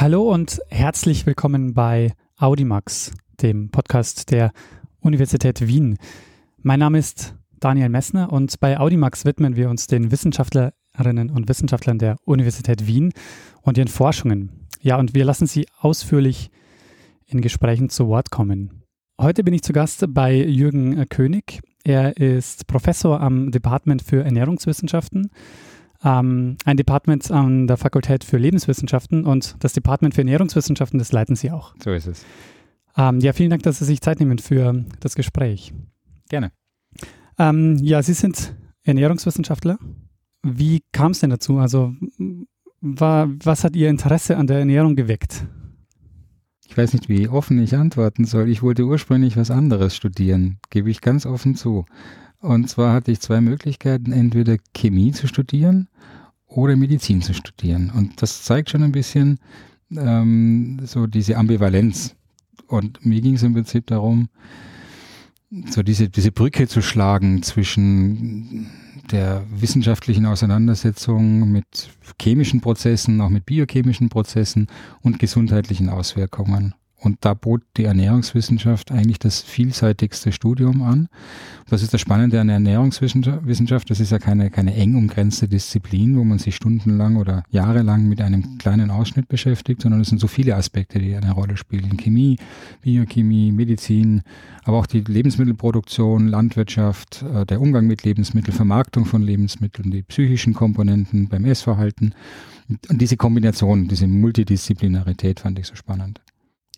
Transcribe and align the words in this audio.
Hallo 0.00 0.32
und 0.32 0.62
herzlich 0.70 1.26
willkommen 1.26 1.74
bei 1.74 2.14
Audimax, 2.38 3.12
dem 3.42 3.70
Podcast 3.70 4.30
der 4.30 4.50
Universität 5.00 5.66
Wien. 5.66 5.98
Mein 6.62 6.78
Name 6.78 6.98
ist 6.98 7.34
Daniel 7.58 7.90
Messner 7.90 8.32
und 8.32 8.58
bei 8.60 8.80
Audimax 8.80 9.26
widmen 9.26 9.56
wir 9.56 9.68
uns 9.68 9.88
den 9.88 10.10
Wissenschaftlerinnen 10.10 11.28
und 11.28 11.50
Wissenschaftlern 11.50 11.98
der 11.98 12.16
Universität 12.24 12.86
Wien 12.86 13.12
und 13.60 13.76
ihren 13.76 13.88
Forschungen. 13.88 14.68
Ja, 14.80 14.96
und 14.96 15.14
wir 15.14 15.26
lassen 15.26 15.46
sie 15.46 15.66
ausführlich 15.78 16.50
in 17.26 17.42
Gesprächen 17.42 17.90
zu 17.90 18.08
Wort 18.08 18.30
kommen. 18.30 18.84
Heute 19.20 19.44
bin 19.44 19.52
ich 19.52 19.60
zu 19.60 19.74
Gast 19.74 20.02
bei 20.14 20.34
Jürgen 20.34 21.06
König. 21.10 21.60
Er 21.84 22.16
ist 22.16 22.66
Professor 22.66 23.20
am 23.20 23.50
Department 23.50 24.00
für 24.00 24.24
Ernährungswissenschaften 24.24 25.30
ähm, 26.02 26.56
ein 26.64 26.76
Department 26.76 27.30
an 27.30 27.66
der 27.66 27.76
Fakultät 27.76 28.24
für 28.24 28.38
Lebenswissenschaften 28.38 29.24
und 29.24 29.56
das 29.60 29.72
Department 29.72 30.14
für 30.14 30.22
Ernährungswissenschaften, 30.22 30.98
das 30.98 31.12
leiten 31.12 31.36
Sie 31.36 31.50
auch. 31.50 31.74
So 31.82 31.90
ist 31.92 32.06
es. 32.06 32.24
Ähm, 32.96 33.20
ja, 33.20 33.32
vielen 33.32 33.50
Dank, 33.50 33.62
dass 33.62 33.78
Sie 33.78 33.84
sich 33.84 34.00
Zeit 34.00 34.20
nehmen 34.20 34.38
für 34.38 34.84
das 35.00 35.14
Gespräch. 35.14 35.72
Gerne. 36.28 36.52
Ähm, 37.38 37.76
ja, 37.78 38.02
Sie 38.02 38.14
sind 38.14 38.54
Ernährungswissenschaftler. 38.82 39.78
Wie 40.42 40.82
kam 40.92 41.12
es 41.12 41.20
denn 41.20 41.30
dazu? 41.30 41.58
Also, 41.58 41.94
war, 42.80 43.28
was 43.44 43.64
hat 43.64 43.76
Ihr 43.76 43.90
Interesse 43.90 44.36
an 44.36 44.46
der 44.46 44.58
Ernährung 44.58 44.96
geweckt? 44.96 45.46
Ich 46.66 46.76
weiß 46.76 46.92
nicht, 46.92 47.08
wie 47.08 47.28
offen 47.28 47.60
ich 47.62 47.74
antworten 47.74 48.24
soll. 48.24 48.48
Ich 48.48 48.62
wollte 48.62 48.84
ursprünglich 48.84 49.36
was 49.36 49.50
anderes 49.50 49.96
studieren, 49.96 50.58
gebe 50.70 50.88
ich 50.88 51.00
ganz 51.00 51.26
offen 51.26 51.56
zu. 51.56 51.84
Und 52.40 52.68
zwar 52.70 52.94
hatte 52.94 53.12
ich 53.12 53.20
zwei 53.20 53.40
Möglichkeiten, 53.40 54.12
entweder 54.12 54.56
Chemie 54.74 55.12
zu 55.12 55.26
studieren 55.26 55.88
oder 56.46 56.74
Medizin 56.76 57.22
zu 57.22 57.34
studieren. 57.34 57.90
Und 57.94 58.22
das 58.22 58.44
zeigt 58.44 58.70
schon 58.70 58.82
ein 58.82 58.92
bisschen 58.92 59.38
ähm, 59.96 60.80
so 60.84 61.06
diese 61.06 61.36
Ambivalenz. 61.36 62.16
Und 62.66 63.04
mir 63.04 63.20
ging 63.20 63.34
es 63.34 63.42
im 63.42 63.52
Prinzip 63.52 63.86
darum, 63.86 64.28
so 65.68 65.82
diese, 65.82 66.08
diese 66.08 66.30
Brücke 66.30 66.68
zu 66.68 66.80
schlagen 66.80 67.42
zwischen 67.42 68.70
der 69.10 69.44
wissenschaftlichen 69.50 70.24
Auseinandersetzung 70.26 71.50
mit 71.50 71.90
chemischen 72.20 72.60
Prozessen, 72.60 73.20
auch 73.20 73.28
mit 73.28 73.46
biochemischen 73.46 74.08
Prozessen 74.08 74.68
und 75.02 75.18
gesundheitlichen 75.18 75.88
Auswirkungen. 75.88 76.74
Und 77.02 77.18
da 77.22 77.32
bot 77.32 77.62
die 77.78 77.84
Ernährungswissenschaft 77.84 78.92
eigentlich 78.92 79.18
das 79.18 79.40
vielseitigste 79.40 80.32
Studium 80.32 80.82
an. 80.82 81.08
Das 81.68 81.82
ist 81.82 81.94
das 81.94 82.00
Spannende 82.00 82.40
an 82.40 82.48
der 82.48 82.54
Ernährungswissenschaft. 82.54 83.88
Das 83.88 84.00
ist 84.00 84.12
ja 84.12 84.18
keine, 84.18 84.50
keine 84.50 84.74
eng 84.74 84.96
umgrenzte 84.96 85.48
Disziplin, 85.48 86.18
wo 86.18 86.24
man 86.24 86.38
sich 86.38 86.56
stundenlang 86.56 87.16
oder 87.16 87.42
jahrelang 87.50 88.06
mit 88.06 88.20
einem 88.20 88.58
kleinen 88.58 88.90
Ausschnitt 88.90 89.28
beschäftigt, 89.28 89.80
sondern 89.80 90.02
es 90.02 90.08
sind 90.08 90.20
so 90.20 90.26
viele 90.26 90.56
Aspekte, 90.56 90.98
die 90.98 91.16
eine 91.16 91.32
Rolle 91.32 91.56
spielen. 91.56 91.96
Chemie, 91.96 92.36
Biochemie, 92.82 93.50
Medizin, 93.50 94.22
aber 94.64 94.78
auch 94.78 94.86
die 94.86 95.00
Lebensmittelproduktion, 95.00 96.28
Landwirtschaft, 96.28 97.22
äh, 97.22 97.46
der 97.46 97.62
Umgang 97.62 97.86
mit 97.86 98.02
Lebensmitteln, 98.02 98.54
Vermarktung 98.54 99.06
von 99.06 99.22
Lebensmitteln, 99.22 99.90
die 99.90 100.02
psychischen 100.02 100.52
Komponenten 100.52 101.28
beim 101.28 101.46
Essverhalten. 101.46 102.14
Und 102.68 103.00
diese 103.00 103.16
Kombination, 103.16 103.88
diese 103.88 104.06
Multidisziplinarität 104.06 105.40
fand 105.40 105.58
ich 105.58 105.66
so 105.66 105.74
spannend. 105.74 106.20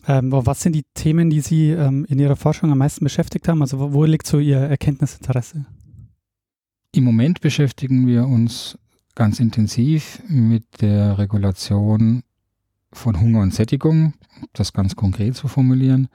Ähm, 0.07 0.31
was 0.31 0.61
sind 0.61 0.73
die 0.73 0.83
Themen, 0.93 1.29
die 1.29 1.41
Sie 1.41 1.69
ähm, 1.69 2.05
in 2.09 2.19
Ihrer 2.19 2.35
Forschung 2.35 2.71
am 2.71 2.77
meisten 2.77 3.03
beschäftigt 3.03 3.47
haben? 3.47 3.61
Also 3.61 3.79
wo, 3.79 3.93
wo 3.93 4.05
liegt 4.05 4.27
so 4.27 4.39
Ihr 4.39 4.57
Erkenntnisinteresse? 4.57 5.65
Im 6.91 7.03
Moment 7.05 7.41
beschäftigen 7.41 8.05
wir 8.05 8.27
uns 8.27 8.77
ganz 9.15 9.39
intensiv 9.39 10.21
mit 10.27 10.63
der 10.81 11.17
Regulation 11.17 12.23
von 12.91 13.19
Hunger 13.19 13.41
und 13.41 13.53
Sättigung, 13.53 14.13
das 14.53 14.73
ganz 14.73 14.95
konkret 14.95 15.35
zu 15.35 15.47
formulieren. 15.47 16.09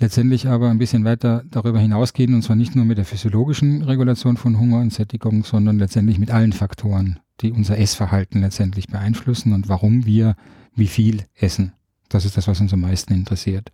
Letztendlich 0.00 0.46
aber 0.46 0.70
ein 0.70 0.78
bisschen 0.78 1.04
weiter 1.04 1.42
darüber 1.50 1.80
hinausgehen, 1.80 2.34
und 2.34 2.42
zwar 2.42 2.56
nicht 2.56 2.76
nur 2.76 2.84
mit 2.84 2.98
der 2.98 3.04
physiologischen 3.04 3.82
Regulation 3.82 4.36
von 4.36 4.58
Hunger 4.58 4.80
und 4.80 4.92
Sättigung, 4.92 5.44
sondern 5.44 5.78
letztendlich 5.78 6.18
mit 6.18 6.30
allen 6.30 6.52
Faktoren, 6.52 7.18
die 7.40 7.52
unser 7.52 7.78
Essverhalten 7.78 8.40
letztendlich 8.40 8.86
beeinflussen 8.86 9.52
und 9.52 9.68
warum 9.68 10.06
wir 10.06 10.36
wie 10.74 10.86
viel 10.86 11.24
essen. 11.34 11.72
Das 12.08 12.24
ist 12.24 12.36
das, 12.36 12.48
was 12.48 12.60
uns 12.60 12.72
am 12.72 12.80
meisten 12.80 13.12
interessiert. 13.12 13.70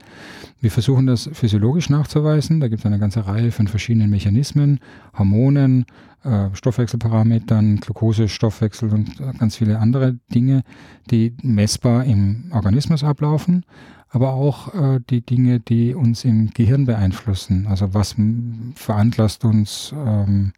Wir 0.61 0.71
versuchen 0.71 1.07
das 1.07 1.31
physiologisch 1.33 1.89
nachzuweisen. 1.89 2.61
Da 2.61 2.69
gibt 2.69 2.81
es 2.81 2.87
eine 2.87 2.99
ganze 2.99 3.27
Reihe 3.27 3.53
von 3.53 3.69
verschiedenen 3.69 4.11
Mechanismen, 4.11 4.81
Hormonen, 5.17 5.87
äh, 6.25 6.49
Stoffwechselparametern, 6.55 7.77
Glukosestoffwechsel 7.77 8.93
und 8.93 9.21
äh, 9.21 9.33
ganz 9.39 9.57
viele 9.57 9.79
andere 9.79 10.19
Dinge, 10.35 10.63
die 11.11 11.37
messbar 11.43 12.05
im 12.05 12.51
Organismus 12.51 13.05
ablaufen, 13.05 13.65
aber 14.09 14.33
auch 14.33 14.75
äh, 14.75 15.01
die 15.11 15.21
Dinge, 15.21 15.61
die 15.61 15.95
uns 15.95 16.25
im 16.25 16.51
Gehirn 16.51 16.87
beeinflussen. 16.87 17.67
Also 17.69 17.95
was 17.95 18.17
veranlasst 18.75 19.45
uns, 19.45 19.95
ähm, 19.97 20.53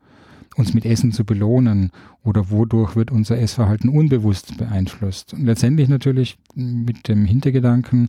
uns 0.56 0.74
mit 0.74 0.86
Essen 0.86 1.12
zu 1.12 1.24
belohnen 1.24 1.90
oder 2.24 2.50
wodurch 2.50 2.96
wird 2.96 3.10
unser 3.10 3.38
Essverhalten 3.38 3.90
unbewusst 3.90 4.56
beeinflusst. 4.56 5.34
Und 5.34 5.44
letztendlich 5.44 5.88
natürlich 5.88 6.38
mit 6.54 7.08
dem 7.08 7.24
Hintergedanken, 7.26 8.08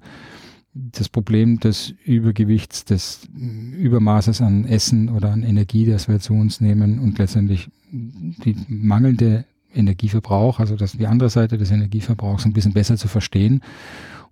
das 0.74 1.10
Problem 1.10 1.60
des 1.60 1.94
Übergewichts, 2.06 2.86
des 2.86 3.28
Übermaßes 3.36 4.42
an 4.42 4.66
Essen 4.66 5.10
oder 5.10 5.32
an 5.32 5.44
Energie, 5.44 5.86
das 5.86 6.08
wir 6.08 6.20
zu 6.20 6.34
uns 6.34 6.62
nehmen 6.62 7.00
und 7.00 7.18
letztendlich 7.18 7.70
die 7.92 8.56
mangelnde 8.68 9.46
Energieverbrauch, 9.74 10.60
also 10.60 10.76
das, 10.76 10.94
die 10.94 11.08
andere 11.08 11.30
Seite 11.30 11.58
des 11.58 11.72
Energieverbrauchs 11.72 12.46
ein 12.46 12.54
bisschen 12.54 12.74
besser 12.74 12.98
zu 12.98 13.08
verstehen 13.08 13.62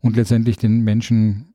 und 0.01 0.15
letztendlich 0.15 0.57
den 0.57 0.83
Menschen 0.83 1.53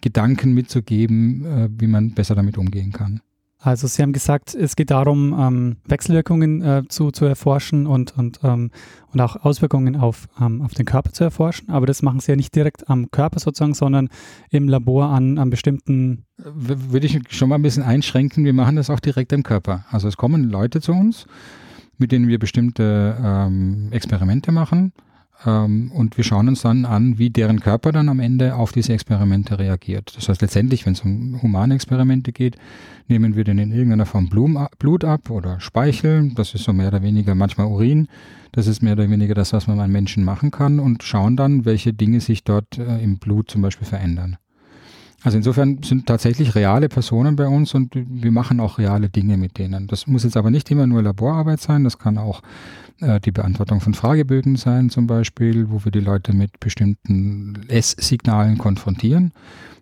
Gedanken 0.00 0.54
mitzugeben, 0.54 1.44
äh, 1.44 1.68
wie 1.76 1.88
man 1.88 2.12
besser 2.12 2.34
damit 2.34 2.56
umgehen 2.56 2.92
kann. 2.92 3.20
Also 3.62 3.86
Sie 3.86 4.00
haben 4.00 4.14
gesagt, 4.14 4.54
es 4.54 4.74
geht 4.74 4.90
darum, 4.90 5.36
ähm, 5.38 5.76
Wechselwirkungen 5.84 6.62
äh, 6.62 6.82
zu, 6.88 7.10
zu 7.10 7.26
erforschen 7.26 7.86
und, 7.86 8.16
und, 8.16 8.40
ähm, 8.42 8.70
und 9.12 9.20
auch 9.20 9.36
Auswirkungen 9.36 9.96
auf, 9.96 10.28
ähm, 10.40 10.62
auf 10.62 10.72
den 10.72 10.86
Körper 10.86 11.12
zu 11.12 11.24
erforschen. 11.24 11.68
Aber 11.68 11.84
das 11.84 12.00
machen 12.00 12.20
Sie 12.20 12.32
ja 12.32 12.36
nicht 12.36 12.54
direkt 12.54 12.88
am 12.88 13.10
Körper 13.10 13.38
sozusagen, 13.38 13.74
sondern 13.74 14.08
im 14.48 14.66
Labor 14.66 15.10
an, 15.10 15.38
an 15.38 15.50
bestimmten. 15.50 16.24
Würde 16.38 17.06
ich 17.06 17.20
schon 17.28 17.50
mal 17.50 17.56
ein 17.56 17.62
bisschen 17.62 17.82
einschränken. 17.82 18.46
Wir 18.46 18.54
machen 18.54 18.76
das 18.76 18.88
auch 18.88 19.00
direkt 19.00 19.32
am 19.34 19.42
Körper. 19.42 19.84
Also 19.90 20.08
es 20.08 20.16
kommen 20.16 20.44
Leute 20.44 20.80
zu 20.80 20.92
uns, 20.92 21.26
mit 21.98 22.12
denen 22.12 22.28
wir 22.28 22.38
bestimmte 22.38 23.18
ähm, 23.22 23.88
Experimente 23.90 24.52
machen 24.52 24.94
ähm, 25.46 25.90
und 25.92 26.16
wir 26.16 26.24
schauen 26.24 26.48
uns 26.48 26.62
dann 26.62 26.84
an, 26.84 27.18
wie 27.18 27.30
deren 27.30 27.60
Körper 27.60 27.92
dann 27.92 28.08
am 28.08 28.20
Ende 28.20 28.54
auf 28.54 28.72
diese 28.72 28.92
Experimente 28.92 29.58
reagiert. 29.58 30.12
Das 30.16 30.28
heißt 30.28 30.42
letztendlich, 30.42 30.86
wenn 30.86 30.92
es 30.92 31.00
um 31.00 31.40
humane 31.42 31.74
Experimente 31.74 32.32
geht, 32.32 32.56
nehmen 33.08 33.36
wir 33.36 33.44
denen 33.44 33.70
in 33.70 33.72
irgendeiner 33.72 34.06
Form 34.06 34.28
Blut 34.28 35.04
ab 35.04 35.30
oder 35.30 35.60
Speichel. 35.60 36.32
Das 36.34 36.54
ist 36.54 36.64
so 36.64 36.72
mehr 36.72 36.88
oder 36.88 37.02
weniger 37.02 37.34
manchmal 37.34 37.66
Urin. 37.66 38.08
Das 38.52 38.66
ist 38.66 38.82
mehr 38.82 38.94
oder 38.94 39.08
weniger 39.08 39.34
das, 39.34 39.52
was 39.52 39.66
man 39.66 39.80
an 39.80 39.92
Menschen 39.92 40.24
machen 40.24 40.50
kann 40.50 40.80
und 40.80 41.02
schauen 41.02 41.36
dann, 41.36 41.64
welche 41.64 41.92
Dinge 41.92 42.20
sich 42.20 42.44
dort 42.44 42.78
äh, 42.78 43.02
im 43.02 43.18
Blut 43.18 43.50
zum 43.50 43.62
Beispiel 43.62 43.86
verändern. 43.86 44.36
Also 45.22 45.36
insofern 45.36 45.82
sind 45.82 46.06
tatsächlich 46.06 46.54
reale 46.54 46.88
Personen 46.88 47.36
bei 47.36 47.46
uns 47.46 47.74
und 47.74 47.92
wir 47.94 48.32
machen 48.32 48.58
auch 48.58 48.78
reale 48.78 49.10
Dinge 49.10 49.36
mit 49.36 49.58
denen. 49.58 49.86
Das 49.86 50.06
muss 50.06 50.24
jetzt 50.24 50.36
aber 50.36 50.50
nicht 50.50 50.70
immer 50.70 50.86
nur 50.86 51.02
Laborarbeit 51.02 51.60
sein, 51.60 51.84
das 51.84 51.98
kann 51.98 52.16
auch 52.16 52.40
äh, 53.00 53.20
die 53.20 53.30
Beantwortung 53.30 53.80
von 53.80 53.92
Fragebögen 53.92 54.56
sein 54.56 54.88
zum 54.88 55.06
Beispiel, 55.06 55.70
wo 55.70 55.84
wir 55.84 55.92
die 55.92 56.00
Leute 56.00 56.32
mit 56.32 56.58
bestimmten 56.58 57.66
Esssignalen 57.68 58.56
konfrontieren. 58.56 59.32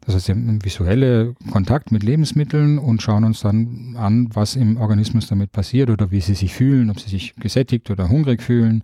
Das 0.05 0.17
heißt, 0.17 0.29
wir 0.29 0.35
haben 0.35 0.65
visuelle 0.65 1.35
Kontakt 1.53 1.93
mit 1.93 2.03
Lebensmitteln 2.03 2.79
und 2.79 3.01
schauen 3.03 3.25
uns 3.25 3.41
dann 3.41 3.95
an, 3.97 4.31
was 4.33 4.57
im 4.57 4.79
Organismus 4.79 5.29
damit 5.29 5.53
passiert 5.53 5.91
oder 5.91 6.11
wie 6.11 6.21
sie 6.21 6.35
sich 6.35 6.55
fühlen, 6.55 6.91
ob 6.91 6.99
sie 6.99 7.11
sich 7.11 7.37
gesättigt 7.37 7.91
oder 7.91 8.09
hungrig 8.09 8.43
fühlen 8.43 8.83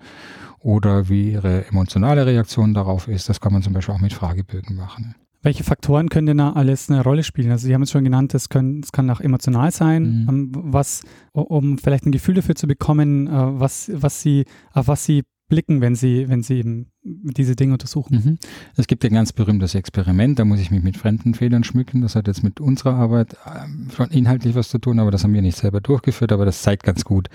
oder 0.60 1.08
wie 1.08 1.32
ihre 1.32 1.66
emotionale 1.66 2.26
Reaktion 2.26 2.74
darauf 2.74 3.08
ist. 3.08 3.28
Das 3.28 3.40
kann 3.40 3.52
man 3.52 3.62
zum 3.62 3.72
Beispiel 3.72 3.94
auch 3.94 4.00
mit 4.00 4.12
Fragebögen 4.12 4.76
machen. 4.76 5.14
Welche 5.44 5.62
Faktoren 5.62 6.08
können 6.08 6.26
denn 6.26 6.38
da 6.38 6.54
alles 6.54 6.90
eine 6.90 7.04
Rolle 7.04 7.22
spielen? 7.22 7.50
Also 7.50 7.66
Sie 7.66 7.74
haben 7.74 7.82
es 7.82 7.90
schon 7.90 8.02
genannt, 8.02 8.32
es, 8.32 8.48
kann 8.48 8.82
auch 9.10 9.20
emotional 9.20 9.70
sein, 9.70 10.22
mhm. 10.22 10.28
Ähm, 10.28 10.52
was, 10.54 11.02
um 11.32 11.76
vielleicht 11.76 12.06
ein 12.06 12.12
Gefühl 12.12 12.34
dafür 12.34 12.54
zu 12.54 12.66
bekommen, 12.66 13.26
äh, 13.26 13.30
was, 13.60 13.90
was 13.94 14.22
Sie, 14.22 14.46
auf 14.72 14.88
was 14.88 15.04
Sie 15.04 15.22
blicken, 15.48 15.82
wenn 15.82 15.94
Sie, 15.94 16.30
wenn 16.30 16.42
Sie 16.42 16.54
eben 16.54 16.86
diese 17.02 17.56
Dinge 17.56 17.74
untersuchen. 17.74 18.22
Mhm. 18.24 18.38
Es 18.76 18.86
gibt 18.86 19.04
ein 19.04 19.12
ganz 19.12 19.34
berühmtes 19.34 19.74
Experiment, 19.74 20.38
da 20.38 20.46
muss 20.46 20.60
ich 20.60 20.70
mich 20.70 20.82
mit 20.82 20.96
fremden 20.96 21.34
Fehlern 21.34 21.62
schmücken. 21.62 22.00
Das 22.00 22.16
hat 22.16 22.26
jetzt 22.26 22.42
mit 22.42 22.60
unserer 22.60 22.94
Arbeit 22.94 23.36
ähm, 23.46 23.88
schon 23.94 24.10
inhaltlich 24.10 24.54
was 24.54 24.70
zu 24.70 24.78
tun, 24.78 24.98
aber 24.98 25.10
das 25.10 25.24
haben 25.24 25.34
wir 25.34 25.42
nicht 25.42 25.58
selber 25.58 25.82
durchgeführt, 25.82 26.32
aber 26.32 26.46
das 26.46 26.62
zeigt 26.62 26.84
ganz 26.84 27.04
gut, 27.04 27.28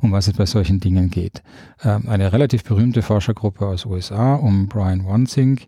um 0.00 0.12
was 0.12 0.28
es 0.28 0.34
bei 0.34 0.46
solchen 0.46 0.78
Dingen 0.78 1.10
geht. 1.10 1.42
Ähm, 1.82 2.08
eine 2.08 2.32
relativ 2.32 2.62
berühmte 2.62 3.02
Forschergruppe 3.02 3.66
aus 3.66 3.84
USA 3.84 4.36
um 4.36 4.68
Brian 4.68 5.04
Wansink 5.04 5.66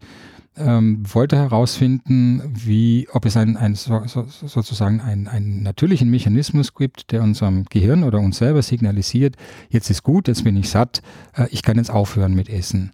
ähm, 0.57 1.03
wollte 1.13 1.37
herausfinden, 1.37 2.43
wie, 2.55 3.09
ob 3.13 3.25
es 3.25 3.37
ein, 3.37 3.57
ein 3.57 3.75
so, 3.75 4.03
so, 4.07 4.25
sozusagen 4.29 5.01
einen, 5.01 5.29
einen 5.29 5.63
natürlichen 5.63 6.11
Mechanismus 6.11 6.75
gibt, 6.75 7.13
der 7.13 7.23
unserem 7.23 7.65
Gehirn 7.65 8.03
oder 8.03 8.19
uns 8.19 8.39
selber 8.39 8.63
signalisiert, 8.63 9.37
jetzt 9.69 9.91
ist 9.91 10.03
gut, 10.03 10.29
jetzt 10.29 10.45
bin 10.45 10.57
ich 10.57 10.69
satt, 10.69 11.03
äh, 11.35 11.47
ich 11.51 11.63
kann 11.63 11.77
jetzt 11.77 11.91
aufhören 11.91 12.35
mit 12.35 12.49
Essen. 12.49 12.93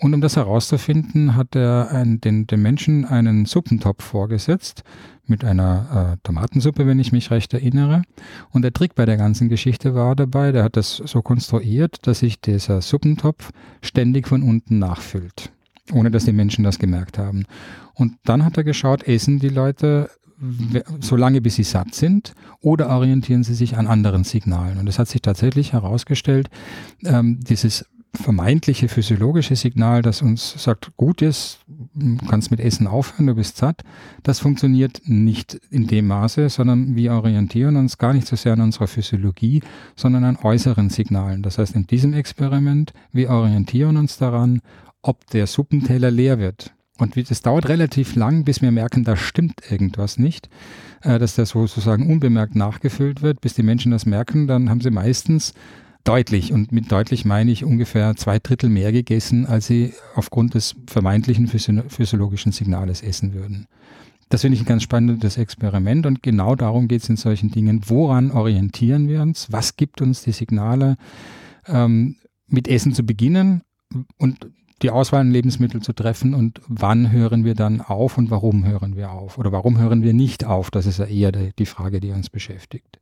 Und 0.00 0.14
um 0.14 0.20
das 0.20 0.36
herauszufinden, 0.36 1.34
hat 1.34 1.56
er 1.56 1.90
ein, 1.90 2.20
den, 2.20 2.46
den 2.46 2.62
Menschen 2.62 3.04
einen 3.04 3.46
Suppentopf 3.46 4.04
vorgesetzt 4.04 4.84
mit 5.26 5.44
einer 5.44 6.14
äh, 6.14 6.16
Tomatensuppe, 6.22 6.86
wenn 6.86 6.98
ich 6.98 7.12
mich 7.12 7.30
recht 7.30 7.52
erinnere. 7.52 8.02
Und 8.50 8.62
der 8.62 8.72
Trick 8.72 8.94
bei 8.94 9.04
der 9.06 9.16
ganzen 9.16 9.48
Geschichte 9.48 9.94
war 9.94 10.14
dabei, 10.14 10.52
der 10.52 10.64
hat 10.64 10.76
das 10.76 10.96
so 10.96 11.20
konstruiert, 11.20 12.06
dass 12.06 12.20
sich 12.20 12.40
dieser 12.40 12.80
Suppentopf 12.80 13.50
ständig 13.82 14.28
von 14.28 14.42
unten 14.42 14.78
nachfüllt, 14.78 15.50
ohne 15.92 16.10
dass 16.10 16.24
die 16.24 16.32
Menschen 16.32 16.64
das 16.64 16.78
gemerkt 16.78 17.18
haben. 17.18 17.44
Und 17.94 18.14
dann 18.24 18.44
hat 18.44 18.56
er 18.56 18.64
geschaut, 18.64 19.02
essen 19.06 19.38
die 19.38 19.48
Leute 19.48 20.10
solange 21.00 21.40
bis 21.40 21.56
sie 21.56 21.64
satt 21.64 21.94
sind 21.94 22.32
oder 22.60 22.90
orientieren 22.90 23.42
sie 23.42 23.54
sich 23.54 23.76
an 23.76 23.86
anderen 23.86 24.24
Signalen. 24.24 24.78
Und 24.78 24.88
es 24.88 24.98
hat 24.98 25.08
sich 25.08 25.22
tatsächlich 25.22 25.72
herausgestellt, 25.72 26.48
ähm, 27.04 27.40
dieses 27.40 27.86
vermeintliche 28.14 28.88
physiologische 28.88 29.54
Signal, 29.54 30.00
das 30.00 30.22
uns 30.22 30.54
sagt, 30.62 30.96
gut 30.96 31.20
ist, 31.20 31.58
kannst 32.28 32.50
mit 32.50 32.58
Essen 32.58 32.86
aufhören, 32.86 33.26
du 33.26 33.34
bist 33.34 33.58
satt, 33.58 33.82
das 34.22 34.40
funktioniert 34.40 35.02
nicht 35.04 35.60
in 35.70 35.86
dem 35.86 36.06
Maße, 36.06 36.48
sondern 36.48 36.96
wir 36.96 37.12
orientieren 37.12 37.76
uns 37.76 37.98
gar 37.98 38.14
nicht 38.14 38.26
so 38.26 38.34
sehr 38.34 38.54
an 38.54 38.62
unserer 38.62 38.86
Physiologie, 38.86 39.62
sondern 39.94 40.24
an 40.24 40.38
äußeren 40.42 40.88
Signalen. 40.88 41.42
Das 41.42 41.58
heißt, 41.58 41.74
in 41.74 41.86
diesem 41.86 42.14
Experiment, 42.14 42.92
wir 43.12 43.28
orientieren 43.30 43.98
uns 43.98 44.16
daran, 44.16 44.62
ob 45.02 45.26
der 45.28 45.46
Suppenteller 45.46 46.10
leer 46.10 46.38
wird. 46.38 46.72
Und 46.98 47.16
es 47.16 47.42
dauert 47.42 47.68
relativ 47.68 48.16
lang, 48.16 48.44
bis 48.44 48.60
wir 48.60 48.72
merken, 48.72 49.04
da 49.04 49.16
stimmt 49.16 49.60
irgendwas 49.70 50.18
nicht, 50.18 50.48
äh, 51.02 51.18
dass 51.18 51.36
der 51.36 51.46
sozusagen 51.46 52.10
unbemerkt 52.10 52.56
nachgefüllt 52.56 53.22
wird. 53.22 53.40
Bis 53.40 53.54
die 53.54 53.62
Menschen 53.62 53.92
das 53.92 54.04
merken, 54.04 54.48
dann 54.48 54.68
haben 54.68 54.80
sie 54.80 54.90
meistens 54.90 55.54
deutlich, 56.02 56.52
und 56.52 56.72
mit 56.72 56.90
deutlich 56.90 57.24
meine 57.24 57.52
ich 57.52 57.64
ungefähr 57.64 58.16
zwei 58.16 58.38
Drittel 58.38 58.70
mehr 58.70 58.92
gegessen, 58.92 59.46
als 59.46 59.66
sie 59.66 59.92
aufgrund 60.14 60.54
des 60.54 60.74
vermeintlichen 60.86 61.46
physiologischen 61.46 62.50
Signales 62.50 63.02
essen 63.02 63.34
würden. 63.34 63.66
Das 64.28 64.42
finde 64.42 64.56
ich 64.56 64.62
ein 64.62 64.66
ganz 64.66 64.82
spannendes 64.82 65.36
Experiment 65.36 66.04
und 66.04 66.22
genau 66.22 66.54
darum 66.54 66.88
geht 66.88 67.02
es 67.02 67.08
in 67.08 67.16
solchen 67.16 67.50
Dingen. 67.50 67.82
Woran 67.86 68.30
orientieren 68.30 69.08
wir 69.08 69.22
uns? 69.22 69.50
Was 69.50 69.76
gibt 69.76 70.02
uns 70.02 70.22
die 70.22 70.32
Signale, 70.32 70.96
ähm, 71.66 72.16
mit 72.46 72.68
Essen 72.68 72.92
zu 72.92 73.04
beginnen 73.04 73.62
und 74.16 74.46
die 74.82 74.90
Auswahl 74.90 75.20
an 75.20 75.30
Lebensmitteln 75.30 75.82
zu 75.82 75.92
treffen 75.92 76.34
und 76.34 76.60
wann 76.68 77.10
hören 77.10 77.44
wir 77.44 77.54
dann 77.54 77.80
auf 77.80 78.16
und 78.18 78.30
warum 78.30 78.64
hören 78.64 78.96
wir 78.96 79.10
auf 79.10 79.38
oder 79.38 79.50
warum 79.52 79.78
hören 79.78 80.02
wir 80.02 80.12
nicht 80.12 80.44
auf? 80.44 80.70
Das 80.70 80.86
ist 80.86 80.98
ja 80.98 81.06
eher 81.06 81.32
die, 81.32 81.52
die 81.58 81.66
Frage, 81.66 82.00
die 82.00 82.10
uns 82.10 82.30
beschäftigt. 82.30 83.00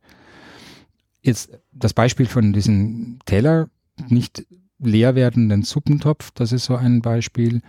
Jetzt 1.21 1.57
das 1.71 1.93
Beispiel 1.93 2.25
von 2.25 2.53
diesem 2.53 3.19
Teller, 3.25 3.69
nicht 4.07 4.45
leer 4.79 5.15
werdenden 5.15 5.63
Suppentopf, 5.63 6.31
das 6.31 6.51
ist 6.51 6.65
so 6.65 6.75
ein 6.75 7.01
Beispiel. 7.01 7.61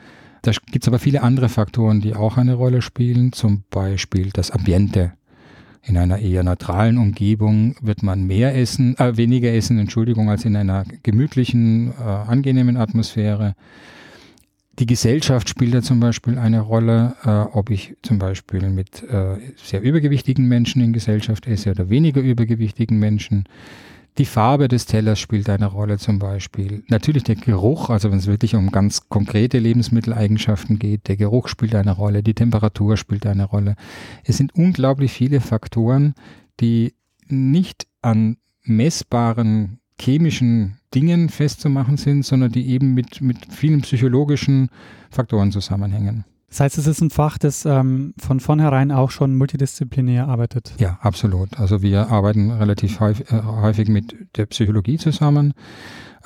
Da 0.43 0.52
gibt 0.70 0.84
es 0.84 0.88
aber 0.88 0.99
viele 0.99 1.22
andere 1.22 1.49
Faktoren, 1.49 2.00
die 2.00 2.14
auch 2.14 2.37
eine 2.37 2.55
Rolle 2.55 2.82
spielen, 2.82 3.32
zum 3.32 3.64
Beispiel 3.70 4.31
das 4.32 4.50
Ambiente. 4.50 5.12
In 5.82 5.96
einer 5.96 6.19
eher 6.19 6.43
neutralen 6.43 6.99
Umgebung 6.99 7.76
wird 7.81 8.02
man 8.02 8.25
mehr 8.25 8.55
essen, 8.55 8.96
äh, 8.99 9.16
weniger 9.16 9.52
essen, 9.52 9.78
Entschuldigung, 9.78 10.28
als 10.28 10.44
in 10.44 10.55
einer 10.55 10.84
gemütlichen, 11.02 11.93
äh, 11.99 12.02
angenehmen 12.02 12.76
Atmosphäre. 12.76 13.55
Die 14.78 14.86
Gesellschaft 14.86 15.48
spielt 15.48 15.75
da 15.75 15.82
zum 15.82 15.98
Beispiel 15.98 16.38
eine 16.38 16.60
Rolle, 16.60 17.16
äh, 17.25 17.56
ob 17.56 17.70
ich 17.70 17.96
zum 18.02 18.19
Beispiel 18.20 18.70
mit 18.70 19.02
äh, 19.02 19.36
sehr 19.56 19.82
übergewichtigen 19.82 20.46
Menschen 20.46 20.80
in 20.82 20.92
Gesellschaft 20.92 21.48
esse 21.48 21.72
oder 21.72 21.90
weniger 21.90 22.20
übergewichtigen 22.20 22.98
Menschen. 22.98 23.48
Die 24.19 24.25
Farbe 24.25 24.69
des 24.69 24.86
Tellers 24.86 25.19
spielt 25.19 25.48
eine 25.48 25.66
Rolle 25.66 25.98
zum 25.98 26.20
Beispiel. 26.20 26.84
Natürlich 26.88 27.25
der 27.25 27.36
Geruch, 27.36 27.90
also 27.90 28.10
wenn 28.10 28.19
es 28.19 28.26
wirklich 28.26 28.54
um 28.54 28.70
ganz 28.70 29.08
konkrete 29.08 29.58
Lebensmitteleigenschaften 29.58 30.78
geht, 30.78 31.08
der 31.08 31.16
Geruch 31.16 31.48
spielt 31.48 31.74
eine 31.74 31.92
Rolle, 31.92 32.22
die 32.22 32.34
Temperatur 32.34 32.96
spielt 32.96 33.26
eine 33.26 33.44
Rolle. 33.44 33.74
Es 34.24 34.36
sind 34.36 34.54
unglaublich 34.54 35.12
viele 35.12 35.40
Faktoren, 35.40 36.14
die 36.60 36.94
nicht 37.28 37.86
an 38.02 38.36
messbaren 38.64 39.81
chemischen 40.00 40.77
Dingen 40.94 41.29
festzumachen 41.29 41.96
sind, 41.96 42.25
sondern 42.25 42.52
die 42.52 42.69
eben 42.69 42.94
mit, 42.94 43.20
mit 43.20 43.38
vielen 43.50 43.82
psychologischen 43.82 44.69
Faktoren 45.11 45.52
zusammenhängen. 45.52 46.25
Das 46.49 46.61
heißt, 46.61 46.79
es 46.79 46.87
ist 46.87 47.02
ein 47.02 47.11
Fach, 47.11 47.37
das 47.37 47.67
ähm, 47.67 48.14
von 48.19 48.40
vornherein 48.40 48.90
auch 48.90 49.11
schon 49.11 49.37
multidisziplinär 49.37 50.29
arbeitet. 50.29 50.73
Ja, 50.79 50.99
absolut. 51.02 51.58
Also 51.61 51.82
wir 51.82 52.08
arbeiten 52.08 52.50
relativ 52.50 53.00
häufig, 53.00 53.31
äh, 53.31 53.43
häufig 53.43 53.88
mit 53.88 54.17
der 54.37 54.46
Psychologie 54.46 54.96
zusammen, 54.96 55.52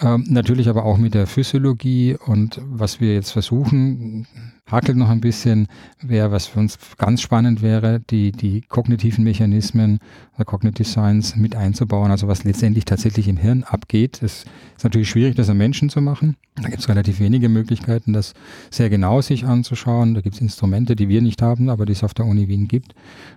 ähm, 0.00 0.24
natürlich 0.28 0.68
aber 0.68 0.84
auch 0.84 0.98
mit 0.98 1.14
der 1.14 1.26
Physiologie 1.26 2.16
und 2.26 2.60
was 2.64 3.00
wir 3.00 3.14
jetzt 3.14 3.30
versuchen, 3.30 4.26
hakelt 4.72 4.96
noch 4.96 5.10
ein 5.10 5.20
bisschen, 5.20 5.68
wäre, 6.00 6.32
was 6.32 6.46
für 6.46 6.60
uns 6.60 6.78
ganz 6.96 7.20
spannend 7.20 7.60
wäre, 7.62 8.00
die, 8.00 8.32
die 8.32 8.62
kognitiven 8.62 9.22
Mechanismen 9.22 9.98
oder 10.34 10.44
Cognitive 10.46 10.88
Science 10.88 11.36
mit 11.36 11.54
einzubauen, 11.54 12.10
also 12.10 12.26
was 12.26 12.44
letztendlich 12.44 12.86
tatsächlich 12.86 13.28
im 13.28 13.36
Hirn 13.36 13.64
abgeht. 13.64 14.22
Es 14.22 14.44
ist 14.76 14.84
natürlich 14.84 15.10
schwierig, 15.10 15.36
das 15.36 15.50
am 15.50 15.58
Menschen 15.58 15.90
zu 15.90 16.00
machen. 16.00 16.36
Da 16.56 16.68
gibt 16.68 16.80
es 16.80 16.88
relativ 16.88 17.20
wenige 17.20 17.48
Möglichkeiten, 17.48 18.12
das 18.12 18.34
sehr 18.70 18.88
genau 18.88 19.20
sich 19.20 19.44
anzuschauen. 19.44 20.14
Da 20.14 20.22
gibt 20.22 20.36
es 20.36 20.40
Instrumente, 20.40 20.96
die 20.96 21.08
wir 21.08 21.20
nicht 21.20 21.42
haben, 21.42 21.68
aber 21.68 21.84
die 21.84 21.92
es 21.92 22.02
auf 22.02 22.14
der 22.14 22.26
Uni 22.26 22.48
Wien 22.48 22.66
gibt, 22.66 22.94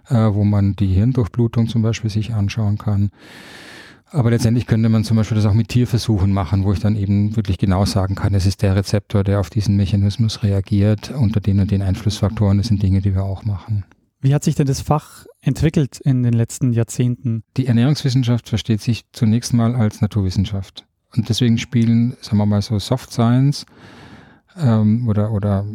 äh, 0.10 0.16
wo 0.16 0.46
man 0.46 0.75
die 0.75 0.88
Hirndurchblutung 0.88 1.68
zum 1.68 1.81
Beispiel 1.81 2.10
sich 2.10 2.34
anschauen 2.34 2.78
kann. 2.78 3.12
Aber 4.15 4.29
letztendlich 4.29 4.65
könnte 4.65 4.88
man 4.88 5.03
zum 5.03 5.17
Beispiel 5.17 5.35
das 5.35 5.45
auch 5.45 5.53
mit 5.53 5.67
Tierversuchen 5.67 6.31
machen, 6.31 6.63
wo 6.63 6.71
ich 6.71 6.79
dann 6.79 6.95
eben 6.95 7.35
wirklich 7.35 7.57
genau 7.57 7.83
sagen 7.83 8.15
kann, 8.15 8.33
es 8.33 8.45
ist 8.45 8.62
der 8.62 8.73
Rezeptor, 8.73 9.25
der 9.25 9.41
auf 9.41 9.50
diesen 9.50 9.75
Mechanismus 9.75 10.41
reagiert, 10.41 11.12
unter 11.12 11.41
den 11.41 11.59
und 11.59 11.69
den 11.69 11.81
Einflussfaktoren. 11.81 12.57
Das 12.57 12.67
sind 12.67 12.81
Dinge, 12.81 13.01
die 13.01 13.13
wir 13.13 13.23
auch 13.23 13.44
machen. 13.44 13.83
Wie 14.21 14.33
hat 14.33 14.45
sich 14.45 14.56
denn 14.56 14.67
das 14.67 14.79
Fach 14.79 15.25
entwickelt 15.41 16.00
in 16.00 16.23
den 16.23 16.31
letzten 16.31 16.71
Jahrzehnten? 16.71 17.44
Die 17.57 17.67
Ernährungswissenschaft 17.67 18.47
versteht 18.47 18.79
sich 18.79 19.03
zunächst 19.12 19.53
mal 19.53 19.75
als 19.75 20.00
Naturwissenschaft. 20.00 20.85
Und 21.13 21.27
deswegen 21.27 21.57
spielen, 21.57 22.15
sagen 22.21 22.38
wir 22.38 22.45
mal 22.45 22.61
so, 22.61 22.79
Soft 22.79 23.11
Science 23.11 23.65
ähm, 24.57 25.09
oder, 25.09 25.33
oder 25.33 25.65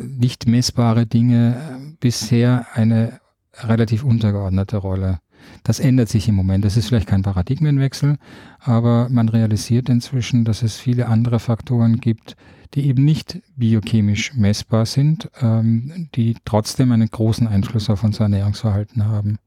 nicht 0.00 0.46
messbare 0.46 1.04
Dinge 1.04 1.56
bisher 1.98 2.66
eine 2.74 3.18
relativ 3.54 4.04
untergeordnete 4.04 4.76
Rolle. 4.76 5.18
Das 5.62 5.80
ändert 5.80 6.08
sich 6.08 6.28
im 6.28 6.34
Moment. 6.34 6.64
Das 6.64 6.76
ist 6.76 6.88
vielleicht 6.88 7.08
kein 7.08 7.22
Paradigmenwechsel, 7.22 8.16
aber 8.60 9.08
man 9.10 9.28
realisiert 9.28 9.88
inzwischen, 9.88 10.44
dass 10.44 10.62
es 10.62 10.76
viele 10.76 11.06
andere 11.06 11.38
Faktoren 11.38 11.98
gibt, 11.98 12.36
die 12.74 12.86
eben 12.86 13.04
nicht 13.04 13.40
biochemisch 13.56 14.34
messbar 14.34 14.86
sind, 14.86 15.30
ähm, 15.40 16.08
die 16.14 16.36
trotzdem 16.44 16.92
einen 16.92 17.08
großen 17.08 17.46
Einfluss 17.46 17.90
auf 17.90 18.02
unser 18.02 18.24
Ernährungsverhalten 18.24 19.06
haben. 19.06 19.38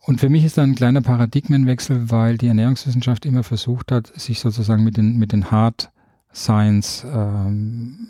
Und 0.00 0.18
für 0.18 0.30
mich 0.30 0.44
ist 0.44 0.56
da 0.56 0.62
ein 0.62 0.74
kleiner 0.74 1.02
Paradigmenwechsel, 1.02 2.10
weil 2.10 2.38
die 2.38 2.48
Ernährungswissenschaft 2.48 3.26
immer 3.26 3.42
versucht 3.42 3.92
hat, 3.92 4.06
sich 4.18 4.40
sozusagen 4.40 4.82
mit 4.82 4.96
den, 4.96 5.18
mit 5.18 5.32
den 5.32 5.50
Hard 5.50 5.90
Science 6.32 7.04
ähm, 7.04 8.08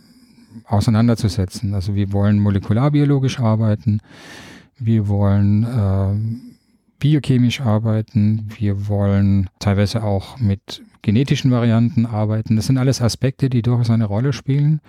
auseinanderzusetzen. 0.67 1.75
Also 1.75 1.95
wir 1.95 2.13
wollen 2.13 2.39
molekularbiologisch 2.39 3.41
arbeiten, 3.41 4.01
wir 4.81 5.09
wollen 5.09 5.67
ähm, 5.71 6.41
biochemisch 6.99 7.61
arbeiten, 7.61 8.49
wir 8.59 8.89
wollen 8.89 9.49
teilweise 9.59 10.03
auch 10.03 10.39
mit 10.39 10.83
genetischen 11.03 11.51
Varianten 11.51 12.07
arbeiten. 12.07 12.57
Das 12.57 12.67
sind 12.67 12.79
alles 12.79 13.01
Aspekte, 13.01 13.49
die 13.49 13.63
durchaus 13.63 13.91
eine 13.91 14.05
Rolle 14.05 14.33
spielen. 14.33 14.81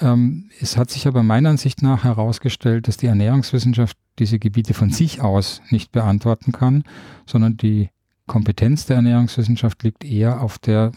Ähm, 0.00 0.50
es 0.60 0.76
hat 0.76 0.90
sich 0.90 1.06
aber 1.06 1.22
meiner 1.22 1.50
Ansicht 1.50 1.82
nach 1.82 2.04
herausgestellt, 2.04 2.88
dass 2.88 2.96
die 2.96 3.06
Ernährungswissenschaft 3.06 3.96
diese 4.18 4.38
Gebiete 4.38 4.74
von 4.74 4.90
sich 4.90 5.20
aus 5.20 5.62
nicht 5.70 5.92
beantworten 5.92 6.52
kann, 6.52 6.84
sondern 7.26 7.56
die 7.56 7.90
Kompetenz 8.26 8.86
der 8.86 8.96
Ernährungswissenschaft 8.96 9.82
liegt 9.82 10.04
eher 10.04 10.40
auf 10.40 10.58
der 10.58 10.92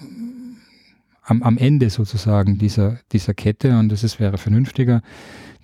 am, 1.30 1.44
am 1.44 1.58
Ende 1.58 1.90
sozusagen 1.90 2.58
dieser, 2.58 3.00
dieser 3.12 3.34
Kette 3.34 3.78
und 3.78 3.92
es 3.92 4.20
wäre 4.20 4.38
vernünftiger, 4.38 5.02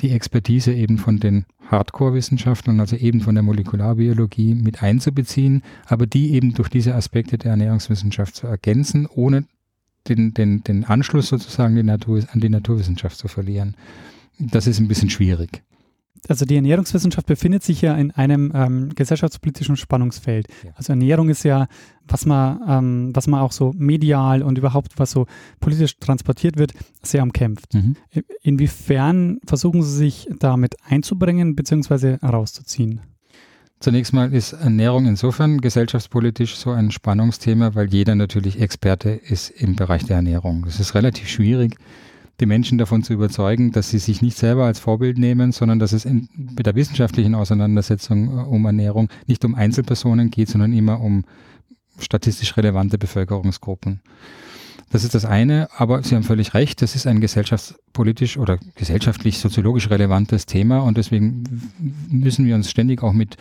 die 0.02 0.12
Expertise 0.12 0.74
eben 0.74 0.98
von 0.98 1.20
den 1.20 1.46
Hardcore-Wissenschaftlern, 1.70 2.80
also 2.80 2.96
eben 2.96 3.22
von 3.22 3.36
der 3.36 3.44
Molekularbiologie 3.44 4.56
mit 4.56 4.84
einzubeziehen, 4.84 5.64
aber 5.86 6.06
die 6.06 6.34
eben 6.34 6.54
durch 6.54 6.70
diese 6.70 6.96
Aspekte 6.96 7.38
der 7.38 7.52
Ernährungswissenschaft 7.52 8.36
zu 8.36 8.48
ergänzen, 8.48 9.08
ohne 9.08 9.46
den, 10.08 10.34
den, 10.34 10.64
den 10.64 10.86
Anschluss 10.86 11.30
sozusagen 11.30 11.76
die 11.76 11.84
Natur, 11.84 12.24
an 12.32 12.40
die 12.40 12.50
Naturwissenschaft 12.50 13.18
zu 13.18 13.28
verlieren. 13.28 13.76
Das 14.38 14.68
ist 14.68 14.80
ein 14.80 14.88
bisschen 14.88 15.10
schwierig 15.10 15.64
also 16.30 16.46
die 16.46 16.56
Ernährungswissenschaft 16.56 17.28
befindet 17.28 17.64
sich 17.64 17.82
ja 17.82 17.96
in 17.96 18.12
einem 18.12 18.52
ähm, 18.56 18.90
gesellschaftspolitischen 18.96 19.78
Spannungsfeld. 19.78 20.48
Ja. 20.64 20.72
Also 20.76 20.94
Ernährung 20.94 21.30
ist 21.30 21.44
ja, 21.44 21.68
was 22.08 22.26
man, 22.26 22.60
ähm, 22.68 23.12
was 23.14 23.28
man 23.28 23.42
auch 23.42 23.52
so 23.52 23.74
medial 23.78 24.44
und 24.44 24.58
überhaupt, 24.58 24.94
was 24.98 25.12
so 25.12 25.28
politisch 25.60 25.98
transportiert 26.00 26.58
wird, 26.58 26.74
sehr 27.02 27.24
umkämpft. 27.24 27.74
Mhm. 27.74 27.96
Inwiefern 28.42 29.40
versuchen 29.46 29.84
Sie 29.84 29.96
sich 29.96 30.28
damit 30.40 30.76
einzubringen 30.88 31.56
bzw. 31.56 32.18
herauszuziehen? 32.20 33.02
Zunächst 33.80 34.14
mal 34.14 34.34
ist 34.34 34.54
Ernährung 34.54 35.06
insofern 35.06 35.60
gesellschaftspolitisch 35.60 36.56
so 36.56 36.72
ein 36.72 36.92
Spannungsthema, 36.92 37.76
weil 37.76 37.94
jeder 37.94 38.16
natürlich 38.16 38.60
Experte 38.60 39.10
ist 39.10 39.50
im 39.50 39.76
Bereich 39.76 40.06
der 40.06 40.16
Ernährung. 40.16 40.66
Es 40.68 40.80
ist 40.80 40.96
relativ 40.96 41.28
schwierig, 41.28 41.76
die 42.40 42.46
Menschen 42.46 42.78
davon 42.78 43.04
zu 43.04 43.14
überzeugen, 43.14 43.72
dass 43.72 43.90
sie 43.90 44.00
sich 44.00 44.22
nicht 44.22 44.38
selber 44.38 44.66
als 44.66 44.80
Vorbild 44.80 45.18
nehmen, 45.18 45.52
sondern 45.52 45.80
dass 45.80 45.94
es 45.94 46.06
in, 46.06 46.30
mit 46.36 46.66
der 46.66 46.76
wissenschaftlichen 46.76 47.36
Auseinandersetzung 47.36 48.28
äh, 48.28 48.42
um 48.42 48.66
Ernährung 48.66 49.10
nicht 49.28 49.46
um 49.46 49.56
Einzelpersonen 49.56 50.32
geht, 50.32 50.50
sondern 50.50 50.74
immer 50.74 51.00
um 51.02 51.24
statistisch 52.00 52.58
relevante 52.58 52.98
Bevölkerungsgruppen. 52.98 54.02
Das 54.92 55.04
ist 55.04 55.16
das 55.16 55.26
eine, 55.26 55.68
aber 55.76 56.04
Sie 56.04 56.16
haben 56.16 56.24
völlig 56.24 56.54
recht, 56.54 56.82
das 56.82 56.96
ist 56.96 57.08
ein 57.08 57.20
gesellschaftspolitisch 57.20 58.38
oder 58.38 58.60
gesellschaftlich 58.76 59.40
soziologisch 59.40 59.90
relevantes 59.90 60.46
Thema 60.46 60.80
und 60.80 60.98
deswegen 60.98 61.44
müssen 62.10 62.46
wir 62.46 62.56
uns 62.56 62.70
ständig 62.70 63.02
auch 63.02 63.14
mit 63.14 63.38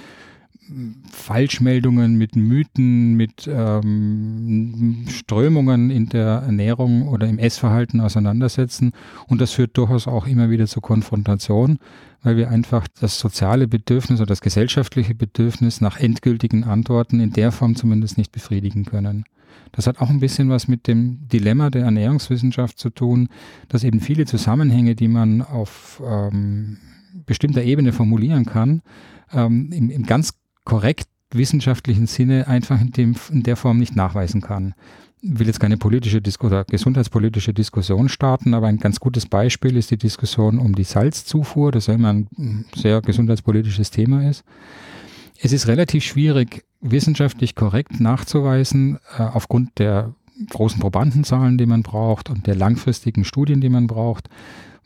Falschmeldungen, 1.10 2.16
mit 2.16 2.36
Mythen, 2.36 3.14
mit 3.14 3.48
ähm, 3.48 5.04
Strömungen 5.08 5.90
in 5.90 6.08
der 6.08 6.42
Ernährung 6.46 7.08
oder 7.08 7.26
im 7.26 7.38
Essverhalten 7.38 8.00
auseinandersetzen. 8.00 8.92
Und 9.28 9.40
das 9.40 9.52
führt 9.52 9.76
durchaus 9.76 10.06
auch 10.06 10.26
immer 10.26 10.50
wieder 10.50 10.66
zur 10.66 10.82
Konfrontation, 10.82 11.78
weil 12.22 12.36
wir 12.36 12.50
einfach 12.50 12.88
das 13.00 13.18
soziale 13.18 13.68
Bedürfnis 13.68 14.20
oder 14.20 14.28
das 14.28 14.40
gesellschaftliche 14.40 15.14
Bedürfnis 15.14 15.80
nach 15.80 15.98
endgültigen 15.98 16.64
Antworten 16.64 17.20
in 17.20 17.32
der 17.32 17.52
Form 17.52 17.76
zumindest 17.76 18.18
nicht 18.18 18.32
befriedigen 18.32 18.84
können. 18.84 19.24
Das 19.72 19.86
hat 19.86 20.00
auch 20.00 20.10
ein 20.10 20.20
bisschen 20.20 20.50
was 20.50 20.68
mit 20.68 20.86
dem 20.86 21.28
Dilemma 21.28 21.70
der 21.70 21.84
Ernährungswissenschaft 21.84 22.78
zu 22.78 22.90
tun, 22.90 23.28
dass 23.68 23.84
eben 23.84 24.00
viele 24.00 24.24
Zusammenhänge, 24.24 24.94
die 24.94 25.08
man 25.08 25.42
auf 25.42 26.02
ähm, 26.06 26.78
bestimmter 27.26 27.62
Ebene 27.62 27.92
formulieren 27.92 28.44
kann, 28.44 28.82
ähm, 29.32 29.70
im, 29.72 29.90
im 29.90 30.04
ganz 30.04 30.32
korrekt 30.64 31.08
wissenschaftlichen 31.30 32.06
Sinne 32.06 32.46
einfach 32.46 32.80
in, 32.80 32.92
dem, 32.92 33.14
in 33.30 33.42
der 33.42 33.56
Form 33.56 33.78
nicht 33.78 33.96
nachweisen 33.96 34.40
kann. 34.40 34.74
Ich 35.20 35.38
will 35.38 35.46
jetzt 35.46 35.60
keine 35.60 35.78
politische 35.78 36.20
Dis 36.20 36.40
oder 36.40 36.64
gesundheitspolitische 36.64 37.54
Diskussion 37.54 38.08
starten, 38.08 38.52
aber 38.54 38.66
ein 38.66 38.78
ganz 38.78 39.00
gutes 39.00 39.26
Beispiel 39.26 39.76
ist 39.76 39.90
die 39.90 39.96
Diskussion 39.96 40.58
um 40.58 40.74
die 40.74 40.84
Salzzufuhr, 40.84 41.72
das 41.72 41.86
ja 41.86 41.94
immer 41.94 42.12
ein 42.12 42.66
sehr 42.74 43.00
gesundheitspolitisches 43.00 43.90
Thema 43.90 44.28
ist. 44.28 44.44
Es 45.40 45.52
ist 45.52 45.66
relativ 45.66 46.04
schwierig, 46.04 46.64
wissenschaftlich 46.80 47.54
korrekt 47.54 48.00
nachzuweisen, 48.00 48.98
äh, 49.18 49.22
aufgrund 49.22 49.78
der 49.78 50.14
großen 50.50 50.80
Probandenzahlen, 50.80 51.58
die 51.58 51.66
man 51.66 51.82
braucht 51.82 52.28
und 52.28 52.46
der 52.46 52.54
langfristigen 52.54 53.24
Studien, 53.24 53.60
die 53.60 53.68
man 53.68 53.86
braucht, 53.86 54.28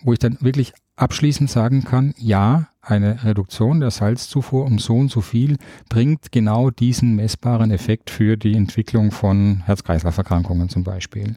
wo 0.02 0.12
ich 0.12 0.18
dann 0.18 0.38
wirklich 0.40 0.72
abschließend 0.98 1.50
sagen 1.50 1.84
kann, 1.84 2.14
ja, 2.18 2.68
eine 2.82 3.22
Reduktion 3.24 3.80
der 3.80 3.90
Salzzufuhr 3.90 4.64
um 4.64 4.78
so 4.78 4.96
und 4.96 5.10
so 5.10 5.20
viel 5.20 5.58
bringt 5.88 6.32
genau 6.32 6.70
diesen 6.70 7.16
messbaren 7.16 7.70
Effekt 7.70 8.10
für 8.10 8.36
die 8.36 8.54
Entwicklung 8.54 9.10
von 9.10 9.62
Herz-Kreislauf-Erkrankungen 9.66 10.68
zum 10.68 10.84
Beispiel. 10.84 11.36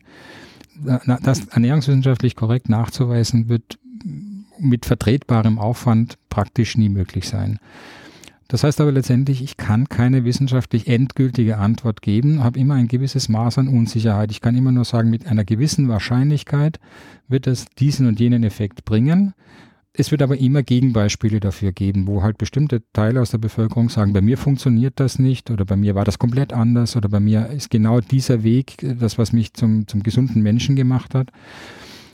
Das 1.24 1.46
ernährungswissenschaftlich 1.48 2.36
korrekt 2.36 2.70
nachzuweisen 2.70 3.50
wird 3.50 3.78
mit 4.58 4.86
vertretbarem 4.86 5.60
Aufwand 5.60 6.18
praktisch 6.30 6.78
nie 6.78 6.90
möglich 6.90 7.28
sein. 7.28 7.60
Das 8.52 8.66
heißt 8.66 8.82
aber 8.82 8.92
letztendlich, 8.92 9.42
ich 9.42 9.56
kann 9.56 9.88
keine 9.88 10.26
wissenschaftlich 10.26 10.90
endgültige 10.90 11.58
Antwort 11.58 12.02
geben, 12.02 12.44
habe 12.44 12.60
immer 12.60 12.74
ein 12.74 12.90
gewisses 12.90 13.30
Maß 13.30 13.60
an 13.60 13.70
Unsicherheit. 13.70 14.30
Ich 14.30 14.42
kann 14.42 14.58
immer 14.58 14.74
nur 14.74 14.84
sagen, 14.84 15.10
mit 15.10 15.26
einer 15.26 15.46
gewissen 15.46 15.88
Wahrscheinlichkeit 15.88 16.78
wird 17.30 17.48
es 17.48 17.68
diesen 17.80 18.08
und 18.08 18.20
jenen 18.20 18.44
Effekt 18.44 18.84
bringen. 18.84 19.34
Es 19.94 20.12
wird 20.12 20.22
aber 20.22 20.38
immer 20.38 20.64
Gegenbeispiele 20.64 21.40
dafür 21.40 21.72
geben, 21.72 22.08
wo 22.08 22.24
halt 22.24 22.38
bestimmte 22.38 22.84
Teile 22.92 23.22
aus 23.22 23.32
der 23.32 23.38
Bevölkerung 23.38 23.88
sagen, 23.88 24.12
bei 24.12 24.22
mir 24.22 24.38
funktioniert 24.38 25.00
das 25.00 25.18
nicht 25.18 25.50
oder 25.50 25.64
bei 25.64 25.78
mir 25.78 25.96
war 25.96 26.04
das 26.04 26.20
komplett 26.20 26.52
anders 26.52 26.98
oder 26.98 27.08
bei 27.08 27.22
mir 27.22 27.48
ist 27.52 27.70
genau 27.70 28.02
dieser 28.02 28.44
Weg 28.44 28.76
das, 28.82 29.18
was 29.18 29.32
mich 29.32 29.54
zum, 29.54 29.88
zum 29.88 30.04
gesunden 30.04 30.42
Menschen 30.42 30.76
gemacht 30.76 31.16
hat 31.16 31.32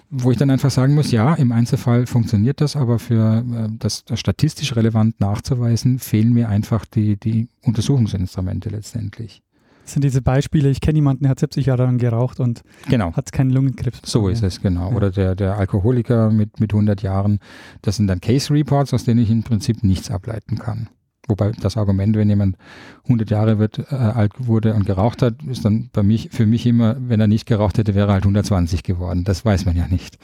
wo 0.10 0.32
ich 0.32 0.38
dann 0.38 0.50
einfach 0.50 0.72
sagen 0.72 0.96
muss, 0.96 1.12
ja, 1.12 1.34
im 1.34 1.52
Einzelfall 1.52 2.06
funktioniert 2.06 2.62
das, 2.62 2.76
aber 2.76 3.00
für 3.00 3.44
äh, 3.50 3.70
das, 3.78 4.06
das 4.06 4.20
statistisch 4.20 4.76
relevant 4.76 5.20
nachzuweisen, 5.20 6.00
fehlen 6.00 6.34
mir 6.34 6.50
einfach 6.50 6.86
die, 6.86 7.18
die 7.18 7.50
Untersuchungsinstrumente 7.64 8.70
letztendlich. 8.70 9.42
Das 9.84 9.94
sind 9.94 10.04
diese 10.04 10.22
Beispiele, 10.22 10.70
ich 10.70 10.82
kenne 10.82 10.98
jemanden, 10.98 11.24
der 11.24 11.32
hat 11.32 11.40
70 11.40 11.66
Jahre 11.66 11.84
lang 11.84 11.98
geraucht 11.98 12.42
und 12.42 12.62
genau. 12.90 13.14
hat 13.14 13.32
keinen 13.32 13.52
Lungenkrebs. 13.52 14.02
So 14.04 14.28
ist 14.28 14.44
es, 14.44 14.62
genau. 14.62 14.90
Ja. 14.90 14.96
Oder 14.98 15.12
der, 15.12 15.34
der 15.34 15.58
Alkoholiker 15.58 16.30
mit, 16.30 16.60
mit 16.60 16.74
100 16.74 17.02
Jahren. 17.02 17.40
Das 17.84 17.96
sind 17.96 18.08
dann 18.08 18.20
Case 18.20 18.54
Reports, 18.54 18.94
aus 18.94 19.06
denen 19.06 19.22
ich 19.22 19.32
im 19.32 19.44
Prinzip 19.44 19.84
nichts 19.84 20.12
ableiten 20.12 20.58
kann. 20.58 20.90
Wobei 21.28 21.52
das 21.52 21.78
Argument, 21.78 22.16
wenn 22.16 22.30
jemand 22.30 22.58
100 23.04 23.30
Jahre 23.30 23.60
wird, 23.60 23.80
äh, 23.92 23.96
alt 23.96 24.34
wurde 24.38 24.74
und 24.74 24.86
geraucht 24.86 25.22
hat, 25.22 25.36
ist 25.44 25.66
dann 25.66 25.90
bei 25.92 26.04
mich, 26.04 26.30
für 26.32 26.46
mich 26.46 26.66
immer, 26.66 26.96
wenn 27.00 27.20
er 27.20 27.28
nicht 27.28 27.46
geraucht 27.46 27.78
hätte, 27.78 27.96
wäre 27.96 28.10
er 28.10 28.14
halt 28.14 28.24
120 28.24 28.84
geworden. 28.84 29.24
Das 29.24 29.44
weiß 29.44 29.66
man 29.66 29.76
ja 29.76 29.88
nicht. 29.88 30.18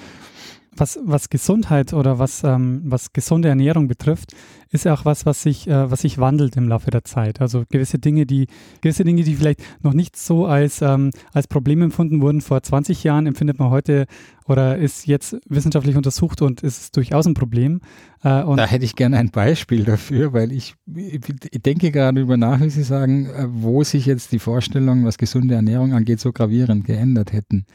Was, 0.76 1.00
was 1.04 1.30
Gesundheit 1.30 1.94
oder 1.94 2.20
was, 2.20 2.44
ähm, 2.44 2.82
was 2.86 3.14
gesunde 3.14 3.50
Ernährung 3.50 3.88
betrifft, 3.88 4.34
ist 4.72 4.86
ja 4.86 4.94
auch 4.94 5.06
was, 5.06 5.26
was 5.26 5.44
sich, 5.44 5.68
äh, 5.68 5.92
was 5.92 6.02
sich 6.02 6.18
wandelt 6.18 6.58
im 6.58 6.68
Laufe 6.68 6.90
der 6.90 7.04
Zeit. 7.04 7.42
Also 7.42 7.64
gewisse 7.70 8.00
Dinge, 8.00 8.26
die, 8.26 8.48
gewisse 8.82 9.04
Dinge, 9.04 9.24
die 9.24 9.36
vielleicht 9.36 9.62
noch 9.84 9.94
nicht 9.94 10.18
so 10.18 10.48
als, 10.48 10.82
ähm, 10.82 11.12
als 11.32 11.48
Problem 11.48 11.82
empfunden 11.84 12.22
wurden 12.22 12.42
vor 12.42 12.64
20 12.64 13.04
Jahren, 13.04 13.28
empfindet 13.28 13.60
man 13.60 13.70
heute 13.70 14.08
oder 14.46 14.78
ist 14.78 15.06
jetzt 15.06 15.38
wissenschaftlich 15.48 15.96
untersucht 15.96 16.42
und 16.42 16.62
ist 16.64 16.98
durchaus 16.98 17.28
ein 17.28 17.36
Problem. 17.36 17.82
Äh, 18.22 18.44
da 18.44 18.66
hätte 18.66 18.86
ich 18.86 18.96
gerne 18.96 19.18
ein 19.18 19.30
Beispiel 19.30 19.84
dafür, 19.84 20.34
weil 20.34 20.52
ich, 20.52 20.76
ich 20.96 21.22
denke 21.62 21.92
gerade 21.92 22.20
über 22.20 22.38
nach, 22.38 22.60
wie 22.62 22.70
Sie 22.70 22.84
sagen, 22.84 23.28
äh, 23.28 23.48
wo 23.50 23.84
sich 23.84 24.06
jetzt 24.06 24.32
die 24.32 24.40
Vorstellungen, 24.40 25.06
was 25.06 25.18
gesunde 25.18 25.56
Ernährung 25.56 25.94
angeht, 25.94 26.20
so 26.20 26.32
gravierend 26.32 26.86
geändert 26.86 27.32
hätten. 27.32 27.66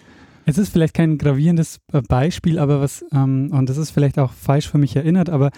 Es 0.48 0.56
ist 0.56 0.70
vielleicht 0.70 0.94
kein 0.94 1.18
gravierendes 1.18 1.78
äh, 1.92 2.00
Beispiel, 2.00 2.58
aber 2.58 2.80
was, 2.80 3.04
ähm, 3.12 3.50
und 3.52 3.68
das 3.68 3.76
ist 3.76 3.90
vielleicht 3.90 4.18
auch 4.18 4.32
falsch 4.32 4.66
für 4.70 4.78
mich 4.78 4.96
erinnert, 4.96 5.28
aber 5.28 5.50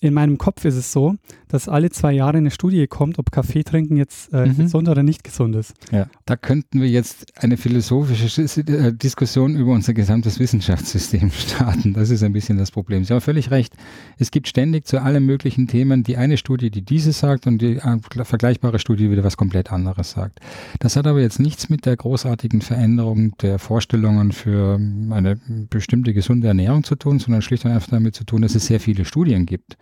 in 0.00 0.14
meinem 0.14 0.38
Kopf 0.38 0.64
ist 0.64 0.76
es 0.76 0.92
so, 0.92 1.16
dass 1.50 1.68
alle 1.68 1.90
zwei 1.90 2.12
Jahre 2.12 2.38
eine 2.38 2.50
Studie 2.50 2.86
kommt, 2.86 3.18
ob 3.18 3.32
Kaffee 3.32 3.62
trinken 3.62 3.96
jetzt 3.96 4.32
äh, 4.32 4.46
mhm. 4.46 4.56
gesund 4.56 4.88
oder 4.88 5.02
nicht 5.02 5.24
gesund 5.24 5.56
ist. 5.56 5.74
Ja, 5.90 6.06
da 6.26 6.36
könnten 6.36 6.80
wir 6.80 6.88
jetzt 6.88 7.26
eine 7.42 7.56
philosophische 7.56 8.42
äh, 8.42 8.92
Diskussion 8.92 9.56
über 9.56 9.72
unser 9.72 9.94
gesamtes 9.94 10.38
Wissenschaftssystem 10.38 11.30
starten. 11.36 11.92
Das 11.92 12.10
ist 12.10 12.22
ein 12.22 12.32
bisschen 12.32 12.58
das 12.58 12.70
Problem. 12.70 13.04
Sie 13.04 13.12
haben 13.12 13.20
völlig 13.20 13.50
recht. 13.50 13.74
Es 14.18 14.30
gibt 14.30 14.48
ständig 14.48 14.86
zu 14.86 15.02
allen 15.02 15.26
möglichen 15.26 15.66
Themen 15.66 16.02
die 16.02 16.16
eine 16.16 16.36
Studie, 16.36 16.70
die 16.70 16.82
dieses 16.82 17.18
sagt 17.18 17.46
und 17.46 17.58
die 17.58 17.76
äh, 17.76 18.24
vergleichbare 18.24 18.78
Studie, 18.78 19.04
die 19.04 19.10
wieder 19.10 19.24
was 19.24 19.36
komplett 19.36 19.72
anderes 19.72 20.12
sagt. 20.12 20.40
Das 20.78 20.96
hat 20.96 21.06
aber 21.06 21.20
jetzt 21.20 21.40
nichts 21.40 21.68
mit 21.68 21.86
der 21.86 21.96
großartigen 21.96 22.60
Veränderung 22.60 23.36
der 23.38 23.58
Vorstellungen 23.58 24.32
für 24.32 24.80
eine 25.10 25.38
bestimmte 25.68 26.14
gesunde 26.14 26.48
Ernährung 26.48 26.84
zu 26.84 26.96
tun, 26.96 27.18
sondern 27.18 27.42
schlicht 27.42 27.64
und 27.64 27.72
einfach 27.72 27.90
damit 27.90 28.14
zu 28.14 28.24
tun, 28.24 28.42
dass 28.42 28.54
es 28.54 28.66
sehr 28.66 28.80
viele 28.80 29.04
Studien 29.04 29.46
gibt 29.46 29.76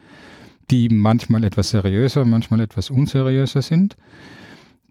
die 0.71 0.89
manchmal 0.89 1.45
etwas 1.45 1.71
seriöser, 1.71 2.25
manchmal 2.25 2.61
etwas 2.61 2.91
unseriöser 2.91 3.63
sind. 3.63 3.97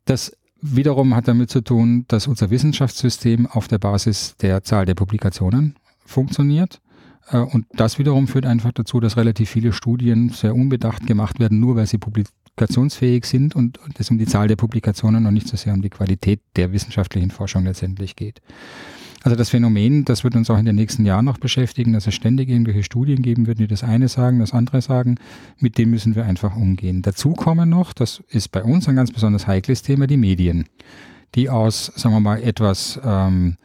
Das 0.06 0.36
wiederum 0.62 1.16
hat 1.16 1.28
damit 1.28 1.50
zu 1.50 1.62
tun, 1.62 2.06
dass 2.08 2.28
unser 2.28 2.50
Wissenschaftssystem 2.50 3.48
auf 3.48 3.68
der 3.68 3.78
Basis 3.78 4.36
der 4.38 4.64
Zahl 4.64 4.86
der 4.86 4.96
Publikationen 4.96 5.76
funktioniert. 6.06 6.82
Äh, 7.30 7.38
und 7.38 7.66
das 7.74 8.00
wiederum 8.00 8.28
führt 8.28 8.46
einfach 8.46 8.72
dazu, 8.72 9.00
dass 9.00 9.18
relativ 9.18 9.50
viele 9.50 9.74
Studien 9.74 10.30
sehr 10.30 10.56
unbedacht 10.56 11.06
gemacht 11.06 11.40
werden, 11.40 11.60
nur 11.60 11.76
weil 11.76 11.88
sie 11.88 11.98
publikationsfähig 11.98 13.26
sind 13.26 13.56
und 13.56 13.80
es 13.98 14.10
um 14.10 14.18
die 14.18 14.26
Zahl 14.26 14.48
der 14.48 14.56
Publikationen 14.56 15.26
und 15.26 15.34
nicht 15.34 15.48
so 15.48 15.58
sehr 15.58 15.74
um 15.74 15.82
die 15.82 15.90
Qualität 15.90 16.42
der 16.56 16.72
wissenschaftlichen 16.72 17.32
Forschung 17.32 17.66
letztendlich 17.66 18.16
geht. 18.16 18.42
Also 19.28 19.36
das 19.36 19.50
Phänomen, 19.50 20.06
das 20.06 20.24
wird 20.24 20.38
uns 20.38 20.50
auch 20.50 20.58
in 20.58 20.64
den 20.64 20.78
nächsten 20.78 21.06
Jahren 21.06 21.26
noch 21.26 21.38
beschäftigen, 21.38 21.92
dass 21.92 22.08
es 22.08 22.16
ständig 22.16 22.48
irgendwelche 22.48 22.82
Studien 22.82 23.22
geben 23.22 23.46
wird, 23.46 23.60
die 23.60 23.68
das 23.68 23.84
eine 23.84 24.08
sagen, 24.08 24.40
das 24.40 24.54
andere 24.54 24.82
sagen. 24.82 25.18
Mit 25.60 25.78
dem 25.78 25.90
müssen 25.90 26.16
wir 26.16 26.24
einfach 26.24 26.56
umgehen. 26.56 27.02
Dazu 27.02 27.34
kommen 27.34 27.68
noch, 27.68 27.92
das 27.92 28.24
ist 28.30 28.54
bei 28.54 28.64
uns 28.64 28.88
ein 28.88 28.96
ganz 28.96 29.12
besonders 29.12 29.46
heikles 29.46 29.82
Thema, 29.82 30.08
die 30.08 30.16
Medien, 30.16 30.64
die 31.36 31.50
aus, 31.50 31.92
sagen 31.98 32.16
wir 32.16 32.22
mal, 32.22 32.42
etwas 32.42 33.02
ähm, 33.04 33.58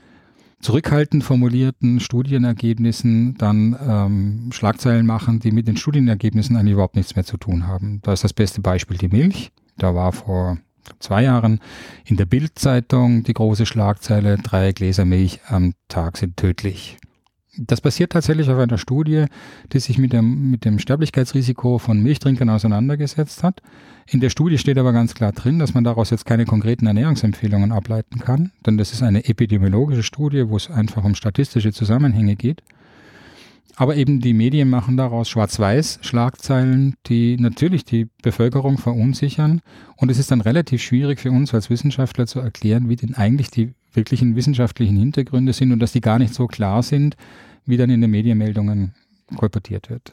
zurückhaltend 0.59 1.23
formulierten 1.23 2.00
Studienergebnissen 2.00 3.37
dann 3.38 3.76
ähm, 3.88 4.49
Schlagzeilen 4.50 5.07
machen, 5.07 5.38
die 5.38 5.52
mit 5.52 5.69
den 5.69 5.76
Studienergebnissen 5.76 6.57
eigentlich 6.57 6.73
überhaupt 6.73 6.97
nichts 6.97 7.14
mehr 7.14 7.25
zu 7.25 7.37
tun 7.37 7.69
haben. 7.69 8.00
Da 8.02 8.12
ist 8.12 8.25
das 8.25 8.33
beste 8.33 8.62
Beispiel 8.62 8.99
die 8.99 9.07
Milch. 9.07 9.52
Da 9.78 9.95
war 9.95 10.11
vor 10.11 10.59
zwei 10.99 11.25
Jahren 11.25 11.61
in 12.05 12.17
der 12.17 12.27
Bildzeitung 12.27 13.23
die 13.25 13.35
große 13.35 13.67
Schlagzeile, 13.67 14.39
drei 14.39 14.73
Gläser 14.73 15.05
Milch 15.05 15.41
am 15.49 15.75
Tag 15.89 16.17
sind 16.17 16.37
tödlich. 16.37 16.99
Das 17.59 17.83
basiert 17.83 18.12
tatsächlich 18.12 18.49
auf 18.49 18.59
einer 18.59 18.79
Studie, 18.79 19.27
die 19.75 19.79
sich 19.79 19.99
mit 19.99 20.15
dem, 20.15 20.51
mit 20.51 20.65
dem 20.65 20.79
Sterblichkeitsrisiko 20.79 21.77
von 21.77 22.03
Milchtrinkern 22.03 22.49
auseinandergesetzt 22.49 23.43
hat. 23.43 23.61
In 24.09 24.21
der 24.21 24.31
Studie 24.31 24.57
steht 24.57 24.79
aber 24.79 24.95
ganz 24.95 25.15
klar 25.15 25.33
drin, 25.33 25.59
dass 25.59 25.75
man 25.75 25.85
daraus 25.85 26.09
jetzt 26.09 26.25
keine 26.25 26.47
konkreten 26.47 26.87
Ernährungsempfehlungen 26.87 27.71
ableiten 27.71 28.21
kann, 28.21 28.53
denn 28.65 28.79
das 28.79 28.95
ist 28.95 29.03
eine 29.03 29.27
epidemiologische 29.27 30.03
Studie, 30.03 30.49
wo 30.49 30.57
es 30.57 30.71
einfach 30.71 31.05
um 31.05 31.15
statistische 31.15 31.73
Zusammenhänge 31.73 32.37
geht. 32.37 32.62
Aber 33.76 33.97
eben 33.97 34.21
die 34.21 34.35
Medien 34.35 34.69
machen 34.69 34.97
daraus 34.97 35.29
Schwarz-Weiß-Schlagzeilen, 35.31 36.95
die 37.07 37.37
natürlich 37.38 37.85
die 37.85 38.09
Bevölkerung 38.23 38.79
verunsichern. 38.79 39.61
Und 39.97 40.11
es 40.11 40.19
ist 40.19 40.31
dann 40.31 40.41
relativ 40.41 40.83
schwierig 40.83 41.21
für 41.21 41.31
uns 41.31 41.55
als 41.55 41.71
Wissenschaftler 41.71 42.26
zu 42.26 42.41
erklären, 42.41 42.88
wie 42.88 42.97
denn 42.97 43.14
eigentlich 43.14 43.50
die 43.50 43.73
wirklichen 43.93 44.37
wissenschaftlichen 44.37 44.97
Hintergründe 44.97 45.52
sind 45.52 45.73
und 45.73 45.79
dass 45.79 45.93
die 45.93 46.00
gar 46.00 46.19
nicht 46.19 46.35
so 46.35 46.47
klar 46.47 46.83
sind, 46.83 47.17
wie 47.64 47.76
dann 47.76 47.91
in 47.91 48.00
den 48.00 48.11
Medienmeldungen 48.11 48.95
kolportiert 49.37 49.91
wird. 49.91 50.12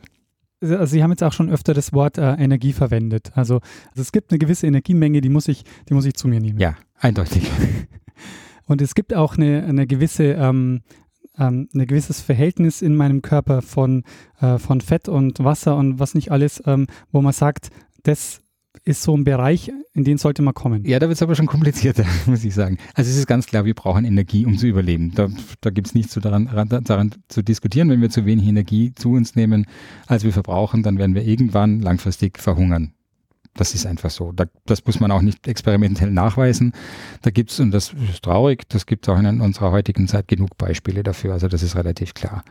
Also 0.61 0.85
Sie 0.85 1.03
haben 1.03 1.11
jetzt 1.11 1.23
auch 1.23 1.31
schon 1.31 1.49
öfter 1.49 1.73
das 1.73 1.93
Wort 1.93 2.17
äh, 2.17 2.33
Energie 2.33 2.73
verwendet. 2.73 3.31
Also, 3.35 3.61
also, 3.91 4.01
es 4.01 4.11
gibt 4.11 4.31
eine 4.31 4.39
gewisse 4.39 4.67
Energiemenge, 4.67 5.21
die 5.21 5.29
muss 5.29 5.47
ich, 5.47 5.63
die 5.87 5.93
muss 5.93 6.05
ich 6.05 6.15
zu 6.15 6.27
mir 6.27 6.41
nehmen. 6.41 6.59
Ja, 6.59 6.75
eindeutig. 6.99 7.49
Und 8.65 8.81
es 8.81 8.93
gibt 8.93 9.13
auch 9.13 9.37
eine, 9.37 9.63
eine 9.63 9.87
gewisse 9.87 10.25
ähm, 10.25 10.81
ähm, 11.39 11.69
ein 11.73 11.87
gewisses 11.87 12.21
Verhältnis 12.21 12.81
in 12.81 12.95
meinem 12.95 13.21
Körper 13.21 13.61
von, 13.61 14.03
äh, 14.39 14.57
von 14.57 14.81
Fett 14.81 15.09
und 15.09 15.43
Wasser 15.43 15.75
und 15.77 15.99
was 15.99 16.13
nicht 16.13 16.31
alles, 16.31 16.61
ähm, 16.65 16.87
wo 17.11 17.21
man 17.21 17.33
sagt, 17.33 17.69
das 18.03 18.41
ist 18.85 19.03
so 19.03 19.15
ein 19.15 19.23
Bereich, 19.23 19.71
in 19.93 20.03
den 20.03 20.17
sollte 20.17 20.41
man 20.41 20.53
kommen. 20.53 20.85
Ja, 20.85 20.99
da 20.99 21.07
wird 21.07 21.15
es 21.17 21.21
aber 21.21 21.35
schon 21.35 21.47
komplizierter, 21.47 22.05
muss 22.25 22.43
ich 22.43 22.53
sagen. 22.53 22.77
Also 22.93 23.09
es 23.09 23.17
ist 23.17 23.27
ganz 23.27 23.45
klar, 23.45 23.65
wir 23.65 23.73
brauchen 23.73 24.05
Energie, 24.05 24.45
um 24.45 24.57
zu 24.57 24.67
überleben. 24.67 25.11
Da, 25.15 25.27
da 25.61 25.69
gibt 25.69 25.87
es 25.87 25.95
nichts 25.95 26.11
zu 26.11 26.19
daran, 26.19 26.49
daran 26.83 27.11
zu 27.27 27.41
diskutieren. 27.41 27.89
Wenn 27.89 28.01
wir 28.01 28.09
zu 28.09 28.25
wenig 28.25 28.47
Energie 28.47 28.93
zu 28.93 29.11
uns 29.11 29.35
nehmen, 29.35 29.65
als 30.07 30.23
wir 30.23 30.33
verbrauchen, 30.33 30.83
dann 30.83 30.97
werden 30.97 31.15
wir 31.15 31.25
irgendwann 31.25 31.81
langfristig 31.81 32.37
verhungern. 32.39 32.93
Das 33.55 33.73
ist 33.73 33.85
einfach 33.85 34.09
so. 34.09 34.31
Da, 34.31 34.45
das 34.65 34.85
muss 34.85 34.99
man 34.99 35.11
auch 35.11 35.21
nicht 35.21 35.47
experimentell 35.47 36.11
nachweisen. 36.11 36.73
Da 37.21 37.31
gibt 37.31 37.51
es, 37.51 37.59
und 37.59 37.71
das 37.71 37.93
ist 37.93 38.23
traurig, 38.23 38.67
das 38.69 38.85
gibt 38.85 39.07
es 39.07 39.13
auch 39.13 39.19
in 39.19 39.41
unserer 39.41 39.71
heutigen 39.71 40.07
Zeit 40.07 40.27
genug 40.27 40.57
Beispiele 40.57 41.03
dafür. 41.03 41.33
Also 41.33 41.47
das 41.47 41.63
ist 41.63 41.75
relativ 41.75 42.13
klar. 42.13 42.43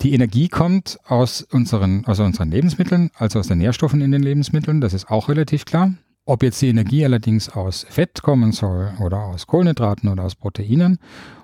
Die 0.00 0.12
Energie 0.12 0.48
kommt 0.48 0.98
aus 1.06 1.42
unseren, 1.42 2.04
aus 2.06 2.18
unseren 2.18 2.50
Lebensmitteln, 2.50 3.10
also 3.14 3.38
aus 3.38 3.48
den 3.48 3.58
Nährstoffen 3.58 4.00
in 4.00 4.10
den 4.10 4.22
Lebensmitteln. 4.22 4.80
Das 4.80 4.92
ist 4.92 5.08
auch 5.10 5.28
relativ 5.28 5.64
klar. 5.64 5.94
Ob 6.26 6.42
jetzt 6.42 6.60
die 6.62 6.68
Energie 6.68 7.04
allerdings 7.04 7.48
aus 7.50 7.86
Fett 7.88 8.22
kommen 8.22 8.52
soll 8.52 8.92
oder 9.00 9.18
aus 9.18 9.46
Kohlenhydraten 9.46 10.08
oder 10.08 10.24
aus 10.24 10.34
Proteinen 10.34 10.98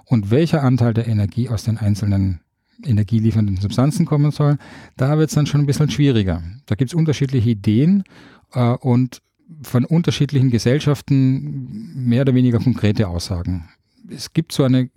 und 0.06 0.30
welcher 0.30 0.62
Anteil 0.62 0.94
der 0.94 1.06
Energie 1.06 1.48
aus 1.48 1.64
den 1.64 1.78
einzelnen 1.78 2.40
energieliefernden 2.84 3.58
Substanzen 3.58 4.06
kommen 4.06 4.30
soll, 4.30 4.56
da 4.96 5.18
wird 5.18 5.28
es 5.28 5.34
dann 5.34 5.46
schon 5.46 5.60
ein 5.60 5.66
bisschen 5.66 5.90
schwieriger. 5.90 6.42
Da 6.64 6.74
gibt 6.74 6.90
es 6.90 6.94
unterschiedliche 6.94 7.50
Ideen 7.50 8.04
äh, 8.52 8.74
und 8.74 9.22
von 9.62 9.84
unterschiedlichen 9.84 10.50
Gesellschaften 10.50 11.92
mehr 11.94 12.22
oder 12.22 12.34
weniger 12.34 12.58
konkrete 12.58 13.08
Aussagen. 13.08 13.68
Es 14.08 14.32
gibt 14.32 14.52
so 14.52 14.64
eine 14.64 14.90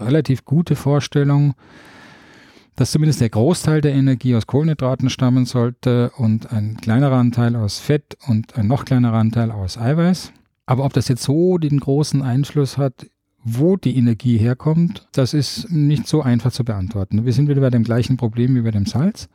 relativ 0.00 0.44
gute 0.44 0.76
Vorstellung, 0.76 1.54
dass 2.76 2.90
zumindest 2.90 3.20
der 3.20 3.30
Großteil 3.30 3.80
der 3.80 3.92
Energie 3.92 4.34
aus 4.34 4.46
Kohlenhydraten 4.46 5.10
stammen 5.10 5.44
sollte 5.44 6.10
und 6.16 6.52
ein 6.52 6.78
kleinerer 6.78 7.16
Anteil 7.16 7.54
aus 7.54 7.78
Fett 7.78 8.16
und 8.26 8.56
ein 8.56 8.66
noch 8.66 8.84
kleinerer 8.84 9.18
Anteil 9.18 9.50
aus 9.50 9.76
Eiweiß. 9.76 10.32
Aber 10.64 10.84
ob 10.84 10.92
das 10.92 11.08
jetzt 11.08 11.22
so 11.22 11.58
den 11.58 11.80
großen 11.80 12.22
Einfluss 12.22 12.78
hat, 12.78 13.06
wo 13.44 13.76
die 13.76 13.96
Energie 13.96 14.38
herkommt, 14.38 15.06
das 15.12 15.34
ist 15.34 15.70
nicht 15.70 16.06
so 16.06 16.22
einfach 16.22 16.52
zu 16.52 16.64
beantworten. 16.64 17.24
Wir 17.24 17.32
sind 17.32 17.48
wieder 17.48 17.60
bei 17.60 17.70
dem 17.70 17.82
gleichen 17.82 18.16
Problem 18.16 18.54
wie 18.54 18.62
bei 18.62 18.70
dem 18.70 18.86
Salz 18.86 19.28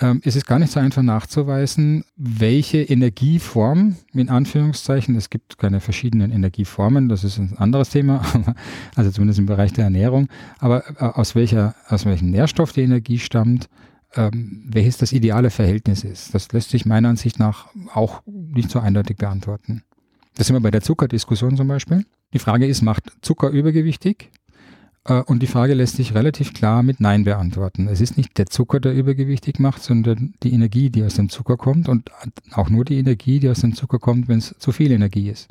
ähm, 0.00 0.20
ist 0.24 0.36
es 0.36 0.44
gar 0.44 0.58
nicht 0.58 0.72
so 0.72 0.80
einfach 0.80 1.02
nachzuweisen, 1.02 2.04
welche 2.16 2.82
Energieform, 2.82 3.96
in 4.12 4.28
Anführungszeichen, 4.28 5.14
es 5.16 5.30
gibt 5.30 5.58
keine 5.58 5.80
verschiedenen 5.80 6.30
Energieformen, 6.32 7.08
das 7.08 7.22
ist 7.22 7.38
ein 7.38 7.56
anderes 7.56 7.90
Thema, 7.90 8.24
also 8.96 9.10
zumindest 9.10 9.38
im 9.38 9.46
Bereich 9.46 9.72
der 9.72 9.84
Ernährung, 9.84 10.28
aber 10.58 10.88
äh, 11.00 11.04
aus, 11.04 11.34
welcher, 11.34 11.74
aus 11.88 12.04
welchem 12.06 12.30
Nährstoff 12.30 12.72
die 12.72 12.82
Energie 12.82 13.18
stammt, 13.18 13.68
ähm, 14.16 14.64
welches 14.68 14.96
das 14.96 15.12
ideale 15.12 15.50
Verhältnis 15.50 16.02
ist. 16.02 16.34
Das 16.34 16.50
lässt 16.52 16.70
sich 16.70 16.86
meiner 16.86 17.08
Ansicht 17.08 17.38
nach 17.38 17.68
auch 17.92 18.22
nicht 18.26 18.70
so 18.70 18.80
eindeutig 18.80 19.16
beantworten. 19.16 19.82
Das 20.34 20.48
sind 20.48 20.56
wir 20.56 20.60
bei 20.60 20.70
der 20.70 20.82
Zuckerdiskussion 20.82 21.56
zum 21.56 21.68
Beispiel. 21.68 22.04
Die 22.32 22.40
Frage 22.40 22.66
ist, 22.66 22.82
macht 22.82 23.12
Zucker 23.22 23.50
übergewichtig? 23.50 24.30
Äh, 25.04 25.22
und 25.22 25.42
die 25.42 25.46
Frage 25.46 25.74
lässt 25.74 25.96
sich 25.96 26.14
relativ 26.14 26.52
klar 26.52 26.82
mit 26.82 27.00
Nein 27.00 27.24
beantworten. 27.24 27.88
Es 27.88 28.00
ist 28.00 28.16
nicht 28.16 28.36
der 28.38 28.46
Zucker, 28.46 28.80
der 28.80 28.94
übergewichtig 28.94 29.58
macht, 29.58 29.82
sondern 29.82 30.34
die 30.42 30.52
Energie, 30.52 30.90
die 30.90 31.04
aus 31.04 31.14
dem 31.14 31.28
Zucker 31.28 31.56
kommt 31.56 31.88
und 31.88 32.10
auch 32.52 32.70
nur 32.70 32.84
die 32.84 32.98
Energie, 32.98 33.40
die 33.40 33.48
aus 33.48 33.60
dem 33.60 33.74
Zucker 33.74 33.98
kommt, 33.98 34.28
wenn 34.28 34.38
es 34.38 34.54
zu 34.58 34.72
viel 34.72 34.92
Energie 34.92 35.28
ist. 35.28 35.48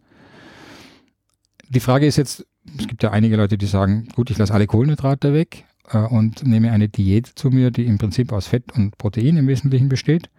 Die 1.70 1.80
Frage 1.80 2.06
ist 2.06 2.18
jetzt, 2.18 2.46
es 2.78 2.88
gibt 2.88 3.04
ja 3.04 3.12
einige 3.12 3.36
Leute, 3.36 3.58
die 3.58 3.66
sagen, 3.66 4.08
gut, 4.16 4.30
ich 4.30 4.38
lasse 4.38 4.54
alle 4.54 4.68
Kohlenhydrate 4.68 5.34
weg 5.34 5.66
äh, 5.90 5.98
und 5.98 6.46
nehme 6.46 6.72
eine 6.72 6.90
Diät 6.90 7.28
zu 7.28 7.50
mir, 7.50 7.72
die 7.72 7.86
im 7.86 7.98
Prinzip 7.98 8.32
aus 8.32 8.48
Fett 8.48 8.72
und 8.76 8.98
Protein 8.98 9.38
im 9.38 9.48
Wesentlichen 9.48 9.90
besteht. 9.90 10.30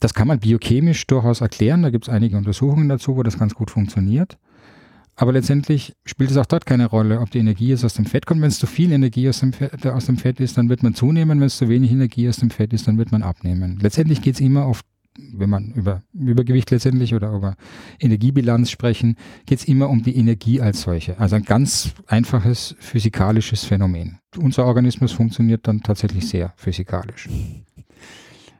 Das 0.00 0.14
kann 0.14 0.28
man 0.28 0.40
biochemisch 0.40 1.06
durchaus 1.06 1.40
erklären. 1.40 1.82
Da 1.82 1.90
gibt 1.90 2.08
es 2.08 2.12
einige 2.12 2.36
Untersuchungen 2.36 2.88
dazu, 2.88 3.16
wo 3.16 3.22
das 3.22 3.38
ganz 3.38 3.54
gut 3.54 3.70
funktioniert. 3.70 4.36
Aber 5.16 5.32
letztendlich 5.32 5.94
spielt 6.04 6.30
es 6.30 6.36
auch 6.36 6.46
dort 6.46 6.66
keine 6.66 6.86
Rolle, 6.86 7.20
ob 7.20 7.30
die 7.30 7.38
Energie 7.38 7.68
jetzt 7.68 7.84
aus 7.84 7.94
dem 7.94 8.04
Fett 8.04 8.26
kommt. 8.26 8.40
Wenn 8.40 8.48
es 8.48 8.58
zu 8.58 8.66
viel 8.66 8.90
Energie 8.92 9.28
aus 9.28 9.40
dem, 9.40 9.52
Fett, 9.52 9.86
aus 9.86 10.06
dem 10.06 10.16
Fett 10.16 10.40
ist, 10.40 10.58
dann 10.58 10.68
wird 10.68 10.82
man 10.82 10.94
zunehmen. 10.94 11.40
Wenn 11.40 11.46
es 11.46 11.58
zu 11.58 11.68
wenig 11.68 11.92
Energie 11.92 12.28
aus 12.28 12.36
dem 12.38 12.50
Fett 12.50 12.72
ist, 12.72 12.88
dann 12.88 12.98
wird 12.98 13.12
man 13.12 13.22
abnehmen. 13.22 13.78
Letztendlich 13.80 14.22
geht 14.22 14.34
es 14.34 14.40
immer 14.40 14.64
auf, 14.64 14.80
wenn 15.16 15.48
man 15.48 15.70
über 15.72 16.02
Übergewicht 16.12 16.72
letztendlich 16.72 17.14
oder 17.14 17.32
über 17.32 17.54
Energiebilanz 18.00 18.70
sprechen, 18.70 19.16
geht 19.46 19.60
es 19.60 19.64
immer 19.66 19.88
um 19.88 20.02
die 20.02 20.16
Energie 20.16 20.60
als 20.60 20.82
solche. 20.82 21.18
Also 21.20 21.36
ein 21.36 21.44
ganz 21.44 21.92
einfaches 22.08 22.74
physikalisches 22.80 23.64
Phänomen. 23.64 24.18
Unser 24.36 24.66
Organismus 24.66 25.12
funktioniert 25.12 25.68
dann 25.68 25.82
tatsächlich 25.82 26.28
sehr 26.28 26.52
physikalisch 26.56 27.28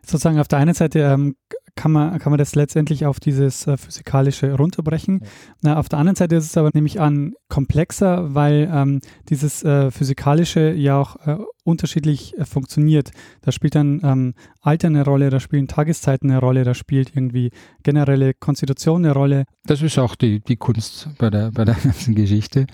sozusagen 0.07 0.39
auf 0.39 0.49
der 0.49 0.59
einen 0.59 0.75
Seite 0.75 1.01
ähm, 1.01 1.37
kann 1.77 1.93
man, 1.93 2.19
kann 2.19 2.31
man 2.31 2.39
das 2.39 2.55
letztendlich 2.55 3.07
auf 3.07 3.21
dieses 3.21 3.67
äh, 3.67 3.77
Physikalische 3.77 4.53
runterbrechen. 4.55 5.21
Ja. 5.23 5.29
Na, 5.63 5.77
auf 5.79 5.89
der 5.89 5.99
anderen 5.99 6.17
Seite 6.17 6.37
ist 6.37 6.45
es 6.45 6.57
aber 6.57 6.71
nämlich 6.73 7.01
an 7.01 7.35
komplexer, 7.49 8.35
weil 8.35 8.71
ähm, 8.73 9.01
dieses 9.29 9.63
äh, 9.65 9.91
Physikalische 9.91 10.73
ja 10.73 10.99
auch 10.99 11.17
äh, 11.27 11.37
unterschiedlich 11.65 12.37
äh, 12.39 12.45
funktioniert. 12.45 13.11
Da 13.43 13.53
spielt 13.53 13.75
dann 13.75 14.01
ähm, 14.05 14.35
Alter 14.61 14.89
eine 14.89 15.05
Rolle, 15.05 15.31
da 15.31 15.41
spielen 15.41 15.67
Tageszeiten 15.67 16.31
eine 16.31 16.41
Rolle, 16.41 16.65
da 16.65 16.75
spielt 16.75 17.17
irgendwie 17.17 17.51
generelle 17.83 18.35
Konstitution 18.35 19.05
eine 19.05 19.15
Rolle. 19.15 19.45
Das 19.65 19.83
ist 19.83 19.99
auch 19.99 20.15
die, 20.15 20.41
die 20.41 20.57
Kunst 20.57 21.09
bei 21.19 21.31
der, 21.31 21.51
bei 21.51 21.65
der 21.65 21.75
ganzen 21.75 22.15
Geschichte. 22.15 22.67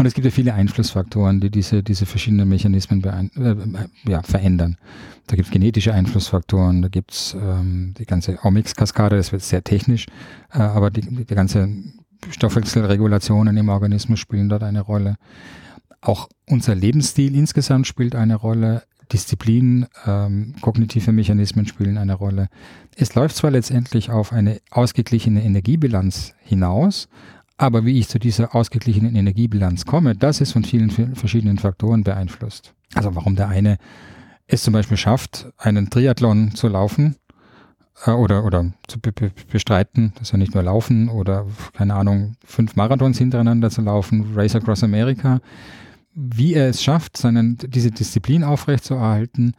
Und 0.00 0.06
es 0.06 0.14
gibt 0.14 0.24
ja 0.24 0.30
viele 0.30 0.54
Einflussfaktoren, 0.54 1.40
die 1.40 1.50
diese, 1.50 1.82
diese 1.82 2.06
verschiedenen 2.06 2.48
Mechanismen 2.48 3.02
beein, 3.02 3.30
äh, 3.36 4.10
ja, 4.10 4.22
verändern. 4.22 4.78
Da 5.26 5.36
gibt 5.36 5.48
es 5.48 5.52
genetische 5.52 5.92
Einflussfaktoren, 5.92 6.80
da 6.80 6.88
gibt 6.88 7.12
es 7.12 7.36
ähm, 7.38 7.92
die 7.98 8.06
ganze 8.06 8.38
Omics-Kaskade, 8.42 9.18
das 9.18 9.30
wird 9.30 9.42
sehr 9.42 9.62
technisch, 9.62 10.06
äh, 10.54 10.60
aber 10.60 10.90
die, 10.90 11.02
die 11.02 11.34
ganze 11.34 11.68
Stoffwechselregulationen 12.30 13.54
im 13.58 13.68
Organismus 13.68 14.20
spielen 14.20 14.48
dort 14.48 14.62
eine 14.62 14.80
Rolle. 14.80 15.16
Auch 16.00 16.30
unser 16.46 16.74
Lebensstil 16.74 17.36
insgesamt 17.36 17.86
spielt 17.86 18.14
eine 18.14 18.36
Rolle. 18.36 18.84
Disziplin, 19.12 19.86
ähm, 20.06 20.54
kognitive 20.62 21.12
Mechanismen 21.12 21.66
spielen 21.66 21.98
eine 21.98 22.14
Rolle. 22.14 22.48
Es 22.96 23.14
läuft 23.16 23.36
zwar 23.36 23.50
letztendlich 23.50 24.08
auf 24.08 24.32
eine 24.32 24.60
ausgeglichene 24.70 25.44
Energiebilanz 25.44 26.32
hinaus, 26.40 27.08
aber 27.60 27.84
wie 27.84 27.98
ich 27.98 28.08
zu 28.08 28.18
dieser 28.18 28.54
ausgeglichenen 28.54 29.14
Energiebilanz 29.14 29.84
komme, 29.84 30.16
das 30.16 30.40
ist 30.40 30.52
von 30.52 30.64
vielen 30.64 30.88
verschiedenen 31.14 31.58
Faktoren 31.58 32.04
beeinflusst. 32.04 32.72
Also 32.94 33.14
warum 33.14 33.36
der 33.36 33.48
eine 33.48 33.76
es 34.46 34.62
zum 34.62 34.72
Beispiel 34.72 34.96
schafft, 34.96 35.46
einen 35.58 35.90
Triathlon 35.90 36.54
zu 36.54 36.68
laufen 36.68 37.16
äh, 38.06 38.12
oder, 38.12 38.46
oder 38.46 38.72
zu 38.88 38.98
be 38.98 39.12
bestreiten, 39.52 40.12
das 40.14 40.28
ist 40.28 40.32
ja 40.32 40.38
nicht 40.38 40.54
nur 40.54 40.62
laufen 40.62 41.10
oder, 41.10 41.46
keine 41.74 41.94
Ahnung, 41.94 42.36
fünf 42.46 42.76
Marathons 42.76 43.18
hintereinander 43.18 43.68
zu 43.68 43.82
laufen, 43.82 44.32
Race 44.34 44.56
Across 44.56 44.82
America. 44.82 45.40
Wie 46.14 46.54
er 46.54 46.70
es 46.70 46.82
schafft, 46.82 47.18
seinen, 47.18 47.58
diese 47.58 47.90
Disziplin 47.90 48.42
aufrechtzuerhalten, 48.42 49.52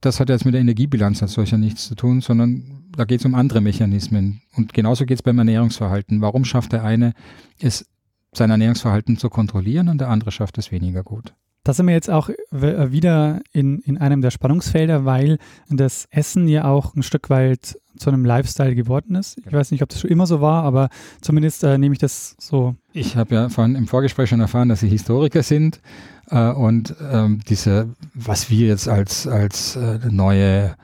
das 0.00 0.20
hat 0.20 0.28
jetzt 0.28 0.44
mit 0.44 0.54
der 0.54 0.60
Energiebilanz 0.60 1.20
als 1.20 1.32
solcher 1.32 1.58
nichts 1.58 1.88
zu 1.88 1.96
tun, 1.96 2.20
sondern 2.20 2.79
da 2.96 3.04
geht 3.04 3.20
es 3.20 3.26
um 3.26 3.34
andere 3.34 3.60
Mechanismen. 3.60 4.42
Und 4.56 4.72
genauso 4.72 5.06
geht 5.06 5.18
es 5.18 5.22
beim 5.22 5.38
Ernährungsverhalten. 5.38 6.20
Warum 6.20 6.44
schafft 6.44 6.72
der 6.72 6.84
eine 6.84 7.14
es, 7.60 7.86
sein 8.32 8.50
Ernährungsverhalten 8.50 9.16
zu 9.16 9.28
kontrollieren 9.30 9.88
und 9.88 10.00
der 10.00 10.08
andere 10.08 10.32
schafft 10.32 10.58
es 10.58 10.70
weniger 10.70 11.02
gut? 11.02 11.34
Da 11.62 11.74
sind 11.74 11.86
wir 11.86 11.94
jetzt 11.94 12.08
auch 12.08 12.30
äh, 12.30 12.90
wieder 12.90 13.42
in, 13.52 13.80
in 13.80 13.98
einem 13.98 14.22
der 14.22 14.30
Spannungsfelder, 14.30 15.04
weil 15.04 15.38
das 15.68 16.06
Essen 16.10 16.48
ja 16.48 16.64
auch 16.64 16.94
ein 16.94 17.02
Stück 17.02 17.28
weit 17.28 17.78
zu 17.98 18.08
einem 18.08 18.24
Lifestyle 18.24 18.74
geworden 18.74 19.14
ist. 19.14 19.36
Ich 19.44 19.52
weiß 19.52 19.70
nicht, 19.70 19.82
ob 19.82 19.90
das 19.90 20.00
schon 20.00 20.10
immer 20.10 20.26
so 20.26 20.40
war, 20.40 20.64
aber 20.64 20.88
zumindest 21.20 21.62
äh, 21.64 21.76
nehme 21.76 21.92
ich 21.92 21.98
das 21.98 22.34
so. 22.38 22.76
Ich 22.94 23.16
habe 23.16 23.34
ja 23.34 23.48
vorhin 23.50 23.74
im 23.74 23.86
Vorgespräch 23.86 24.30
schon 24.30 24.40
erfahren, 24.40 24.70
dass 24.70 24.80
Sie 24.80 24.88
Historiker 24.88 25.42
sind 25.42 25.82
äh, 26.30 26.50
und 26.50 26.94
ähm, 27.10 27.40
diese, 27.46 27.90
was 28.14 28.48
wir 28.48 28.68
jetzt 28.68 28.88
als, 28.88 29.26
als 29.26 29.76
äh, 29.76 29.98
neue 30.10 30.76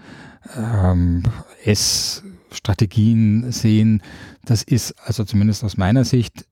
ähm, 0.57 1.23
Essstrategien 1.65 3.51
sehen, 3.53 4.03
das 4.45 4.63
ist 4.63 4.95
also 5.05 5.25
zumindest 5.25 5.65
aus 5.65 5.77
meiner 5.77 6.05
Sicht, 6.05 6.47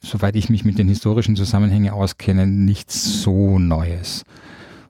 soweit 0.00 0.36
ich 0.36 0.50
mich 0.50 0.64
mit 0.64 0.78
den 0.78 0.88
historischen 0.88 1.36
Zusammenhängen 1.36 1.92
auskenne, 1.92 2.46
nichts 2.46 3.22
so 3.22 3.58
Neues. 3.58 4.24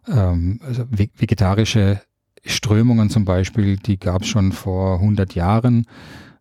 ähm, 0.08 0.60
also 0.62 0.84
vegetarische 0.90 2.00
Strömungen 2.44 3.08
zum 3.08 3.24
Beispiel, 3.24 3.76
die 3.76 3.98
gab 3.98 4.22
es 4.22 4.28
schon 4.28 4.52
vor 4.52 4.94
100 4.94 5.34
Jahren, 5.34 5.86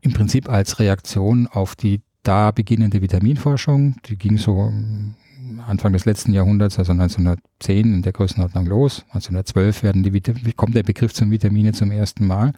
im 0.02 0.13
Prinzip 0.13 0.50
als 0.50 0.80
Reaktion 0.80 1.47
auf 1.47 1.76
die 1.76 2.02
da 2.24 2.52
beginnende 2.52 3.02
Vitaminforschung. 3.02 3.95
Die 4.06 4.17
ging 4.17 4.38
so 4.38 4.71
Anfang 5.60 5.94
des 5.94 6.06
letzten 6.06 6.34
Jahrhunderts, 6.34 6.80
also 6.80 6.92
1910 6.94 7.94
in 7.94 8.02
der 8.02 8.14
Größenordnung 8.14 8.66
los. 8.66 9.04
1912 9.10 9.84
werden 9.84 10.04
die 10.04 10.54
kommt 10.54 10.76
der 10.76 10.84
Begriff 10.84 11.14
zum 11.14 11.32
Vitamine 11.32 11.74
zum 11.74 11.92
ersten 11.92 12.28
Mal. 12.28 12.54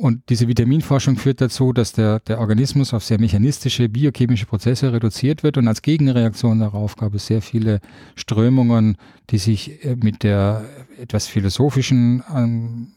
Und 0.00 0.30
diese 0.30 0.48
Vitaminforschung 0.48 1.16
führt 1.16 1.42
dazu, 1.42 1.74
dass 1.74 1.92
der, 1.92 2.20
der 2.20 2.40
Organismus 2.40 2.94
auf 2.94 3.04
sehr 3.04 3.20
mechanistische, 3.20 3.90
biochemische 3.90 4.46
Prozesse 4.46 4.94
reduziert 4.94 5.42
wird. 5.42 5.58
Und 5.58 5.68
als 5.68 5.82
Gegenreaktion 5.82 6.58
darauf 6.58 6.96
gab 6.96 7.14
es 7.14 7.26
sehr 7.26 7.42
viele 7.42 7.80
Strömungen, 8.14 8.96
die 9.28 9.36
sich 9.36 9.84
äh, 9.84 9.96
mit 9.96 10.22
der 10.22 10.64
etwas 10.98 11.26
philosophischen 11.26 12.22
ähm, 12.34 12.92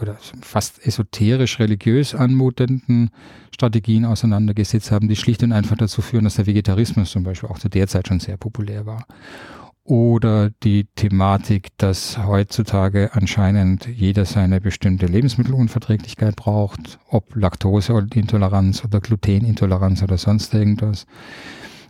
oder 0.00 0.16
fast 0.40 0.84
esoterisch 0.86 1.58
religiös 1.58 2.14
anmutenden 2.14 3.10
Strategien 3.52 4.04
auseinandergesetzt 4.04 4.90
haben, 4.90 5.08
die 5.08 5.16
schlicht 5.16 5.42
und 5.42 5.52
einfach 5.52 5.76
dazu 5.76 6.02
führen, 6.02 6.24
dass 6.24 6.36
der 6.36 6.46
Vegetarismus 6.46 7.10
zum 7.10 7.22
Beispiel 7.22 7.48
auch 7.48 7.58
zu 7.58 7.68
der 7.68 7.86
Zeit 7.86 8.08
schon 8.08 8.20
sehr 8.20 8.36
populär 8.36 8.86
war. 8.86 9.06
Oder 9.86 10.50
die 10.62 10.86
Thematik, 10.96 11.68
dass 11.76 12.16
heutzutage 12.16 13.10
anscheinend 13.12 13.86
jeder 13.86 14.24
seine 14.24 14.62
bestimmte 14.62 15.04
Lebensmittelunverträglichkeit 15.04 16.36
braucht, 16.36 16.98
ob 17.10 17.36
Laktoseintoleranz 17.36 18.82
oder 18.82 19.00
Glutenintoleranz 19.00 20.02
oder 20.02 20.16
sonst 20.16 20.54
irgendwas. 20.54 21.06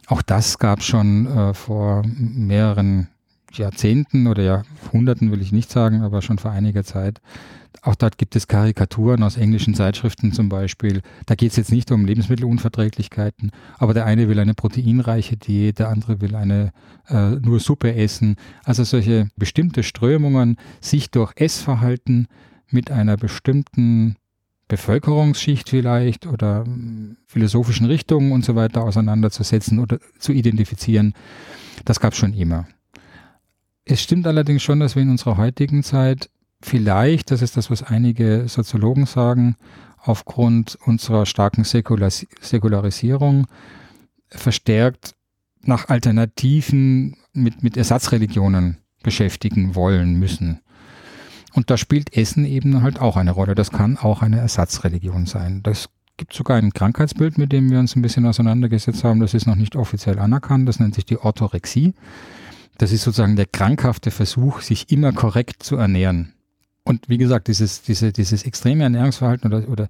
Auch 0.08 0.22
das 0.22 0.58
gab 0.58 0.82
schon 0.82 1.26
äh, 1.26 1.54
vor 1.54 2.02
mehreren 2.04 3.08
Jahrzehnten 3.52 4.26
oder 4.26 4.42
Jahrhunderten 4.42 5.30
will 5.30 5.40
ich 5.40 5.52
nicht 5.52 5.70
sagen, 5.70 6.02
aber 6.02 6.20
schon 6.20 6.38
vor 6.38 6.50
einiger 6.50 6.82
Zeit 6.82 7.20
auch 7.82 7.94
dort 7.94 8.18
gibt 8.18 8.36
es 8.36 8.48
Karikaturen 8.48 9.22
aus 9.22 9.36
englischen 9.36 9.74
Zeitschriften 9.74 10.32
zum 10.32 10.48
Beispiel. 10.48 11.02
Da 11.26 11.34
geht 11.34 11.50
es 11.50 11.56
jetzt 11.56 11.72
nicht 11.72 11.90
um 11.90 12.06
Lebensmittelunverträglichkeiten, 12.06 13.50
aber 13.78 13.94
der 13.94 14.06
eine 14.06 14.28
will 14.28 14.38
eine 14.38 14.54
proteinreiche 14.54 15.36
Diät, 15.36 15.78
der 15.78 15.88
andere 15.88 16.20
will 16.20 16.34
eine 16.34 16.72
äh, 17.08 17.30
nur 17.30 17.60
Suppe 17.60 17.94
essen. 17.94 18.36
Also 18.64 18.84
solche 18.84 19.28
bestimmte 19.36 19.82
Strömungen, 19.82 20.56
sich 20.80 21.10
durch 21.10 21.32
Essverhalten 21.36 22.28
mit 22.70 22.90
einer 22.90 23.16
bestimmten 23.16 24.16
Bevölkerungsschicht 24.68 25.68
vielleicht 25.68 26.26
oder 26.26 26.64
hm, 26.64 27.18
philosophischen 27.26 27.86
Richtungen 27.86 28.32
und 28.32 28.44
so 28.44 28.54
weiter 28.54 28.82
auseinanderzusetzen 28.82 29.78
oder 29.78 29.98
zu 30.18 30.32
identifizieren, 30.32 31.14
das 31.84 32.00
gab 32.00 32.12
es 32.12 32.18
schon 32.18 32.32
immer. 32.32 32.66
Es 33.84 34.02
stimmt 34.02 34.26
allerdings 34.26 34.62
schon, 34.62 34.80
dass 34.80 34.94
wir 34.94 35.02
in 35.02 35.10
unserer 35.10 35.36
heutigen 35.36 35.82
Zeit 35.82 36.30
vielleicht, 36.64 37.30
das 37.30 37.42
ist 37.42 37.56
das, 37.56 37.70
was 37.70 37.82
einige 37.82 38.48
Soziologen 38.48 39.06
sagen, 39.06 39.56
aufgrund 39.98 40.78
unserer 40.84 41.26
starken 41.26 41.64
Säkulas 41.64 42.26
Säkularisierung 42.40 43.46
verstärkt 44.30 45.14
nach 45.62 45.88
Alternativen 45.88 47.16
mit, 47.32 47.62
mit 47.62 47.76
Ersatzreligionen 47.76 48.78
beschäftigen 49.02 49.74
wollen 49.74 50.18
müssen. 50.18 50.60
Und 51.54 51.70
da 51.70 51.76
spielt 51.76 52.16
Essen 52.16 52.44
eben 52.44 52.82
halt 52.82 53.00
auch 53.00 53.16
eine 53.16 53.30
Rolle. 53.30 53.54
Das 53.54 53.70
kann 53.70 53.96
auch 53.96 54.22
eine 54.22 54.40
Ersatzreligion 54.40 55.26
sein. 55.26 55.62
Das 55.62 55.88
gibt 56.16 56.32
sogar 56.32 56.56
ein 56.56 56.72
Krankheitsbild, 56.72 57.38
mit 57.38 57.52
dem 57.52 57.70
wir 57.70 57.78
uns 57.78 57.94
ein 57.96 58.02
bisschen 58.02 58.26
auseinandergesetzt 58.26 59.04
haben. 59.04 59.20
Das 59.20 59.34
ist 59.34 59.46
noch 59.46 59.54
nicht 59.54 59.76
offiziell 59.76 60.18
anerkannt. 60.18 60.68
Das 60.68 60.80
nennt 60.80 60.94
sich 60.94 61.04
die 61.04 61.18
Orthorexie. 61.18 61.94
Das 62.78 62.90
ist 62.90 63.02
sozusagen 63.02 63.36
der 63.36 63.46
krankhafte 63.46 64.10
Versuch, 64.10 64.60
sich 64.60 64.90
immer 64.90 65.12
korrekt 65.12 65.62
zu 65.62 65.76
ernähren. 65.76 66.33
Und 66.86 67.08
wie 67.08 67.16
gesagt, 67.16 67.48
dieses, 67.48 67.80
diese, 67.80 68.12
dieses 68.12 68.44
extreme 68.44 68.84
Ernährungsverhalten 68.84 69.50
oder, 69.50 69.68
oder 69.70 69.88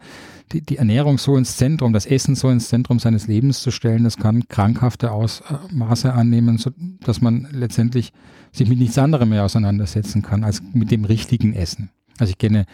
die, 0.52 0.60
die 0.60 0.76
Ernährung 0.76 1.18
so 1.18 1.36
ins 1.36 1.56
Zentrum, 1.56 1.92
das 1.92 2.06
Essen 2.06 2.36
so 2.36 2.50
ins 2.50 2.68
Zentrum 2.68 3.00
seines 3.00 3.26
Lebens 3.26 3.62
zu 3.62 3.72
stellen, 3.72 4.04
das 4.04 4.16
kann 4.16 4.46
krankhafte 4.48 5.10
Ausmaße 5.10 6.12
annehmen, 6.12 6.56
so 6.56 6.70
dass 7.00 7.20
man 7.20 7.48
letztendlich 7.50 8.12
sich 8.52 8.68
mit 8.68 8.78
nichts 8.78 8.96
anderem 8.96 9.30
mehr 9.30 9.44
auseinandersetzen 9.44 10.22
kann 10.22 10.44
als 10.44 10.62
mit 10.72 10.92
dem 10.92 11.04
richtigen 11.04 11.52
Essen. 11.52 11.90
Also 12.18 12.30
ich 12.30 12.38
kenne 12.38 12.64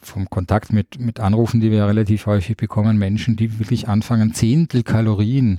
vom 0.00 0.30
Kontakt 0.30 0.72
mit, 0.72 1.00
mit 1.00 1.18
Anrufen, 1.18 1.60
die 1.60 1.72
wir 1.72 1.86
relativ 1.86 2.26
häufig 2.26 2.56
bekommen, 2.56 2.96
Menschen, 2.96 3.34
die 3.34 3.58
wirklich 3.58 3.88
anfangen, 3.88 4.34
Zehntel 4.34 4.84
Kalorien 4.84 5.58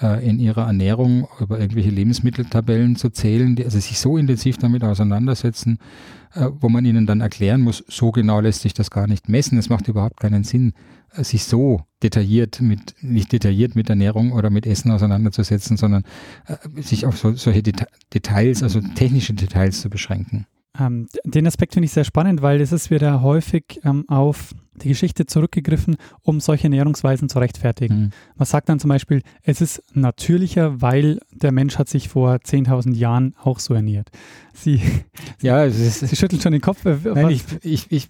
in 0.00 0.38
ihrer 0.38 0.66
Ernährung 0.66 1.26
über 1.40 1.58
irgendwelche 1.58 1.90
Lebensmitteltabellen 1.90 2.94
zu 2.96 3.10
zählen, 3.10 3.56
die 3.56 3.64
also 3.64 3.80
sich 3.80 3.98
so 3.98 4.16
intensiv 4.16 4.56
damit 4.56 4.84
auseinandersetzen, 4.84 5.78
äh, 6.34 6.50
wo 6.60 6.68
man 6.68 6.84
ihnen 6.84 7.06
dann 7.06 7.20
erklären 7.20 7.62
muss, 7.62 7.84
so 7.88 8.12
genau 8.12 8.40
lässt 8.40 8.62
sich 8.62 8.74
das 8.74 8.90
gar 8.90 9.06
nicht 9.06 9.28
messen. 9.28 9.58
Es 9.58 9.70
macht 9.70 9.88
überhaupt 9.88 10.20
keinen 10.20 10.44
Sinn, 10.44 10.74
äh, 11.14 11.24
sich 11.24 11.44
so 11.44 11.82
detailliert 12.02 12.60
mit, 12.60 12.96
nicht 13.00 13.32
detailliert 13.32 13.74
mit 13.74 13.88
Ernährung 13.88 14.32
oder 14.32 14.50
mit 14.50 14.66
Essen 14.66 14.90
auseinanderzusetzen, 14.90 15.76
sondern 15.76 16.04
äh, 16.46 16.82
sich 16.82 17.06
auf 17.06 17.18
so, 17.18 17.32
solche 17.32 17.62
Deta 17.62 17.86
Details, 18.12 18.62
also 18.62 18.80
technische 18.80 19.34
Details 19.34 19.80
zu 19.80 19.90
beschränken. 19.90 20.46
Ähm, 20.78 21.08
den 21.24 21.46
Aspekt 21.46 21.74
finde 21.74 21.86
ich 21.86 21.92
sehr 21.92 22.04
spannend, 22.04 22.42
weil 22.42 22.60
es 22.60 22.72
ist 22.72 22.90
wieder 22.90 23.22
häufig 23.22 23.80
ähm, 23.84 24.04
auf 24.08 24.54
die 24.78 24.88
Geschichte 24.88 25.26
zurückgegriffen, 25.26 25.96
um 26.22 26.40
solche 26.40 26.64
Ernährungsweisen 26.64 27.28
zu 27.28 27.40
rechtfertigen. 27.40 28.00
Mhm. 28.00 28.10
Man 28.36 28.46
sagt 28.46 28.68
dann 28.68 28.78
zum 28.78 28.88
Beispiel, 28.88 29.22
es 29.42 29.60
ist 29.60 29.82
natürlicher, 29.92 30.80
weil 30.80 31.20
der 31.32 31.52
Mensch 31.52 31.78
hat 31.78 31.88
sich 31.88 32.08
vor 32.08 32.36
10.000 32.36 32.94
Jahren 32.94 33.34
auch 33.42 33.58
so 33.58 33.74
ernährt. 33.74 34.10
Sie, 34.54 34.80
ja, 35.42 35.64
ist, 35.64 36.00
Sie 36.00 36.16
schütteln 36.16 36.40
schon 36.40 36.52
den 36.52 36.60
Kopf. 36.60 36.84
Nein, 36.84 37.30
ich, 37.30 37.44
ich, 37.62 37.90
ich, 37.90 38.08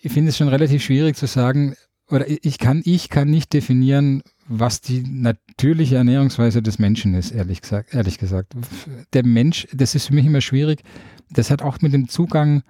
ich 0.00 0.12
finde 0.12 0.30
es 0.30 0.36
schon 0.38 0.48
relativ 0.48 0.82
schwierig 0.82 1.16
zu 1.16 1.26
sagen, 1.26 1.74
oder 2.10 2.26
ich 2.28 2.58
kann, 2.58 2.82
ich 2.84 3.08
kann 3.08 3.30
nicht 3.30 3.52
definieren, 3.52 4.22
was 4.46 4.80
die 4.80 5.02
natürliche 5.02 5.96
Ernährungsweise 5.96 6.62
des 6.62 6.78
Menschen 6.78 7.14
ist, 7.14 7.32
ehrlich 7.32 7.62
gesagt, 7.62 7.94
ehrlich 7.94 8.18
gesagt. 8.18 8.54
Der 9.14 9.24
Mensch, 9.24 9.66
das 9.72 9.94
ist 9.94 10.08
für 10.08 10.14
mich 10.14 10.26
immer 10.26 10.42
schwierig, 10.42 10.82
das 11.30 11.50
hat 11.50 11.62
auch 11.62 11.80
mit 11.80 11.94
dem 11.94 12.08
Zugang 12.08 12.62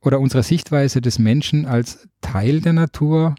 oder 0.00 0.20
unserer 0.20 0.42
Sichtweise 0.42 1.00
des 1.00 1.18
Menschen 1.18 1.66
als 1.66 2.08
Teil 2.20 2.60
der 2.60 2.72
Natur 2.72 3.34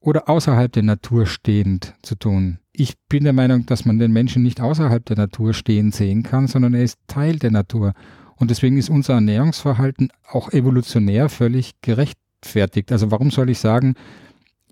oder 0.00 0.28
außerhalb 0.28 0.72
der 0.72 0.84
Natur 0.84 1.26
stehend 1.26 1.94
zu 2.02 2.14
tun. 2.14 2.58
Ich 2.72 2.94
bin 3.08 3.24
der 3.24 3.32
Meinung, 3.32 3.66
dass 3.66 3.84
man 3.84 3.98
den 3.98 4.12
Menschen 4.12 4.42
nicht 4.42 4.60
außerhalb 4.60 5.04
der 5.04 5.16
Natur 5.16 5.52
stehend 5.52 5.94
sehen 5.94 6.22
kann, 6.22 6.46
sondern 6.46 6.74
er 6.74 6.84
ist 6.84 6.98
Teil 7.08 7.38
der 7.38 7.50
Natur. 7.50 7.92
Und 8.36 8.50
deswegen 8.50 8.78
ist 8.78 8.88
unser 8.88 9.14
Ernährungsverhalten 9.14 10.10
auch 10.30 10.52
evolutionär 10.52 11.28
völlig 11.28 11.72
gerechtfertigt. 11.82 12.92
Also 12.92 13.10
warum 13.10 13.32
soll 13.32 13.50
ich 13.50 13.58
sagen, 13.58 13.94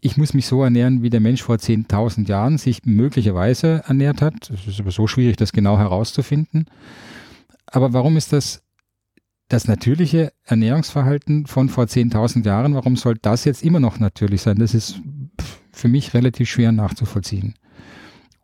ich 0.01 0.17
muss 0.17 0.35
mich 0.35 0.47
so 0.47 0.63
ernähren, 0.63 1.03
wie 1.03 1.11
der 1.11 1.21
Mensch 1.21 1.43
vor 1.43 1.57
10.000 1.57 2.29
Jahren 2.29 2.59
sich 2.59 2.85
möglicherweise 2.85 3.83
ernährt 3.87 4.23
hat? 4.23 4.51
Es 4.51 4.67
ist 4.67 4.81
aber 4.81 4.91
so 4.91 5.07
schwierig, 5.07 5.37
das 5.37 5.53
genau 5.53 5.79
herauszufinden. 5.79 6.67
Aber 7.67 7.93
warum 7.93 8.17
ist 8.17 8.33
das 8.33 8.63
das 9.49 9.69
natürliche 9.69 10.33
Ernährungsverhalten 10.45 11.47
von 11.47 11.69
vor 11.69 11.85
10.000 11.85 12.45
Jahren, 12.45 12.75
warum 12.75 12.97
soll 12.97 13.15
das 13.21 13.45
jetzt 13.45 13.63
immer 13.63 13.81
noch 13.81 14.01
natürlich 14.01 14.43
sein? 14.43 14.59
Das 14.59 14.75
ist 14.75 15.01
für 15.73 15.89
mich 15.89 16.15
relativ 16.15 16.51
schwer 16.51 16.73
nachzuvollziehen. 16.73 17.55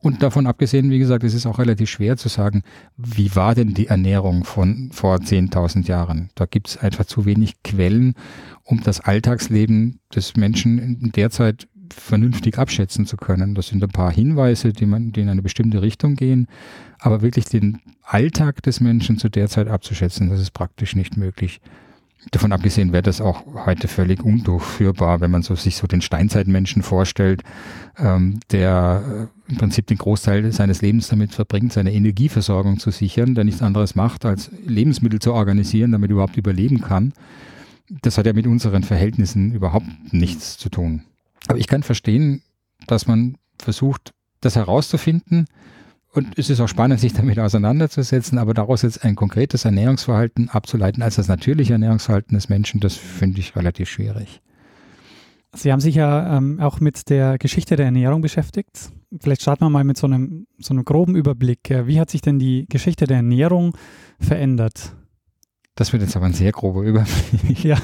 Und 0.03 0.21
davon 0.21 0.49
abgesehen, 0.49 0.91
wie 0.91 0.99
gesagt, 0.99 1.23
es 1.23 1.33
ist 1.33 1.47
auch 1.47 1.61
relativ 1.61 1.89
schwer 1.89 2.17
zu 2.17 2.29
sagen, 2.29 2.63
wie 2.97 3.37
war 3.37 3.55
denn 3.55 3.73
die 3.73 3.87
Ernährung 3.87 4.43
von 4.43 4.91
vor 4.93 5.17
10.000 5.17 5.87
Jahren? 5.87 6.31
Da 6.35 6.47
gibt 6.47 6.69
es 6.69 6.77
einfach 6.77 7.05
zu 7.05 7.25
wenig 7.25 7.63
Quellen, 7.63 8.15
um 8.65 8.83
das 8.83 8.99
Alltagsleben 8.99 10.01
des 10.13 10.37
Menschen 10.37 10.79
in 10.81 11.13
der 11.13 11.31
Zeit 11.31 11.69
vernünftig 11.93 12.59
abschätzen 12.59 13.07
zu 13.07 13.17
können. 13.17 13.55
Das 13.55 13.69
sind 13.69 13.83
ein 13.85 13.91
paar 13.91 14.11
Hinweise, 14.11 14.73
die, 14.73 14.87
man, 14.87 15.13
die 15.13 15.21
in 15.21 15.29
eine 15.29 15.43
bestimmte 15.43 15.83
Richtung 15.83 16.17
gehen. 16.17 16.49
Aber 16.99 17.23
wirklich 17.23 17.45
den 17.45 17.79
Alltag 18.03 18.61
des 18.63 18.81
Menschen 18.81 19.19
zu 19.19 19.29
der 19.29 19.49
Zeit 19.49 19.69
abzuschätzen, 19.69 20.31
das 20.31 20.41
ist 20.41 20.51
praktisch 20.53 20.97
nicht 20.97 21.17
möglich. 21.17 21.61
Davon 22.31 22.53
abgesehen 22.53 22.93
wäre 22.93 23.03
das 23.03 23.21
auch 23.21 23.45
heute 23.67 23.89
völlig 23.89 24.23
undurchführbar, 24.23 25.21
wenn 25.21 25.31
man 25.31 25.43
so, 25.43 25.57
sich 25.57 25.77
so 25.77 25.87
den 25.87 26.01
Steinzeitmenschen 26.01 26.83
vorstellt, 26.83 27.43
ähm, 27.99 28.39
der 28.53 29.29
äh, 29.49 29.51
im 29.51 29.59
Prinzip 29.59 29.89
den 29.89 29.99
Großteil 29.99 30.53
seines 30.53 30.83
Lebens 30.83 31.09
damit 31.09 31.35
verbringt, 31.35 31.73
seine 31.73 31.93
Energieversorgung 31.93 32.79
zu 32.79 32.91
sichern, 32.91 33.35
der 33.35 33.45
nichts 33.45 33.61
anderes 33.61 33.97
macht, 33.97 34.25
als 34.25 34.51
Lebensmittel 34.65 35.19
zu 35.19 35.33
organisieren, 35.33 35.91
damit 35.93 36.11
er 36.11 36.15
überhaupt 36.15 36.37
überleben 36.37 36.81
kann. 36.81 37.13
Das 38.03 38.17
hat 38.17 38.27
ja 38.27 38.33
mit 38.33 38.47
unseren 38.47 38.85
Verhältnissen 38.85 39.53
überhaupt 39.53 39.87
nichts 40.13 40.57
zu 40.57 40.69
tun. 40.69 41.03
Aber 41.49 41.59
ich 41.59 41.67
kann 41.67 41.83
verstehen, 41.83 42.43
dass 42.87 43.07
man 43.07 43.37
versucht, 43.59 44.13
das 44.41 44.57
herauszufinden. 44.57 45.47
Und 46.15 46.39
es 46.39 46.51
ist 46.51 46.61
auch 46.61 46.69
spannend, 46.69 47.01
sich 47.01 47.15
damit 47.15 47.39
auseinanderzusetzen, 47.39 48.37
aber 48.39 48.53
daraus 48.53 48.83
jetzt 48.83 49.03
ein 49.03 49.17
konkretes 49.17 49.65
Ernährungsverhalten 49.65 50.51
abzuleiten 50.51 51.03
als 51.03 51.17
das 51.17 51.29
natürliche 51.29 51.73
Ernährungsverhalten 51.73 52.35
des 52.35 52.51
Menschen, 52.51 52.81
das 52.81 52.97
finde 52.97 53.41
ich 53.41 53.57
relativ 53.57 53.89
schwierig. 53.89 54.43
Sie 55.55 55.73
haben 55.73 55.81
sich 55.81 55.95
ja 55.95 56.37
ähm, 56.37 56.61
auch 56.61 56.81
mit 56.81 57.09
der 57.11 57.39
Geschichte 57.39 57.77
der 57.77 57.87
Ernährung 57.87 58.21
beschäftigt. 58.23 58.91
Vielleicht 59.21 59.43
starten 59.43 59.65
wir 59.65 59.71
mal 59.71 59.85
mit 59.85 59.99
so 59.99 60.07
einem, 60.07 60.47
so 60.59 60.73
einem 60.73 60.85
groben 60.85 61.15
Überblick. 61.15 61.61
Wie 61.69 62.01
hat 62.01 62.11
sich 62.11 62.23
denn 62.23 62.39
die 62.39 62.67
Geschichte 62.69 63.07
der 63.07 63.19
Ernährung 63.19 63.77
verändert? 64.19 64.95
Das 65.75 65.93
wird 65.93 66.03
jetzt 66.03 66.17
aber 66.17 66.27
ein 66.27 66.35
sehr 66.35 66.53
grober 66.53 66.83
Überblick. 66.83 67.65
Ja. 67.65 67.79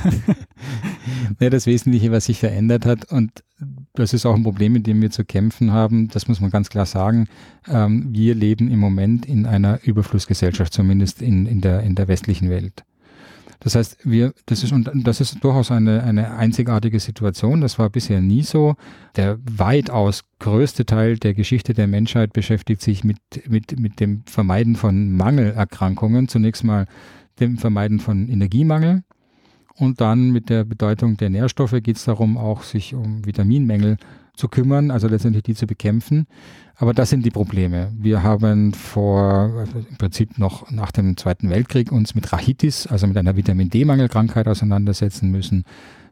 ja. 1.40 1.50
Das 1.50 1.66
Wesentliche, 1.66 2.12
was 2.12 2.26
sich 2.26 2.38
verändert 2.38 2.84
hat, 2.84 3.10
und 3.10 3.42
das 3.94 4.12
ist 4.12 4.26
auch 4.26 4.34
ein 4.34 4.42
Problem, 4.42 4.72
mit 4.74 4.86
dem 4.86 5.00
wir 5.00 5.10
zu 5.10 5.24
kämpfen 5.24 5.72
haben, 5.72 6.08
das 6.08 6.28
muss 6.28 6.40
man 6.40 6.50
ganz 6.50 6.68
klar 6.68 6.86
sagen. 6.86 7.28
Ähm, 7.66 8.08
wir 8.10 8.34
leben 8.34 8.70
im 8.70 8.78
Moment 8.78 9.24
in 9.24 9.46
einer 9.46 9.80
Überflussgesellschaft, 9.82 10.72
zumindest 10.72 11.22
in, 11.22 11.46
in, 11.46 11.62
der, 11.62 11.80
in 11.80 11.94
der 11.94 12.08
westlichen 12.08 12.50
Welt. 12.50 12.84
Das 13.60 13.74
heißt, 13.74 13.98
wir, 14.04 14.34
das 14.46 14.62
ist, 14.62 14.72
und 14.72 14.88
das 14.94 15.20
ist 15.20 15.42
durchaus 15.42 15.72
eine, 15.72 16.04
eine 16.04 16.36
einzigartige 16.36 17.00
Situation. 17.00 17.60
Das 17.60 17.78
war 17.78 17.90
bisher 17.90 18.20
nie 18.20 18.42
so. 18.42 18.76
Der 19.16 19.38
weitaus 19.50 20.22
größte 20.38 20.86
Teil 20.86 21.18
der 21.18 21.34
Geschichte 21.34 21.74
der 21.74 21.88
Menschheit 21.88 22.32
beschäftigt 22.32 22.82
sich 22.82 23.02
mit, 23.02 23.18
mit, 23.48 23.80
mit 23.80 23.98
dem 23.98 24.22
Vermeiden 24.26 24.76
von 24.76 25.10
Mangelerkrankungen. 25.12 26.28
Zunächst 26.28 26.62
mal 26.62 26.86
dem 27.40 27.58
Vermeiden 27.58 28.00
von 28.00 28.28
Energiemangel. 28.28 29.02
Und 29.74 30.00
dann 30.00 30.30
mit 30.30 30.48
der 30.50 30.64
Bedeutung 30.64 31.16
der 31.16 31.30
Nährstoffe 31.30 31.76
geht 31.82 31.96
es 31.96 32.04
darum, 32.04 32.36
auch 32.36 32.64
sich 32.64 32.94
um 32.94 33.24
Vitaminmängel 33.24 33.96
zu 34.34 34.48
kümmern, 34.48 34.90
also 34.90 35.08
letztendlich 35.08 35.44
die 35.44 35.54
zu 35.54 35.66
bekämpfen. 35.66 36.26
Aber 36.76 36.92
das 36.94 37.10
sind 37.10 37.26
die 37.26 37.30
Probleme. 37.30 37.92
Wir 37.96 38.22
haben 38.22 38.72
vor, 38.72 39.52
also 39.58 39.78
im 39.78 39.96
Prinzip 39.96 40.38
noch 40.38 40.70
nach 40.70 40.92
dem 40.92 41.16
Zweiten 41.16 41.50
Weltkrieg 41.50 41.90
uns 41.92 42.14
mit 42.14 42.32
Rachitis, 42.32 42.86
also 42.86 43.06
mit 43.06 43.16
einer 43.16 43.36
Vitamin 43.36 43.70
D-Mangelkrankheit 43.70 44.48
auseinandersetzen 44.48 45.30
müssen. 45.30 45.64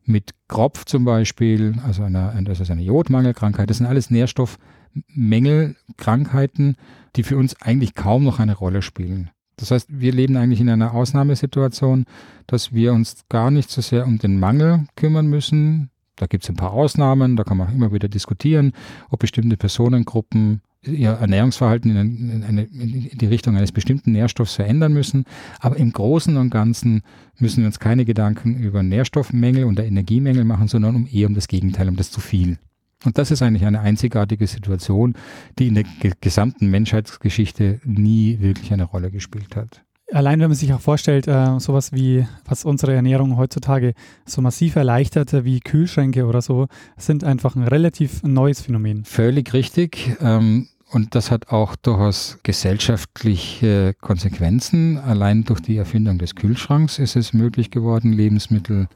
Mit 0.04 0.30
Kropf 0.48 0.84
zum 0.84 1.04
Beispiel, 1.04 1.74
also 1.84 2.04
einer, 2.04 2.32
das 2.42 2.60
ist 2.60 2.70
eine 2.70 2.82
Jodmangelkrankheit. 2.82 3.68
Das 3.70 3.78
sind 3.78 3.86
alles 3.86 4.10
Nährstoffmängelkrankheiten, 4.10 6.76
die 7.16 7.24
für 7.24 7.36
uns 7.36 7.60
eigentlich 7.60 7.94
kaum 7.94 8.22
noch 8.24 8.38
eine 8.38 8.54
Rolle 8.54 8.82
spielen. 8.82 9.30
Das 9.56 9.70
heißt, 9.70 9.88
wir 9.90 10.12
leben 10.12 10.36
eigentlich 10.36 10.60
in 10.60 10.68
einer 10.68 10.94
Ausnahmesituation, 10.94 12.04
dass 12.46 12.72
wir 12.72 12.92
uns 12.92 13.24
gar 13.28 13.50
nicht 13.50 13.70
so 13.70 13.80
sehr 13.80 14.06
um 14.06 14.18
den 14.18 14.38
Mangel 14.38 14.86
kümmern 14.96 15.26
müssen. 15.26 15.90
Da 16.16 16.26
gibt 16.26 16.44
es 16.44 16.50
ein 16.50 16.56
paar 16.56 16.72
Ausnahmen, 16.72 17.36
da 17.36 17.44
kann 17.44 17.56
man 17.56 17.72
immer 17.72 17.92
wieder 17.92 18.08
diskutieren, 18.08 18.72
ob 19.10 19.20
bestimmte 19.20 19.56
Personengruppen 19.56 20.62
ihr 20.82 21.10
Ernährungsverhalten 21.10 21.96
in, 21.96 22.44
eine, 22.44 22.64
in, 22.64 23.10
die 23.12 23.26
Richtung 23.26 23.56
eines 23.56 23.72
bestimmten 23.72 24.12
Nährstoffs 24.12 24.54
verändern 24.54 24.92
müssen. 24.92 25.24
Aber 25.60 25.76
im 25.76 25.92
Großen 25.92 26.36
und 26.36 26.50
Ganzen 26.50 27.02
müssen 27.38 27.58
wir 27.58 27.66
uns 27.66 27.80
keine 27.80 28.04
Gedanken 28.04 28.56
über 28.56 28.82
Nährstoffmängel 28.82 29.64
oder 29.64 29.84
Energiemängel 29.84 30.44
machen, 30.44 30.68
sondern 30.68 30.94
um 30.94 31.08
eher 31.10 31.28
um 31.28 31.34
das 31.34 31.48
Gegenteil, 31.48 31.88
um 31.88 31.96
das 31.96 32.10
zu 32.10 32.20
viel. 32.20 32.58
Und 33.04 33.18
das 33.18 33.30
ist 33.30 33.42
eigentlich 33.42 33.66
eine 33.66 33.80
einzigartige 33.80 34.46
Situation, 34.46 35.14
die 35.58 35.68
in 35.68 35.74
der 35.74 35.84
gesamten 36.20 36.70
Menschheitsgeschichte 36.70 37.80
nie 37.84 38.40
wirklich 38.40 38.72
eine 38.72 38.84
Rolle 38.84 39.10
gespielt 39.10 39.54
hat. 39.54 39.82
Allein 40.12 40.38
wenn 40.38 40.48
man 40.48 40.56
sich 40.56 40.72
auch 40.72 40.80
vorstellt, 40.80 41.26
äh, 41.26 41.58
sowas 41.58 41.92
wie, 41.92 42.26
was 42.44 42.64
unsere 42.64 42.94
Ernährung 42.94 43.36
heutzutage 43.36 43.92
so 44.24 44.40
massiv 44.40 44.76
erleichtert, 44.76 45.44
wie 45.44 45.58
Kühlschränke 45.58 46.26
oder 46.26 46.42
so, 46.42 46.68
sind 46.96 47.24
einfach 47.24 47.56
ein 47.56 47.64
relativ 47.64 48.22
neues 48.22 48.60
Phänomen. 48.60 49.04
Völlig 49.04 49.52
richtig. 49.52 50.16
Ähm, 50.20 50.68
und 50.92 51.16
das 51.16 51.32
hat 51.32 51.48
auch 51.48 51.74
durchaus 51.74 52.38
gesellschaftliche 52.44 53.94
Konsequenzen. 54.00 54.98
Allein 54.98 55.44
durch 55.44 55.60
die 55.60 55.76
Erfindung 55.76 56.18
des 56.18 56.36
Kühlschranks 56.36 57.00
ist 57.00 57.16
es 57.16 57.32
möglich 57.32 57.72
geworden, 57.72 58.12
Lebensmittel 58.12 58.86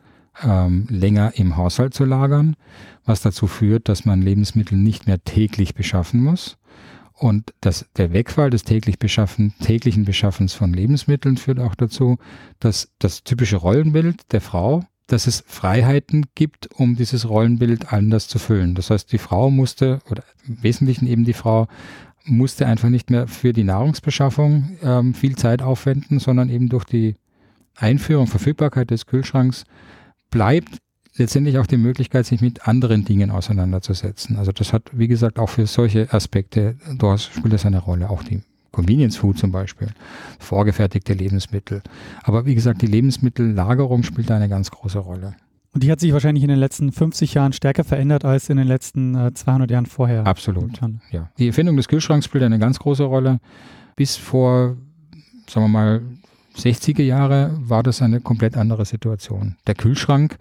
ähm, 0.42 0.86
länger 0.88 1.32
im 1.36 1.56
Haushalt 1.56 1.94
zu 1.94 2.04
lagern, 2.04 2.56
was 3.04 3.22
dazu 3.22 3.46
führt, 3.46 3.88
dass 3.88 4.04
man 4.04 4.22
Lebensmittel 4.22 4.76
nicht 4.76 5.06
mehr 5.06 5.22
täglich 5.22 5.74
beschaffen 5.74 6.22
muss. 6.22 6.56
Und 7.14 7.52
das, 7.60 7.86
der 7.96 8.14
Wegfall 8.14 8.48
des 8.48 8.64
täglich 8.64 8.98
beschaffen, 8.98 9.54
täglichen 9.60 10.06
Beschaffens 10.06 10.54
von 10.54 10.72
Lebensmitteln 10.72 11.36
führt 11.36 11.60
auch 11.60 11.74
dazu, 11.74 12.16
dass 12.60 12.90
das 12.98 13.24
typische 13.24 13.56
Rollenbild 13.56 14.32
der 14.32 14.40
Frau, 14.40 14.84
dass 15.06 15.26
es 15.26 15.44
Freiheiten 15.46 16.26
gibt, 16.34 16.70
um 16.76 16.96
dieses 16.96 17.28
Rollenbild 17.28 17.92
anders 17.92 18.26
zu 18.26 18.38
füllen. 18.38 18.74
Das 18.74 18.88
heißt, 18.88 19.12
die 19.12 19.18
Frau 19.18 19.50
musste, 19.50 20.00
oder 20.10 20.22
im 20.46 20.62
Wesentlichen 20.62 21.06
eben 21.06 21.24
die 21.24 21.34
Frau, 21.34 21.68
musste 22.24 22.66
einfach 22.66 22.88
nicht 22.88 23.10
mehr 23.10 23.26
für 23.26 23.52
die 23.52 23.64
Nahrungsbeschaffung 23.64 24.78
ähm, 24.82 25.12
viel 25.12 25.36
Zeit 25.36 25.60
aufwenden, 25.60 26.20
sondern 26.20 26.48
eben 26.48 26.70
durch 26.70 26.84
die 26.84 27.16
Einführung, 27.76 28.28
Verfügbarkeit 28.28 28.90
des 28.90 29.06
Kühlschranks 29.06 29.64
bleibt 30.30 30.78
letztendlich 31.16 31.58
auch 31.58 31.66
die 31.66 31.76
Möglichkeit, 31.76 32.26
sich 32.26 32.40
mit 32.40 32.66
anderen 32.66 33.04
Dingen 33.04 33.30
auseinanderzusetzen. 33.30 34.36
Also 34.36 34.52
das 34.52 34.72
hat, 34.72 34.90
wie 34.92 35.08
gesagt, 35.08 35.38
auch 35.38 35.48
für 35.48 35.66
solche 35.66 36.12
Aspekte, 36.12 36.76
dort 36.96 37.20
spielt 37.20 37.52
das 37.52 37.66
eine 37.66 37.78
Rolle, 37.78 38.10
auch 38.10 38.22
die 38.22 38.40
Convenience 38.72 39.16
Food 39.16 39.38
zum 39.38 39.50
Beispiel, 39.50 39.88
vorgefertigte 40.38 41.12
Lebensmittel. 41.12 41.82
Aber 42.22 42.46
wie 42.46 42.54
gesagt, 42.54 42.82
die 42.82 42.86
Lebensmittellagerung 42.86 44.02
spielt 44.02 44.30
da 44.30 44.36
eine 44.36 44.48
ganz 44.48 44.70
große 44.70 44.98
Rolle. 44.98 45.34
Und 45.72 45.84
die 45.84 45.90
hat 45.90 46.00
sich 46.00 46.12
wahrscheinlich 46.12 46.42
in 46.42 46.48
den 46.48 46.58
letzten 46.58 46.90
50 46.90 47.34
Jahren 47.34 47.52
stärker 47.52 47.84
verändert 47.84 48.24
als 48.24 48.48
in 48.48 48.56
den 48.56 48.66
letzten 48.66 49.14
äh, 49.14 49.32
200 49.32 49.70
Jahren 49.70 49.86
vorher. 49.86 50.26
Absolut. 50.26 50.80
Ja. 51.12 51.30
Die 51.38 51.48
Erfindung 51.48 51.76
des 51.76 51.86
Kühlschranks 51.86 52.26
spielt 52.26 52.42
eine 52.42 52.58
ganz 52.58 52.78
große 52.80 53.04
Rolle. 53.04 53.38
Bis 53.94 54.16
vor, 54.16 54.76
sagen 55.48 55.66
wir 55.66 55.68
mal, 55.68 56.02
60er 56.56 57.02
Jahre 57.02 57.56
war 57.60 57.82
das 57.82 58.02
eine 58.02 58.20
komplett 58.20 58.56
andere 58.56 58.84
Situation. 58.84 59.56
Der 59.66 59.74
Kühlschrank 59.74 60.36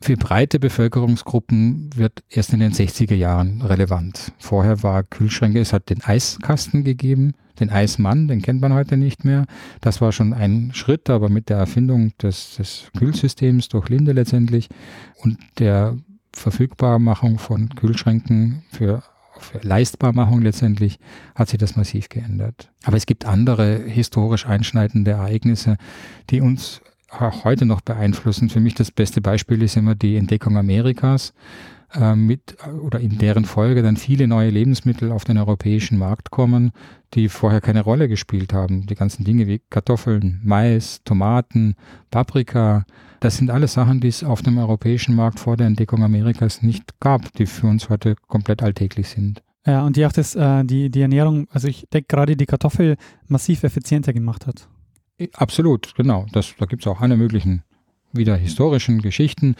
für 0.00 0.16
breite 0.16 0.60
Bevölkerungsgruppen 0.60 1.90
wird 1.94 2.22
erst 2.30 2.52
in 2.52 2.60
den 2.60 2.72
60er 2.72 3.14
Jahren 3.14 3.62
relevant. 3.62 4.32
Vorher 4.38 4.82
war 4.82 5.02
Kühlschränke, 5.02 5.60
es 5.60 5.72
hat 5.72 5.90
den 5.90 6.02
Eiskasten 6.02 6.84
gegeben, 6.84 7.34
den 7.58 7.70
Eismann, 7.70 8.28
den 8.28 8.40
kennt 8.40 8.60
man 8.60 8.72
heute 8.72 8.96
nicht 8.96 9.24
mehr. 9.24 9.46
Das 9.80 10.00
war 10.00 10.12
schon 10.12 10.32
ein 10.32 10.70
Schritt, 10.72 11.10
aber 11.10 11.28
mit 11.28 11.48
der 11.48 11.58
Erfindung 11.58 12.12
des, 12.18 12.56
des 12.56 12.90
Kühlsystems 12.96 13.68
durch 13.68 13.88
Linde 13.88 14.12
letztendlich 14.12 14.68
und 15.22 15.38
der 15.58 15.96
Verfügbarmachung 16.32 17.38
von 17.38 17.68
Kühlschränken 17.70 18.62
für 18.70 19.02
für 19.40 19.58
Leistbarmachung 19.58 20.42
letztendlich 20.42 20.98
hat 21.34 21.48
sich 21.48 21.58
das 21.58 21.76
massiv 21.76 22.08
geändert. 22.08 22.70
Aber 22.84 22.96
es 22.96 23.06
gibt 23.06 23.24
andere 23.24 23.78
historisch 23.78 24.46
einschneidende 24.46 25.12
Ereignisse, 25.12 25.76
die 26.30 26.40
uns 26.40 26.80
auch 27.10 27.44
heute 27.44 27.64
noch 27.64 27.80
beeinflussen. 27.80 28.50
Für 28.50 28.60
mich 28.60 28.74
das 28.74 28.90
beste 28.90 29.20
Beispiel 29.20 29.62
ist 29.62 29.76
immer 29.76 29.94
die 29.94 30.16
Entdeckung 30.16 30.56
Amerikas 30.56 31.32
äh, 31.94 32.14
mit 32.14 32.56
oder 32.82 33.00
in 33.00 33.18
deren 33.18 33.44
Folge 33.44 33.82
dann 33.82 33.96
viele 33.96 34.26
neue 34.26 34.50
Lebensmittel 34.50 35.12
auf 35.12 35.24
den 35.24 35.38
europäischen 35.38 35.98
Markt 35.98 36.30
kommen, 36.30 36.72
die 37.14 37.28
vorher 37.28 37.60
keine 37.60 37.82
Rolle 37.82 38.08
gespielt 38.08 38.52
haben. 38.52 38.86
Die 38.86 38.94
ganzen 38.94 39.24
Dinge 39.24 39.46
wie 39.46 39.60
Kartoffeln, 39.70 40.40
Mais, 40.44 41.02
Tomaten, 41.04 41.76
Paprika, 42.10 42.84
das 43.20 43.36
sind 43.36 43.50
alles 43.50 43.72
Sachen, 43.72 44.00
die 44.00 44.08
es 44.08 44.22
auf 44.22 44.42
dem 44.42 44.58
europäischen 44.58 45.14
Markt 45.14 45.40
vor 45.40 45.56
der 45.56 45.66
Entdeckung 45.66 46.04
Amerikas 46.04 46.62
nicht 46.62 47.00
gab, 47.00 47.32
die 47.34 47.46
für 47.46 47.66
uns 47.66 47.88
heute 47.88 48.14
komplett 48.28 48.62
alltäglich 48.62 49.08
sind. 49.08 49.42
Ja, 49.66 49.84
und 49.84 49.96
die 49.96 50.06
auch 50.06 50.12
das, 50.12 50.34
äh, 50.34 50.64
die, 50.64 50.90
die 50.90 51.00
Ernährung, 51.00 51.48
also 51.50 51.68
ich 51.68 51.86
denke 51.92 52.06
gerade 52.08 52.36
die 52.36 52.46
Kartoffel 52.46 52.96
massiv 53.26 53.64
effizienter 53.64 54.12
gemacht 54.12 54.46
hat. 54.46 54.68
Absolut, 55.34 55.94
genau. 55.96 56.26
Das, 56.32 56.54
da 56.58 56.66
gibt 56.66 56.82
es 56.82 56.86
auch 56.86 57.00
alle 57.00 57.16
möglichen 57.16 57.64
wieder 58.12 58.36
historischen 58.36 59.00
Geschichten, 59.02 59.54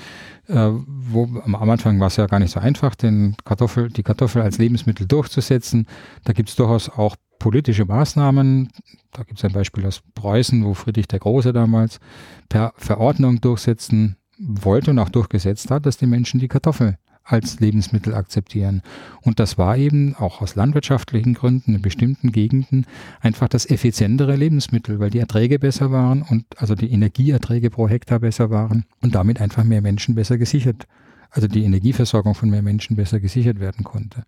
äh, 0.47 0.71
wo 0.87 1.25
am 1.45 1.71
Anfang 1.71 2.01
war 2.01 2.09
es 2.09 2.17
ja 2.17 2.27
gar 2.27 2.39
nicht 2.39 2.53
so 2.53 2.61
einfach, 2.61 2.95
den 2.95 3.37
Kartoffel, 3.45 3.91
die 3.91 4.03
Kartoffel 4.03 4.43
als 4.43 4.59
Lebensmittel 4.59 5.07
durchzusetzen. 5.07 5.87
Da 6.25 6.33
gibt 6.33 6.49
es 6.49 6.57
durchaus 6.57 6.89
auch 6.89 7.17
politische 7.39 7.85
Maßnahmen. 7.85 8.71
Da 9.13 9.23
gibt 9.23 9.39
es 9.39 9.45
ein 9.45 9.53
Beispiel 9.53 9.87
aus 9.87 10.03
Preußen, 10.15 10.65
wo 10.65 10.75
Friedrich 10.75 11.09
der 11.09 11.21
Große 11.21 11.53
damals 11.53 12.01
per 12.49 12.73
Verordnung 12.77 13.41
durchsetzen 13.41 14.17
wollte 14.39 14.93
und 14.93 14.99
auch 14.99 15.09
durchgesetzt 15.09 15.71
hat, 15.71 15.87
dass 15.87 15.97
die 15.97 16.07
Menschen 16.07 16.41
die 16.41 16.49
Kartoffel 16.49 16.97
als 17.29 17.61
Lebensmittel 17.61 18.15
akzeptieren. 18.15 18.83
Und 19.21 19.39
das 19.39 19.59
war 19.59 19.77
eben 19.77 20.15
auch 20.17 20.41
aus 20.41 20.57
landwirtschaftlichen 20.57 21.35
Gründen 21.35 21.75
in 21.75 21.83
bestimmten 21.83 22.33
Gegenden 22.33 22.87
einfach 23.21 23.49
das 23.49 23.69
effizientere 23.69 24.35
Lebensmittel, 24.35 24.99
weil 24.99 25.11
die 25.11 25.19
Erträge 25.19 25.59
besser 25.59 25.93
waren 25.93 26.23
und 26.23 26.45
also 26.57 26.75
die 26.75 26.91
Energieerträge 26.91 27.71
pro 27.71 27.89
Hektar 27.89 28.21
besser 28.21 28.51
waren 28.51 28.85
und 29.03 29.15
damit 29.15 29.41
einfach 29.41 29.65
mehr 29.65 29.83
Menschen 29.83 30.15
besser 30.15 30.39
gesichert, 30.39 30.87
also 31.31 31.47
die 31.47 31.65
Energieversorgung 31.65 32.35
von 32.35 32.49
mehr 32.49 32.63
Menschen 32.63 32.97
besser 32.97 33.21
gesichert 33.21 33.61
werden 33.61 33.85
konnte. 33.85 34.25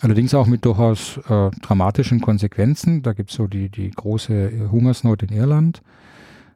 Allerdings 0.00 0.34
auch 0.34 0.46
mit 0.46 0.64
durchaus 0.64 1.18
äh, 1.28 1.50
dramatischen 1.62 2.20
Konsequenzen. 2.20 3.02
Da 3.02 3.12
gibt 3.12 3.30
es 3.30 3.36
so 3.36 3.46
die, 3.46 3.70
die 3.70 3.90
große 3.90 4.68
Hungersnot 4.70 5.22
in 5.22 5.30
Irland 5.30 5.82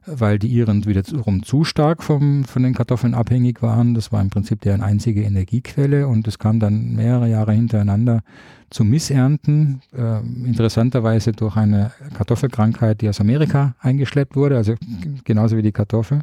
weil 0.05 0.39
die 0.39 0.47
Iren 0.47 0.85
wiederum 0.85 1.43
zu 1.43 1.63
stark 1.63 2.03
vom, 2.03 2.43
von 2.43 2.63
den 2.63 2.73
Kartoffeln 2.73 3.13
abhängig 3.13 3.61
waren. 3.61 3.93
Das 3.93 4.11
war 4.11 4.21
im 4.21 4.29
Prinzip 4.29 4.61
deren 4.61 4.81
einzige 4.81 5.21
Energiequelle 5.21 6.07
und 6.07 6.27
es 6.27 6.39
kam 6.39 6.59
dann 6.59 6.95
mehrere 6.95 7.29
Jahre 7.29 7.53
hintereinander 7.53 8.21
zu 8.69 8.83
Missernten, 8.83 9.81
äh, 9.95 10.19
interessanterweise 10.45 11.33
durch 11.33 11.55
eine 11.57 11.91
Kartoffelkrankheit, 12.15 13.01
die 13.01 13.09
aus 13.09 13.19
Amerika 13.19 13.75
eingeschleppt 13.79 14.35
wurde, 14.35 14.57
also 14.57 14.75
genauso 15.23 15.57
wie 15.57 15.61
die 15.61 15.73
Kartoffel, 15.73 16.21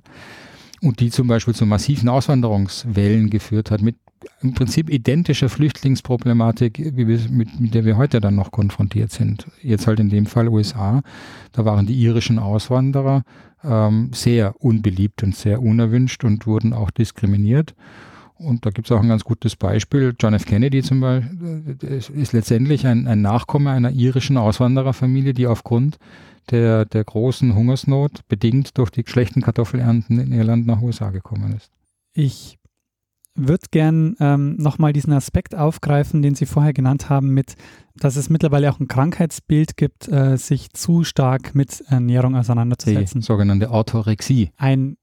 und 0.80 1.00
die 1.00 1.10
zum 1.10 1.28
Beispiel 1.28 1.54
zu 1.54 1.66
massiven 1.66 2.08
Auswanderungswellen 2.08 3.30
geführt 3.30 3.70
hat 3.70 3.82
mit 3.82 3.96
im 4.40 4.54
Prinzip 4.54 4.90
identischer 4.90 5.48
Flüchtlingsproblematik, 5.48 6.96
wir, 6.96 7.06
mit, 7.30 7.60
mit 7.60 7.74
der 7.74 7.84
wir 7.84 7.96
heute 7.96 8.20
dann 8.20 8.34
noch 8.34 8.50
konfrontiert 8.50 9.10
sind. 9.12 9.46
Jetzt 9.62 9.86
halt 9.86 10.00
in 10.00 10.08
dem 10.08 10.26
Fall 10.26 10.48
USA. 10.48 11.02
Da 11.52 11.64
waren 11.64 11.86
die 11.86 12.00
irischen 12.00 12.38
Auswanderer 12.38 13.22
ähm, 13.64 14.10
sehr 14.12 14.54
unbeliebt 14.62 15.22
und 15.22 15.34
sehr 15.34 15.62
unerwünscht 15.62 16.24
und 16.24 16.46
wurden 16.46 16.72
auch 16.72 16.90
diskriminiert. 16.90 17.74
Und 18.38 18.64
da 18.64 18.70
gibt 18.70 18.88
es 18.88 18.92
auch 18.92 19.02
ein 19.02 19.08
ganz 19.08 19.24
gutes 19.24 19.56
Beispiel. 19.56 20.14
John 20.18 20.34
F. 20.34 20.46
Kennedy 20.46 20.82
zum 20.82 21.00
Beispiel 21.00 21.76
ist 22.14 22.32
letztendlich 22.32 22.86
ein, 22.86 23.08
ein 23.08 23.20
Nachkomme 23.20 23.70
einer 23.70 23.90
irischen 23.90 24.36
Auswandererfamilie, 24.36 25.34
die 25.34 25.48
aufgrund 25.48 25.98
der, 26.50 26.84
der 26.84 27.04
großen 27.04 27.54
Hungersnot, 27.54 28.26
bedingt 28.28 28.78
durch 28.78 28.90
die 28.90 29.04
schlechten 29.06 29.42
Kartoffelernten 29.42 30.20
in 30.20 30.32
Irland 30.32 30.66
nach 30.66 30.80
USA 30.80 31.10
gekommen 31.10 31.54
ist. 31.56 31.72
Ich 32.14 32.57
würde 33.38 33.66
gern 33.70 34.16
ähm, 34.20 34.56
nochmal 34.56 34.92
diesen 34.92 35.12
Aspekt 35.12 35.54
aufgreifen, 35.54 36.22
den 36.22 36.34
Sie 36.34 36.46
vorher 36.46 36.72
genannt 36.72 37.08
haben, 37.08 37.28
mit, 37.30 37.54
dass 37.96 38.16
es 38.16 38.28
mittlerweile 38.28 38.70
auch 38.70 38.80
ein 38.80 38.88
Krankheitsbild 38.88 39.76
gibt, 39.76 40.08
äh, 40.08 40.36
sich 40.36 40.72
zu 40.72 41.04
stark 41.04 41.54
mit 41.54 41.82
Ernährung 41.88 42.36
auseinanderzusetzen. 42.36 43.20
Die 43.20 43.26
sogenannte 43.26 43.70
Orthorexie. 43.70 44.50
Ein 44.56 44.96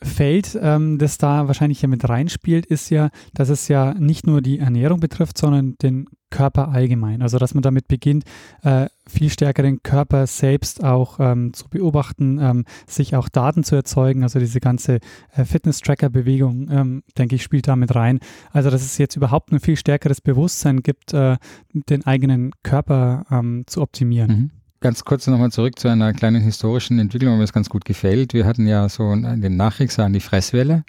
Feld, 0.00 0.56
ähm, 0.60 0.98
das 0.98 1.18
da 1.18 1.48
wahrscheinlich 1.48 1.82
ja 1.82 1.88
mit 1.88 2.08
reinspielt, 2.08 2.66
ist 2.66 2.90
ja, 2.90 3.10
dass 3.34 3.48
es 3.48 3.66
ja 3.66 3.94
nicht 3.94 4.26
nur 4.26 4.42
die 4.42 4.58
Ernährung 4.60 5.00
betrifft, 5.00 5.38
sondern 5.38 5.76
den 5.78 6.06
Körper 6.30 6.68
allgemein. 6.68 7.22
Also 7.22 7.38
dass 7.38 7.54
man 7.54 7.62
damit 7.62 7.88
beginnt, 7.88 8.24
äh, 8.62 8.86
viel 9.06 9.30
stärker 9.30 9.62
den 9.62 9.82
Körper 9.82 10.26
selbst 10.26 10.84
auch 10.84 11.18
ähm, 11.20 11.52
zu 11.52 11.68
beobachten, 11.68 12.38
ähm, 12.40 12.64
sich 12.86 13.16
auch 13.16 13.28
Daten 13.28 13.64
zu 13.64 13.74
erzeugen. 13.74 14.22
Also 14.22 14.38
diese 14.38 14.60
ganze 14.60 15.00
äh, 15.34 15.44
Fitness-Tracker-Bewegung, 15.44 16.68
ähm, 16.70 17.02
denke 17.16 17.36
ich, 17.36 17.42
spielt 17.42 17.68
damit 17.68 17.94
rein. 17.94 18.20
Also 18.52 18.70
dass 18.70 18.82
es 18.82 18.98
jetzt 18.98 19.16
überhaupt 19.16 19.52
ein 19.52 19.60
viel 19.60 19.76
stärkeres 19.76 20.20
Bewusstsein 20.20 20.82
gibt, 20.82 21.14
äh, 21.14 21.36
den 21.72 22.06
eigenen 22.06 22.52
Körper 22.62 23.24
ähm, 23.30 23.64
zu 23.66 23.80
optimieren. 23.80 24.30
Mhm. 24.30 24.50
Ganz 24.80 25.04
kurz 25.04 25.26
nochmal 25.26 25.50
zurück 25.50 25.76
zu 25.76 25.88
einer 25.88 26.12
kleinen 26.12 26.40
historischen 26.40 27.00
Entwicklung, 27.00 27.32
weil 27.32 27.38
mir 27.38 27.44
das 27.44 27.52
ganz 27.52 27.68
gut 27.68 27.84
gefällt. 27.84 28.32
Wir 28.32 28.46
hatten 28.46 28.68
ja 28.68 28.88
so 28.88 29.12
den 29.12 29.56
Nachkriegsjahren 29.56 30.12
die 30.12 30.20
Fresswelle. 30.20 30.84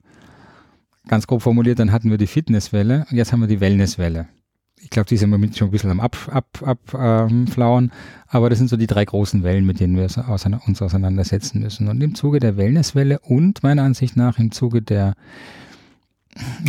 Ganz 1.08 1.26
grob 1.26 1.42
formuliert, 1.42 1.80
dann 1.80 1.92
hatten 1.92 2.12
wir 2.12 2.20
die 2.20 2.28
Fitnesswelle 2.28 3.08
und 3.10 3.18
jetzt 3.18 3.34
haben 3.34 3.40
wir 3.40 3.48
die 3.48 3.62
Wellnesswelle. 3.62 4.28
Ich 4.82 4.90
glaube, 4.90 5.08
die 5.08 5.18
sind 5.18 5.26
im 5.26 5.32
Moment 5.32 5.58
schon 5.58 5.68
ein 5.68 5.72
bisschen 5.72 5.92
am 5.92 6.00
Abflauen, 6.00 6.44
ab, 6.64 6.80
ähm, 6.94 7.92
aber 8.28 8.50
das 8.50 8.60
sind 8.60 8.70
so 8.70 8.78
die 8.78 8.88
drei 8.88 9.06
großen 9.06 9.44
Wellen, 9.44 9.66
mit 9.66 9.80
denen 9.80 9.96
wir 9.96 10.04
uns 10.04 10.18
auseinandersetzen 10.18 11.60
müssen. 11.62 11.88
Und 11.88 12.02
im 12.02 12.16
Zuge 12.16 12.40
der 12.40 12.58
Wellnesswelle 12.58 13.20
und 13.20 13.62
meiner 13.62 13.84
Ansicht 13.84 14.16
nach 14.16 14.40
im 14.40 14.52
Zuge 14.52 14.82
der, 14.82 15.16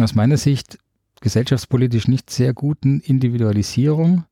aus 0.00 0.14
meiner 0.14 0.36
Sicht, 0.36 0.78
gesellschaftspolitisch 1.20 2.08
nicht 2.08 2.30
sehr 2.30 2.52
guten 2.52 3.00
Individualisierung, 3.00 4.24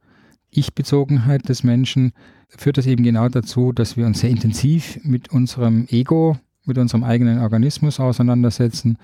Ich-Bezogenheit 0.51 1.49
des 1.49 1.63
Menschen, 1.63 2.13
führt 2.49 2.79
das 2.79 2.87
eben 2.87 3.05
genau 3.05 3.29
dazu, 3.29 3.73
dass 3.73 3.97
wir 3.97 4.07
uns 4.07 4.21
sehr 4.21 4.31
intensiv 4.31 4.99
mit 5.03 5.31
unserem 5.31 5.87
Ego, 5.89 6.39
mit 6.65 6.79
unserem 6.79 7.05
eigenen 7.05 7.41
Organismus 7.41 8.01
auseinandersetzen. 8.01 8.99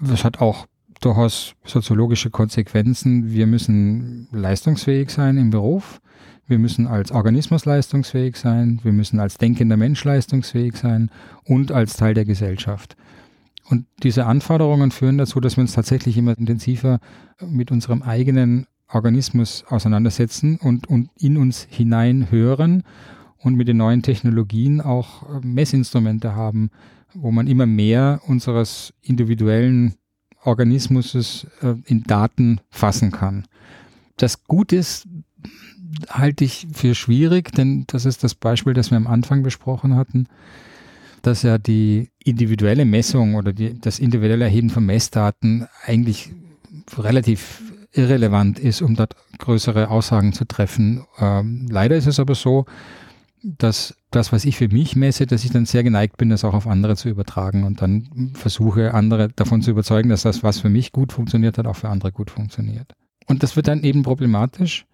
Das 0.00 0.24
hat 0.24 0.40
auch 0.40 0.66
durchaus 1.00 1.54
soziologische 1.64 2.30
Konsequenzen. 2.30 3.32
Wir 3.32 3.46
müssen 3.46 4.28
leistungsfähig 4.32 5.10
sein 5.10 5.38
im 5.38 5.50
Beruf. 5.50 6.00
Wir 6.46 6.58
müssen 6.58 6.86
als 6.86 7.12
Organismus 7.12 7.64
leistungsfähig 7.64 8.36
sein. 8.36 8.80
Wir 8.82 8.92
müssen 8.92 9.20
als 9.20 9.38
denkender 9.38 9.76
Mensch 9.76 10.04
leistungsfähig 10.04 10.76
sein 10.76 11.10
und 11.44 11.72
als 11.72 11.96
Teil 11.96 12.14
der 12.14 12.24
Gesellschaft. 12.24 12.96
Und 13.68 13.86
diese 14.02 14.26
Anforderungen 14.26 14.90
führen 14.90 15.18
dazu, 15.18 15.38
dass 15.38 15.56
wir 15.56 15.62
uns 15.62 15.72
tatsächlich 15.72 16.16
immer 16.16 16.36
intensiver 16.36 16.98
mit 17.40 17.70
unserem 17.70 18.02
eigenen 18.02 18.66
Organismus 18.88 19.64
auseinandersetzen 19.68 20.56
und, 20.56 20.88
und 20.88 21.10
in 21.16 21.36
uns 21.36 21.68
hineinhören 21.70 22.82
und 23.38 23.54
mit 23.54 23.68
den 23.68 23.76
neuen 23.76 24.02
Technologien 24.02 24.80
auch 24.80 25.22
äh, 25.22 25.46
Messinstrumente 25.46 26.34
haben, 26.34 26.70
wo 27.14 27.30
man 27.30 27.46
immer 27.46 27.66
mehr 27.66 28.20
unseres 28.26 28.92
individuellen 29.02 29.94
Organismus 30.44 31.46
äh, 31.62 31.74
in 31.86 32.02
Daten 32.04 32.60
fassen 32.70 33.10
kann. 33.10 33.46
Das 34.16 34.44
Gute 34.44 34.76
ist, 34.76 35.06
halte 36.08 36.44
ich 36.44 36.66
für 36.72 36.94
schwierig, 36.94 37.52
denn 37.52 37.84
das 37.86 38.04
ist 38.04 38.24
das 38.24 38.34
Beispiel, 38.34 38.74
das 38.74 38.90
wir 38.90 38.96
am 38.96 39.06
Anfang 39.06 39.42
besprochen 39.42 39.96
hatten, 39.96 40.26
dass 41.22 41.42
ja 41.42 41.58
die 41.58 42.10
individuelle 42.24 42.84
Messung 42.84 43.34
oder 43.34 43.52
die, 43.52 43.78
das 43.78 43.98
individuelle 43.98 44.44
Erheben 44.44 44.70
von 44.70 44.84
Messdaten 44.84 45.66
eigentlich 45.84 46.30
relativ 46.96 47.62
irrelevant 47.92 48.58
ist, 48.58 48.82
um 48.82 48.94
dort 48.94 49.16
größere 49.38 49.88
Aussagen 49.88 50.32
zu 50.32 50.44
treffen. 50.46 51.04
Ähm, 51.18 51.66
leider 51.70 51.96
ist 51.96 52.06
es 52.06 52.20
aber 52.20 52.34
so, 52.34 52.66
dass 53.42 53.96
das, 54.10 54.32
was 54.32 54.44
ich 54.44 54.56
für 54.56 54.68
mich 54.68 54.96
messe, 54.96 55.26
dass 55.26 55.44
ich 55.44 55.50
dann 55.50 55.66
sehr 55.66 55.82
geneigt 55.82 56.16
bin, 56.16 56.30
das 56.30 56.44
auch 56.44 56.54
auf 56.54 56.66
andere 56.66 56.96
zu 56.96 57.08
übertragen 57.08 57.64
und 57.64 57.80
dann 57.80 58.32
versuche, 58.34 58.94
andere 58.94 59.28
davon 59.28 59.62
zu 59.62 59.70
überzeugen, 59.70 60.08
dass 60.10 60.22
das, 60.22 60.42
was 60.42 60.60
für 60.60 60.68
mich 60.68 60.92
gut 60.92 61.12
funktioniert 61.12 61.58
hat, 61.58 61.66
auch 61.66 61.76
für 61.76 61.88
andere 61.88 62.12
gut 62.12 62.30
funktioniert. 62.30 62.92
Und 63.26 63.42
das 63.42 63.56
wird 63.56 63.68
dann 63.68 63.82
eben 63.82 64.02
problematisch, 64.02 64.86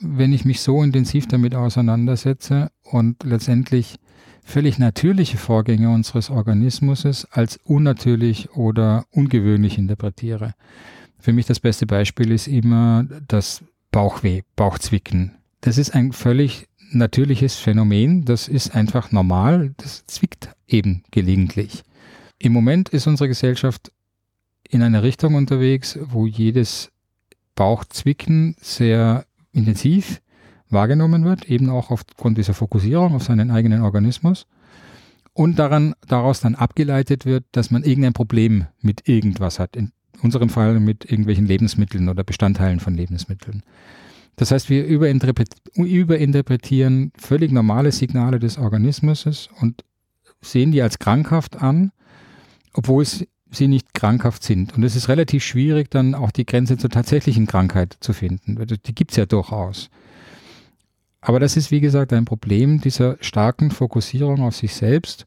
wenn 0.00 0.32
ich 0.32 0.44
mich 0.44 0.60
so 0.60 0.82
intensiv 0.82 1.26
damit 1.26 1.54
auseinandersetze 1.54 2.70
und 2.82 3.22
letztendlich 3.24 3.96
völlig 4.42 4.78
natürliche 4.78 5.36
Vorgänge 5.36 5.90
unseres 5.90 6.30
Organismus 6.30 7.26
als 7.30 7.58
unnatürlich 7.64 8.50
oder 8.50 9.04
ungewöhnlich 9.10 9.78
interpretiere. 9.78 10.54
Für 11.18 11.32
mich 11.32 11.46
das 11.46 11.60
beste 11.60 11.86
Beispiel 11.86 12.30
ist 12.30 12.48
immer 12.48 13.04
das 13.26 13.62
Bauchweh, 13.90 14.42
Bauchzwicken. 14.56 15.34
Das 15.60 15.78
ist 15.78 15.94
ein 15.94 16.12
völlig 16.12 16.67
natürliches 16.90 17.56
Phänomen. 17.56 18.24
Das 18.24 18.48
ist 18.48 18.74
einfach 18.74 19.12
normal. 19.12 19.74
Das 19.76 20.06
zwickt 20.06 20.50
eben 20.66 21.02
gelegentlich. 21.10 21.82
Im 22.38 22.52
Moment 22.52 22.90
ist 22.90 23.06
unsere 23.06 23.28
Gesellschaft 23.28 23.92
in 24.68 24.82
einer 24.82 25.02
Richtung 25.02 25.34
unterwegs, 25.34 25.98
wo 26.02 26.26
jedes 26.26 26.90
Bauchzwicken 27.54 28.54
sehr 28.60 29.24
intensiv 29.52 30.20
wahrgenommen 30.70 31.24
wird, 31.24 31.46
eben 31.46 31.70
auch 31.70 31.90
aufgrund 31.90 32.38
dieser 32.38 32.54
Fokussierung 32.54 33.14
auf 33.14 33.24
seinen 33.24 33.50
eigenen 33.50 33.82
Organismus 33.82 34.46
und 35.32 35.58
daran, 35.58 35.94
daraus 36.06 36.40
dann 36.40 36.54
abgeleitet 36.54 37.24
wird, 37.24 37.44
dass 37.52 37.70
man 37.70 37.84
irgendein 37.84 38.12
Problem 38.12 38.66
mit 38.80 39.08
irgendwas 39.08 39.58
hat. 39.58 39.76
In 39.76 39.92
unserem 40.22 40.48
Fall 40.48 40.78
mit 40.80 41.04
irgendwelchen 41.04 41.46
Lebensmitteln 41.46 42.08
oder 42.08 42.24
Bestandteilen 42.24 42.80
von 42.80 42.94
Lebensmitteln. 42.94 43.62
Das 44.38 44.50
heißt, 44.52 44.70
wir 44.70 44.86
überinterpretieren 44.86 47.12
völlig 47.18 47.50
normale 47.50 47.92
Signale 47.92 48.38
des 48.38 48.56
Organismus 48.56 49.50
und 49.60 49.82
sehen 50.40 50.70
die 50.70 50.80
als 50.80 51.00
krankhaft 51.00 51.60
an, 51.60 51.90
obwohl 52.72 53.04
sie 53.04 53.66
nicht 53.66 53.94
krankhaft 53.94 54.44
sind. 54.44 54.76
Und 54.76 54.84
es 54.84 54.94
ist 54.94 55.08
relativ 55.08 55.42
schwierig, 55.42 55.90
dann 55.90 56.14
auch 56.14 56.30
die 56.30 56.46
Grenze 56.46 56.78
zur 56.78 56.88
tatsächlichen 56.88 57.46
Krankheit 57.46 57.96
zu 57.98 58.12
finden. 58.12 58.64
Die 58.86 58.94
gibt 58.94 59.10
es 59.10 59.16
ja 59.16 59.26
durchaus. 59.26 59.90
Aber 61.20 61.40
das 61.40 61.56
ist, 61.56 61.72
wie 61.72 61.80
gesagt, 61.80 62.12
ein 62.12 62.24
Problem 62.24 62.80
dieser 62.80 63.16
starken 63.20 63.72
Fokussierung 63.72 64.42
auf 64.42 64.54
sich 64.54 64.74
selbst 64.74 65.26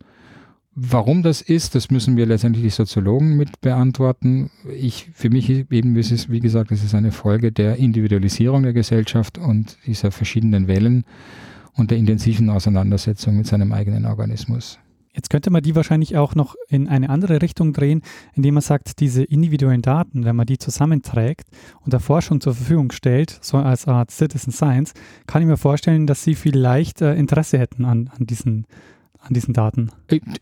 Warum 0.74 1.22
das 1.22 1.42
ist, 1.42 1.76
das 1.76 1.92
müssen 1.92 2.16
wir 2.16 2.26
letztendlich 2.26 2.64
die 2.64 2.70
Soziologen 2.70 3.36
mit 3.36 3.60
beantworten. 3.60 4.52
Ich, 4.74 5.10
für 5.14 5.30
mich 5.30 5.50
eben 5.50 5.98
ist 5.98 6.12
es, 6.12 6.30
wie 6.30 6.40
gesagt, 6.40 6.72
es 6.72 6.82
ist 6.82 6.96
eine 6.96 7.12
Folge 7.12 7.52
der 7.52 7.76
Individualisierung 7.76 8.64
der 8.64 8.72
Gesellschaft 8.72 9.38
und 9.38 9.78
dieser 9.86 10.12
verschiedenen 10.12 10.70
Wellen 10.70 11.04
und 11.74 11.92
der 11.92 11.98
intensiven 11.98 12.50
Auseinandersetzung 12.50 13.36
mit 13.36 13.48
seinem 13.48 13.74
eigenen 13.74 14.06
Organismus. 14.06 14.80
Jetzt 15.14 15.30
könnte 15.30 15.50
man 15.50 15.62
die 15.62 15.76
wahrscheinlich 15.76 16.16
auch 16.16 16.36
noch 16.36 16.56
in 16.70 16.88
eine 16.88 17.10
andere 17.10 17.42
Richtung 17.42 17.74
drehen, 17.74 18.02
indem 18.34 18.54
man 18.54 18.62
sagt, 18.62 19.02
diese 19.02 19.24
individuellen 19.24 19.82
Daten, 19.82 20.24
wenn 20.24 20.38
man 20.38 20.46
die 20.46 20.58
zusammenträgt 20.58 21.50
und 21.82 21.92
der 21.92 22.00
Forschung 22.00 22.40
zur 22.40 22.56
Verfügung 22.56 22.94
stellt, 22.94 23.38
so 23.42 23.58
als 23.58 23.90
Art 23.90 24.10
Citizen 24.10 24.54
Science, 24.54 24.94
kann 25.28 25.42
ich 25.42 25.50
mir 25.50 25.58
vorstellen, 25.58 26.08
dass 26.08 26.24
sie 26.24 26.36
vielleicht 26.36 27.02
äh, 27.02 27.16
Interesse 27.16 27.60
hätten 27.60 27.84
an, 27.84 28.10
an 28.18 28.26
diesen 28.26 28.66
an 29.22 29.34
diesen 29.34 29.54
Daten? 29.54 29.92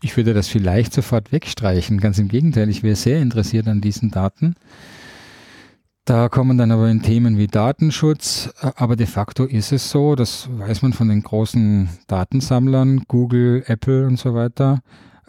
Ich 0.02 0.16
würde 0.16 0.34
das 0.34 0.48
vielleicht 0.48 0.92
sofort 0.92 1.32
wegstreichen. 1.32 2.00
Ganz 2.00 2.18
im 2.18 2.28
Gegenteil, 2.28 2.68
ich 2.68 2.82
wäre 2.82 2.96
sehr 2.96 3.20
interessiert 3.20 3.68
an 3.68 3.80
diesen 3.80 4.10
Daten. 4.10 4.54
Da 6.04 6.28
kommen 6.28 6.58
dann 6.58 6.72
aber 6.72 6.90
in 6.90 7.02
Themen 7.02 7.38
wie 7.38 7.46
Datenschutz, 7.46 8.52
aber 8.74 8.96
de 8.96 9.06
facto 9.06 9.44
ist 9.44 9.70
es 9.70 9.90
so, 9.90 10.16
das 10.16 10.48
weiß 10.50 10.82
man 10.82 10.92
von 10.92 11.08
den 11.08 11.22
großen 11.22 11.88
Datensammlern, 12.08 13.04
Google, 13.06 13.62
Apple 13.66 14.06
und 14.06 14.18
so 14.18 14.34
weiter, 14.34 14.80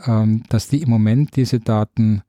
ähm, 0.07 0.43
dass 0.49 0.69
die 0.69 0.81
im 0.81 0.89
Moment 0.89 1.35
diese 1.35 1.59
Daten 1.59 2.23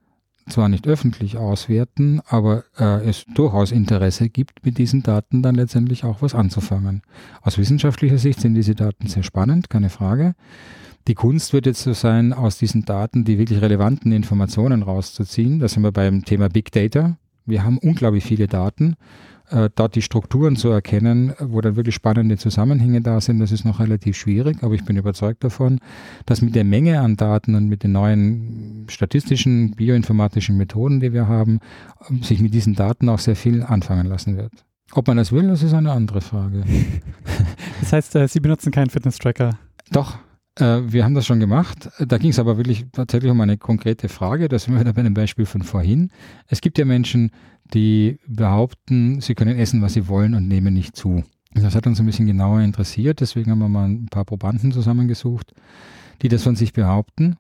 zwar 0.49 0.69
nicht 0.69 0.87
öffentlich 0.87 1.37
auswerten, 1.37 2.21
aber 2.27 2.65
äh, 2.79 3.09
es 3.09 3.25
durchaus 3.33 3.71
Interesse 3.71 4.29
gibt, 4.29 4.67
mit 4.67 4.77
diesen 4.77 5.03
Daten 5.03 5.43
dann 5.43 5.55
letztendlich 5.55 6.05
auch 6.05 6.21
was 6.21 6.35
anzufangen. 6.35 7.03
Aus 7.43 7.59
wissenschaftlicher 7.59 8.19
Sicht 8.19 8.41
sind 8.41 8.55
diese 8.55 8.75
Daten 8.75 9.07
sehr 9.07 9.23
spannend, 9.23 9.71
keine 9.71 9.89
Frage. 9.89 10.35
Die 11.09 11.15
Kunst 11.15 11.53
wird 11.53 11.67
jetzt 11.67 11.83
so 11.83 11.93
sein, 11.93 12.33
aus 12.33 12.59
diesen 12.59 12.85
Daten 12.85 13.25
die 13.25 13.39
wirklich 13.39 13.61
relevanten 13.61 14.13
Informationen 14.13 14.83
rauszuziehen. 14.83 15.59
Da 15.59 15.69
sind 15.69 15.83
wir 15.83 15.93
beim 15.93 16.25
Thema 16.25 16.49
Big 16.49 16.71
Data. 16.71 17.17
Wir 17.45 17.65
haben 17.65 17.79
unglaublich 17.79 18.25
viele 18.25 18.47
Daten. 18.47 18.97
Äh, 19.51 19.69
dort 19.75 19.97
die 19.97 20.03
Strukturen 20.03 20.57
zu 20.57 20.71
erkennen, 20.71 21.35
wo 21.39 21.61
dann 21.61 21.77
wirklich 21.77 21.95
spannende 21.95 22.39
Zusammenhänge 22.39 23.03
da 23.03 23.21
sind, 23.21 23.39
das 23.41 23.53
ist 23.53 23.65
noch 23.65 23.81
relativ 23.81 24.17
schwierig, 24.17 24.63
aber 24.63 24.75
ich 24.75 24.85
bin 24.85 24.97
überzeugt 24.97 25.45
davon, 25.45 25.79
dass 26.25 26.41
mit 26.41 26.55
der 26.55 26.65
Menge 26.65 27.01
an 27.01 27.17
Daten 27.17 27.55
und 27.55 27.69
mit 27.69 27.83
den 27.83 27.93
neuen 27.93 28.87
statistischen, 28.89 29.73
bioinformatischen 29.73 30.57
Methoden, 30.57 31.01
die 31.01 31.13
wir 31.13 31.29
haben, 31.29 31.59
sich 32.23 32.41
mit 32.41 32.55
diesen 32.55 32.75
Daten 32.75 33.09
auch 33.09 33.19
sehr 33.19 33.37
viel 33.37 33.63
anfangen 33.63 34.07
lassen 34.07 34.39
wird. 34.39 34.53
Ob 34.93 35.09
man 35.09 35.19
das 35.19 35.33
will, 35.33 35.49
das 35.49 35.63
ist 35.63 35.75
eine 35.75 35.93
andere 35.93 36.21
Frage. 36.21 36.65
Das 37.81 37.93
heißt, 37.93 38.15
äh, 38.15 38.29
Sie 38.29 38.39
benutzen 38.39 38.71
keinen 38.71 38.91
Fitness-Tracker? 38.91 39.59
Doch, 39.91 40.17
wir 40.59 41.05
haben 41.05 41.15
das 41.15 41.27
schon 41.27 41.41
gemacht. 41.41 41.91
Da 41.99 42.19
ging 42.19 42.31
es 42.31 42.39
aber 42.39 42.59
wirklich 42.59 42.87
tatsächlich 42.93 43.31
um 43.31 43.41
eine 43.41 43.57
konkrete 43.57 44.09
Frage. 44.09 44.49
Da 44.49 44.59
sind 44.59 44.75
wir 44.75 44.81
wieder 44.81 44.93
bei 44.93 45.03
dem 45.03 45.15
Beispiel 45.15 45.47
von 45.47 45.63
vorhin. 45.63 46.11
Es 46.47 46.61
gibt 46.61 46.79
ja 46.79 46.85
Menschen, 46.85 47.31
die 47.73 48.19
behaupten, 48.27 49.21
sie 49.21 49.35
können 49.35 49.59
essen, 49.59 49.81
was 49.81 49.95
sie 49.95 50.09
wollen 50.09 50.35
und 50.35 50.49
nehmen 50.49 50.75
nicht 50.75 50.95
zu. 50.95 51.25
Das 51.55 51.75
hat 51.75 51.87
uns 51.87 52.01
ein 52.01 52.07
bisschen 52.07 52.27
genauer 52.27 52.61
interessiert. 52.61 53.21
Deswegen 53.21 53.51
haben 53.51 53.61
wir 53.61 53.69
mal 53.69 53.89
ein 53.89 54.07
paar 54.07 54.25
Probanden 54.25 54.73
zusammengesucht, 54.73 55.53
die 56.21 56.29
das 56.29 56.43
von 56.43 56.57
sich 56.57 56.73
behaupten 56.73 57.37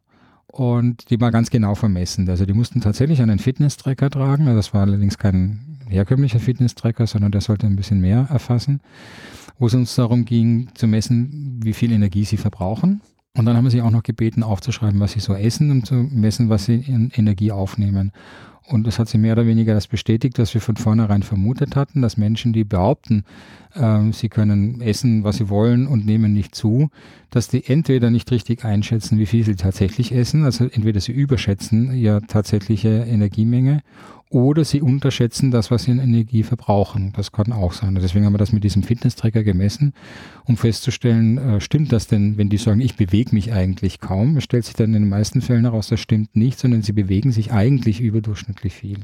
und 0.46 1.10
die 1.10 1.16
mal 1.16 1.30
ganz 1.30 1.50
genau 1.50 1.74
vermessen. 1.74 2.28
Also 2.28 2.44
die 2.44 2.52
mussten 2.52 2.80
tatsächlich 2.80 3.22
einen 3.22 3.38
Fitness-Tracker 3.38 4.10
tragen. 4.10 4.46
Das 4.46 4.74
war 4.74 4.82
allerdings 4.82 5.18
kein 5.18 5.71
herkömmlicher 5.92 6.40
Fitness-Tracker, 6.40 7.06
sondern 7.06 7.32
der 7.32 7.40
sollte 7.40 7.66
ein 7.66 7.76
bisschen 7.76 8.00
mehr 8.00 8.26
erfassen 8.30 8.80
wo 9.62 9.66
es 9.66 9.74
uns 9.74 9.94
darum 9.94 10.24
ging 10.24 10.70
zu 10.74 10.88
messen, 10.88 11.60
wie 11.62 11.72
viel 11.72 11.92
Energie 11.92 12.24
sie 12.24 12.36
verbrauchen. 12.36 13.00
Und 13.36 13.46
dann 13.46 13.56
haben 13.56 13.64
wir 13.64 13.70
sie 13.70 13.80
auch 13.80 13.92
noch 13.92 14.02
gebeten, 14.02 14.42
aufzuschreiben, 14.42 14.98
was 14.98 15.12
sie 15.12 15.20
so 15.20 15.34
essen, 15.34 15.70
um 15.70 15.84
zu 15.84 15.94
messen, 15.94 16.48
was 16.48 16.64
sie 16.64 16.80
in 16.80 17.12
Energie 17.14 17.52
aufnehmen. 17.52 18.10
Und 18.66 18.86
das 18.88 18.98
hat 18.98 19.08
sie 19.08 19.18
mehr 19.18 19.34
oder 19.34 19.46
weniger 19.46 19.74
das 19.74 19.86
bestätigt, 19.86 20.38
was 20.40 20.52
wir 20.54 20.60
von 20.60 20.76
vornherein 20.76 21.22
vermutet 21.22 21.76
hatten, 21.76 22.02
dass 22.02 22.16
Menschen, 22.16 22.52
die 22.52 22.64
behaupten, 22.64 23.24
äh, 23.74 24.10
sie 24.10 24.28
können 24.28 24.80
essen, 24.80 25.22
was 25.22 25.36
sie 25.36 25.48
wollen 25.48 25.86
und 25.86 26.06
nehmen 26.06 26.32
nicht 26.32 26.54
zu, 26.54 26.90
dass 27.30 27.48
die 27.48 27.64
entweder 27.64 28.10
nicht 28.10 28.30
richtig 28.32 28.64
einschätzen, 28.64 29.18
wie 29.18 29.26
viel 29.26 29.44
sie 29.44 29.56
tatsächlich 29.56 30.12
essen, 30.12 30.44
also 30.44 30.64
entweder 30.64 31.00
sie 31.00 31.12
überschätzen 31.12 31.92
ihre 31.94 32.22
tatsächliche 32.22 32.88
Energiemenge 32.88 33.82
oder 34.32 34.64
sie 34.64 34.80
unterschätzen 34.80 35.50
das, 35.50 35.70
was 35.70 35.84
sie 35.84 35.90
in 35.90 35.98
Energie 35.98 36.42
verbrauchen. 36.42 37.12
Das 37.14 37.32
kann 37.32 37.52
auch 37.52 37.72
sein. 37.72 37.94
Deswegen 37.94 38.24
haben 38.24 38.32
wir 38.32 38.38
das 38.38 38.52
mit 38.52 38.64
diesem 38.64 38.82
Fitness-Tracker 38.82 39.44
gemessen, 39.44 39.92
um 40.44 40.56
festzustellen, 40.56 41.36
äh, 41.36 41.60
stimmt 41.60 41.92
das 41.92 42.06
denn, 42.06 42.38
wenn 42.38 42.48
die 42.48 42.56
sagen, 42.56 42.80
ich 42.80 42.96
bewege 42.96 43.34
mich 43.34 43.52
eigentlich 43.52 44.00
kaum, 44.00 44.38
es 44.38 44.44
stellt 44.44 44.64
sich 44.64 44.74
dann 44.74 44.94
in 44.94 45.02
den 45.02 45.08
meisten 45.08 45.42
Fällen 45.42 45.64
heraus, 45.64 45.88
das 45.88 46.00
stimmt 46.00 46.34
nicht, 46.34 46.58
sondern 46.58 46.82
sie 46.82 46.92
bewegen 46.92 47.30
sich 47.30 47.52
eigentlich 47.52 48.00
überdurchschnittlich 48.00 48.72
viel. 48.72 49.00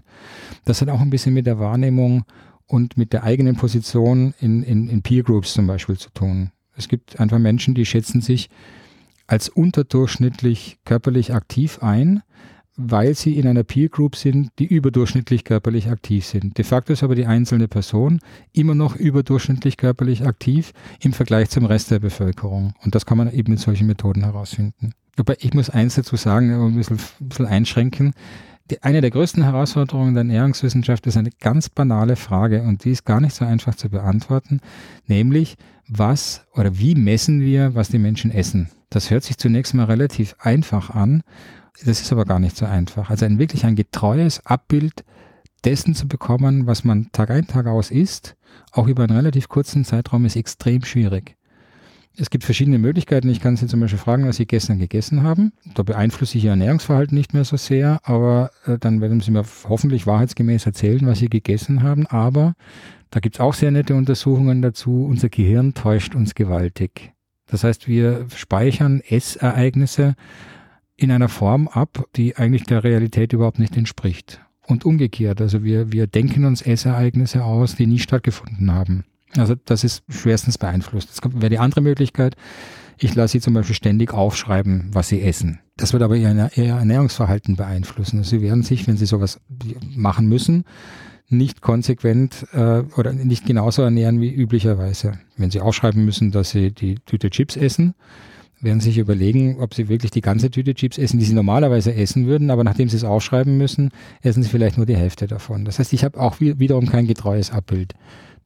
Das 0.65 0.81
hat 0.81 0.89
auch 0.89 1.01
ein 1.01 1.11
bisschen 1.11 1.35
mit 1.35 1.47
der 1.47 1.59
Wahrnehmung 1.59 2.25
und 2.67 2.97
mit 2.97 3.13
der 3.13 3.23
eigenen 3.23 3.57
Position 3.57 4.35
in, 4.41 4.63
in, 4.63 4.89
in 4.89 5.03
Peer 5.03 5.23
Groups 5.23 5.53
zum 5.53 5.67
Beispiel 5.67 5.99
zu 5.99 6.11
tun. 6.11 6.53
Es 6.75 6.89
gibt 6.89 7.21
einfach 7.21 7.39
Menschen, 7.39 7.75
die 7.75 7.85
schätzen 7.85 8.21
sich 8.21 8.49
als 9.27 9.51
unterdurchschnittlich 9.51 10.79
körperlich 10.85 11.35
aktiv 11.35 11.83
ein, 11.83 12.23
weil 12.79 13.15
sie 13.15 13.37
in 13.37 13.47
einer 13.47 13.65
Peer 13.65 13.89
Group 13.89 14.15
sind, 14.15 14.51
die 14.61 14.67
überdurchschnittlich 14.67 15.43
körperlich 15.43 15.91
aktiv 15.91 16.25
sind. 16.25 16.57
De 16.57 16.65
facto 16.65 16.93
ist 16.93 17.03
aber 17.03 17.17
die 17.17 17.27
einzelne 17.27 17.67
Person 17.67 18.21
immer 18.53 18.77
noch 18.77 18.95
überdurchschnittlich 18.95 19.77
körperlich 19.77 20.25
aktiv 20.25 20.73
im 21.01 21.13
Vergleich 21.13 21.51
zum 21.51 21.65
Rest 21.65 21.91
der 21.91 21.99
Bevölkerung. 21.99 22.75
Und 22.85 22.95
das 22.95 23.05
kann 23.05 23.19
man 23.19 23.33
eben 23.33 23.51
mit 23.51 23.61
solchen 23.61 23.89
Methoden 23.89 24.23
herausfinden. 24.23 24.93
Aber 25.17 25.43
ich 25.43 25.53
muss 25.55 25.71
eins 25.71 25.97
dazu 25.97 26.15
sagen, 26.15 26.53
ein 26.53 26.77
bisschen, 26.77 26.99
ein 27.21 27.29
bisschen 27.29 27.47
einschränken. 27.47 28.15
Die, 28.71 28.81
eine 28.85 29.01
der 29.01 29.11
größten 29.11 29.43
Herausforderungen 29.43 30.15
der 30.15 30.23
Ernährungswissenschaft 30.23 31.05
ist 31.09 31.17
eine 31.17 31.31
ganz 31.41 31.69
banale 31.69 32.15
Frage 32.15 32.63
und 32.63 32.85
die 32.85 32.93
ist 32.93 33.05
gar 33.05 33.21
nicht 33.21 33.35
so 33.35 33.45
einfach 33.45 33.75
zu 33.75 33.89
beantworten, 33.89 34.61
nämlich 35.07 35.57
was 35.89 36.47
oder 36.55 36.79
wie 36.79 36.95
messen 36.95 37.41
wir, 37.41 37.75
was 37.75 37.89
die 37.89 37.99
Menschen 37.99 38.31
essen? 38.31 38.69
Das 38.91 39.11
hört 39.11 39.25
sich 39.25 39.37
zunächst 39.37 39.75
mal 39.75 39.85
relativ 39.85 40.37
einfach 40.39 40.91
an 40.91 41.23
das 41.85 42.01
ist 42.01 42.13
aber 42.13 42.25
gar 42.25 42.39
nicht 42.39 42.57
so 42.57 42.67
einfach. 42.67 43.11
Also 43.11 43.25
ein 43.25 43.39
wirklich 43.39 43.65
ein 43.65 43.77
getreues 43.77 44.45
Abbild 44.45 45.05
dessen 45.65 45.95
zu 45.95 46.09
bekommen, 46.09 46.67
was 46.67 46.85
man 46.85 47.11
Tag 47.13 47.31
ein, 47.31 47.47
Tag 47.47 47.67
aus 47.67 47.91
isst, 47.91 48.37
auch 48.73 48.87
über 48.87 49.05
einen 49.05 49.17
relativ 49.17 49.49
kurzen 49.49 49.85
Zeitraum, 49.85 50.25
ist 50.25 50.37
extrem 50.37 50.85
schwierig. 50.85 51.37
Es 52.21 52.31
gibt 52.31 52.43
verschiedene 52.43 52.79
Möglichkeiten. 52.79 53.29
Ich 53.29 53.41
kann 53.41 53.57
Sie 53.57 53.69
zum 53.69 53.79
Beispiel 53.79 53.99
fragen, 53.99 54.27
was 54.27 54.37
Sie 54.37 54.47
gestern 54.47 54.79
gegessen 54.79 55.23
haben. 55.23 55.53
Da 55.75 55.85
beeinflusse 55.85 56.37
ich 56.37 56.45
Ihr 56.45 56.51
Ernährungsverhalten 56.51 57.17
nicht 57.17 57.33
mehr 57.33 57.45
so 57.45 57.57
sehr, 57.57 58.01
aber 58.03 58.51
äh, 58.67 58.77
dann 58.77 59.01
werden 59.01 59.21
Sie 59.21 59.31
mir 59.31 59.45
hoffentlich 59.69 60.07
wahrheitsgemäß 60.07 60.67
erzählen, 60.67 61.07
was 61.07 61.21
Sie 61.21 61.29
gegessen 61.29 61.85
haben. 61.85 62.09
Aber 62.09 62.55
da 63.11 63.21
gibt 63.21 63.37
es 63.37 63.41
auch 63.41 63.55
sehr 63.55 63.71
nette 63.71 63.95
Untersuchungen 63.95 64.63
dazu. 64.63 65.07
Unser 65.09 65.29
Gehirn 65.29 65.75
täuscht 65.75 66.17
uns 66.17 66.35
gewaltig. 66.35 67.13
Das 67.47 67.63
heißt, 67.63 67.87
wir 67.87 68.27
speichern 68.35 69.01
Essereignisse 69.01 70.17
in 70.99 71.13
einer 71.13 71.29
Form 71.29 71.69
ab, 71.69 72.07
die 72.17 72.37
eigentlich 72.37 72.65
der 72.65 72.85
Realität 72.85 73.33
überhaupt 73.33 73.61
nicht 73.61 73.77
entspricht. 73.77 74.41
Und 74.67 74.85
umgekehrt, 74.85 75.41
also 75.41 75.65
wir, 75.65 75.93
wir 75.93 76.07
denken 76.07 76.45
uns 76.45 76.61
Essereignisse 76.61 77.45
aus, 77.45 77.77
die 77.77 77.87
nie 77.87 78.01
stattgefunden 78.01 78.71
haben. 78.75 79.05
Also 79.37 79.55
das 79.65 79.85
ist 79.85 80.03
schwerstens 80.09 80.59
beeinflusst. 80.59 81.11
Das 81.11 81.33
wäre 81.33 81.51
die 81.51 81.59
andere 81.59 81.81
Möglichkeit. 81.81 82.37
Ich 82.99 83.15
lasse 83.15 83.33
sie 83.33 83.41
zum 83.41 83.55
Beispiel 83.55 83.77
ständig 83.77 84.13
aufschreiben, 84.13 84.91
was 84.93 85.09
sie 85.09 85.23
essen. 85.23 85.61
Das 85.77 85.93
wird 85.93 86.03
aber 86.03 86.17
ihr, 86.17 86.29
Ernährungsverhalten 86.29 87.55
beeinflussen. 87.55 88.19
Also 88.19 88.31
sie 88.31 88.43
werden 88.43 88.65
sich, 88.65 88.89
wenn 88.89 88.97
sie 88.97 89.07
sowas 89.07 89.41
machen 89.95 90.29
müssen, 90.29 90.65
nicht 91.29 91.61
konsequent 91.61 92.47
äh, 92.53 92.83
oder 92.97 93.13
nicht 93.13 93.47
genauso 93.47 93.83
ernähren 93.83 94.21
wie 94.21 94.35
üblicherweise. 94.35 95.21
Wenn 95.37 95.51
sie 95.51 95.61
aufschreiben 95.61 96.05
müssen, 96.05 96.33
dass 96.33 96.51
sie 96.51 96.73
die 96.73 96.97
Tüte 97.07 97.31
Chips 97.31 97.57
essen, 97.57 97.95
werden 98.61 98.81
sich 98.81 98.99
überlegen, 98.99 99.59
ob 99.61 99.75
sie 99.75 99.89
wirklich 99.89 100.11
die 100.11 100.21
ganze 100.21 100.51
Tüte 100.51 100.75
Chips 100.75 100.99
essen, 100.99 101.19
die 101.19 101.25
sie 101.25 101.35
normalerweise 101.35 101.95
essen 101.95 102.27
würden, 102.27 102.51
aber 102.51 102.65
nachdem 102.65 102.89
sie 102.89 102.97
es 102.97 103.05
aufschreiben 103.05 103.57
müssen, 103.57 103.91
essen 104.23 104.43
sie 104.43 104.49
vielleicht 104.49 104.77
nur 104.77 104.87
die 104.87 104.97
Hälfte 104.97 105.27
davon. 105.27 105.65
Das 105.65 105.79
heißt, 105.79 105.93
ich 105.93 106.05
habe 106.05 106.21
auch 106.21 106.41
wiederum 106.41 106.87
kein 106.87 107.07
getreues 107.07 107.51
Abbild 107.51 107.95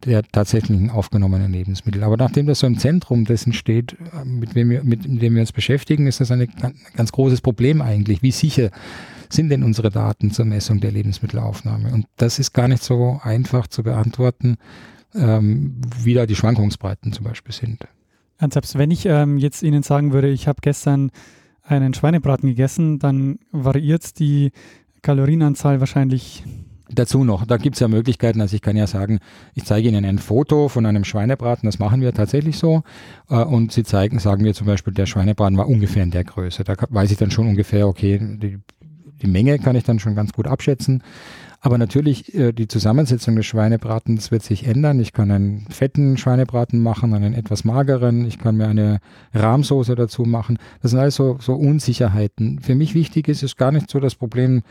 der 0.05 0.23
tatsächlichen 0.25 0.91
aufgenommenen 0.91 1.53
Lebensmittel. 1.53 2.03
Aber 2.03 2.17
nachdem 2.17 2.47
das 2.47 2.59
so 2.59 2.67
im 2.67 2.79
Zentrum 2.79 3.25
dessen 3.25 3.53
steht, 3.53 3.97
mit, 4.25 4.55
wem 4.55 4.71
wir, 4.71 4.83
mit 4.83 5.05
dem 5.05 5.35
wir 5.35 5.41
uns 5.41 5.53
beschäftigen, 5.53 6.07
ist 6.07 6.21
das 6.21 6.31
ein 6.31 6.49
ganz 6.97 7.13
großes 7.13 7.41
Problem 7.41 7.81
eigentlich. 7.81 8.23
Wie 8.23 8.33
sicher 8.33 8.71
sind 9.29 9.49
denn 9.49 9.63
unsere 9.63 9.91
Daten 9.91 10.31
zur 10.31 10.45
Messung 10.45 10.81
der 10.81 10.91
Lebensmittelaufnahme? 10.91 11.93
Und 11.93 12.07
das 12.17 12.39
ist 12.39 12.53
gar 12.53 12.69
nicht 12.69 12.83
so 12.83 13.21
einfach 13.23 13.67
zu 13.69 13.83
beantworten, 13.83 14.57
ähm, 15.15 15.77
wie 16.03 16.15
da 16.15 16.27
die 16.27 16.37
Schwankungsbreiten 16.37 17.13
zum 17.13 17.25
Beispiel 17.25 17.55
sind. 17.55 17.87
Und 18.43 18.53
selbst 18.53 18.77
wenn 18.77 18.91
ich 18.91 19.07
ähm, 19.07 19.39
jetzt 19.39 19.63
Ihnen 19.63 19.85
sagen 19.85 20.13
würde, 20.13 20.29
ich 20.29 20.49
habe 20.49 20.59
gestern 20.63 21.13
einen 21.63 21.95
Schweinebraten 21.95 22.49
gegessen, 22.49 22.99
dann 22.99 23.39
variiert 23.53 24.19
die 24.19 24.51
Kalorienanzahl 25.01 25.79
wahrscheinlich. 25.79 26.43
Dazu 26.91 27.25
noch, 27.25 27.47
da 27.47 27.57
gibt 27.57 27.77
es 27.77 27.81
ja 27.81 27.89
Möglichkeiten, 27.89 28.41
also 28.41 28.55
ich 28.55 28.61
kann 28.61 28.77
ja 28.77 28.87
sagen, 28.87 29.21
ich 29.55 29.65
zeige 29.65 29.89
Ihnen 29.89 30.05
ein 30.05 30.19
Foto 30.19 30.69
von 30.69 30.85
einem 30.85 31.05
Schweinebraten, 31.05 31.67
das 31.67 31.79
machen 31.79 32.01
wir 32.01 32.13
tatsächlich 32.13 32.59
so. 32.59 32.83
Äh, 33.31 33.37
und 33.37 33.73
Sie 33.73 33.85
zeigen, 33.85 34.19
sagen 34.19 34.45
wir 34.45 34.55
zum 34.55 34.67
Beispiel, 34.67 34.93
der 34.93 35.07
Schweinebraten 35.07 35.57
war 35.57 35.69
ungefähr 35.69 36.03
in 36.03 36.11
der 36.11 36.25
Größe. 36.25 36.65
Da 36.65 36.75
weiß 36.91 37.13
ich 37.13 37.17
dann 37.19 37.31
schon 37.31 37.47
ungefähr, 37.47 37.87
okay, 37.87 38.19
die, 38.21 38.59
die 39.23 39.27
Menge 39.29 39.61
kann 39.61 39.77
ich 39.77 39.85
dann 39.85 40.01
schon 40.01 40.17
ganz 40.17 40.33
gut 40.33 40.49
abschätzen. 40.49 41.03
Aber 41.65 41.79
natürlich, 41.79 42.35
äh, 42.35 42.53
die 42.53 42.67
Zusammensetzung 42.67 43.37
des 43.37 43.47
Schweinebratens 43.47 44.33
wird 44.33 44.43
sich 44.43 44.67
ändern. 44.67 44.99
Ich 44.99 45.13
kann 45.13 45.31
einen 45.31 45.65
fetten 45.71 46.17
Schweinebraten 46.17 46.83
machen, 46.83 47.15
einen 47.15 47.35
etwas 47.35 47.65
mageren. 47.65 48.27
Ich 48.27 48.41
kann 48.41 48.57
mir 48.57 48.67
eine 48.67 48.99
Rahmsoße 49.33 49.95
dazu 49.95 50.25
machen. 50.25 50.59
Das 50.83 50.91
sind 50.91 50.99
alles 50.99 51.15
so, 51.15 51.39
so 51.41 51.55
Unsicherheiten. 51.55 52.59
Für 52.59 52.75
mich 52.75 52.97
wichtig 52.97 53.29
ist 53.29 53.45
es 53.45 53.57
gar 53.57 53.71
nicht 53.71 53.89
so 53.89 54.01
das 54.01 54.17
Problem, 54.17 54.63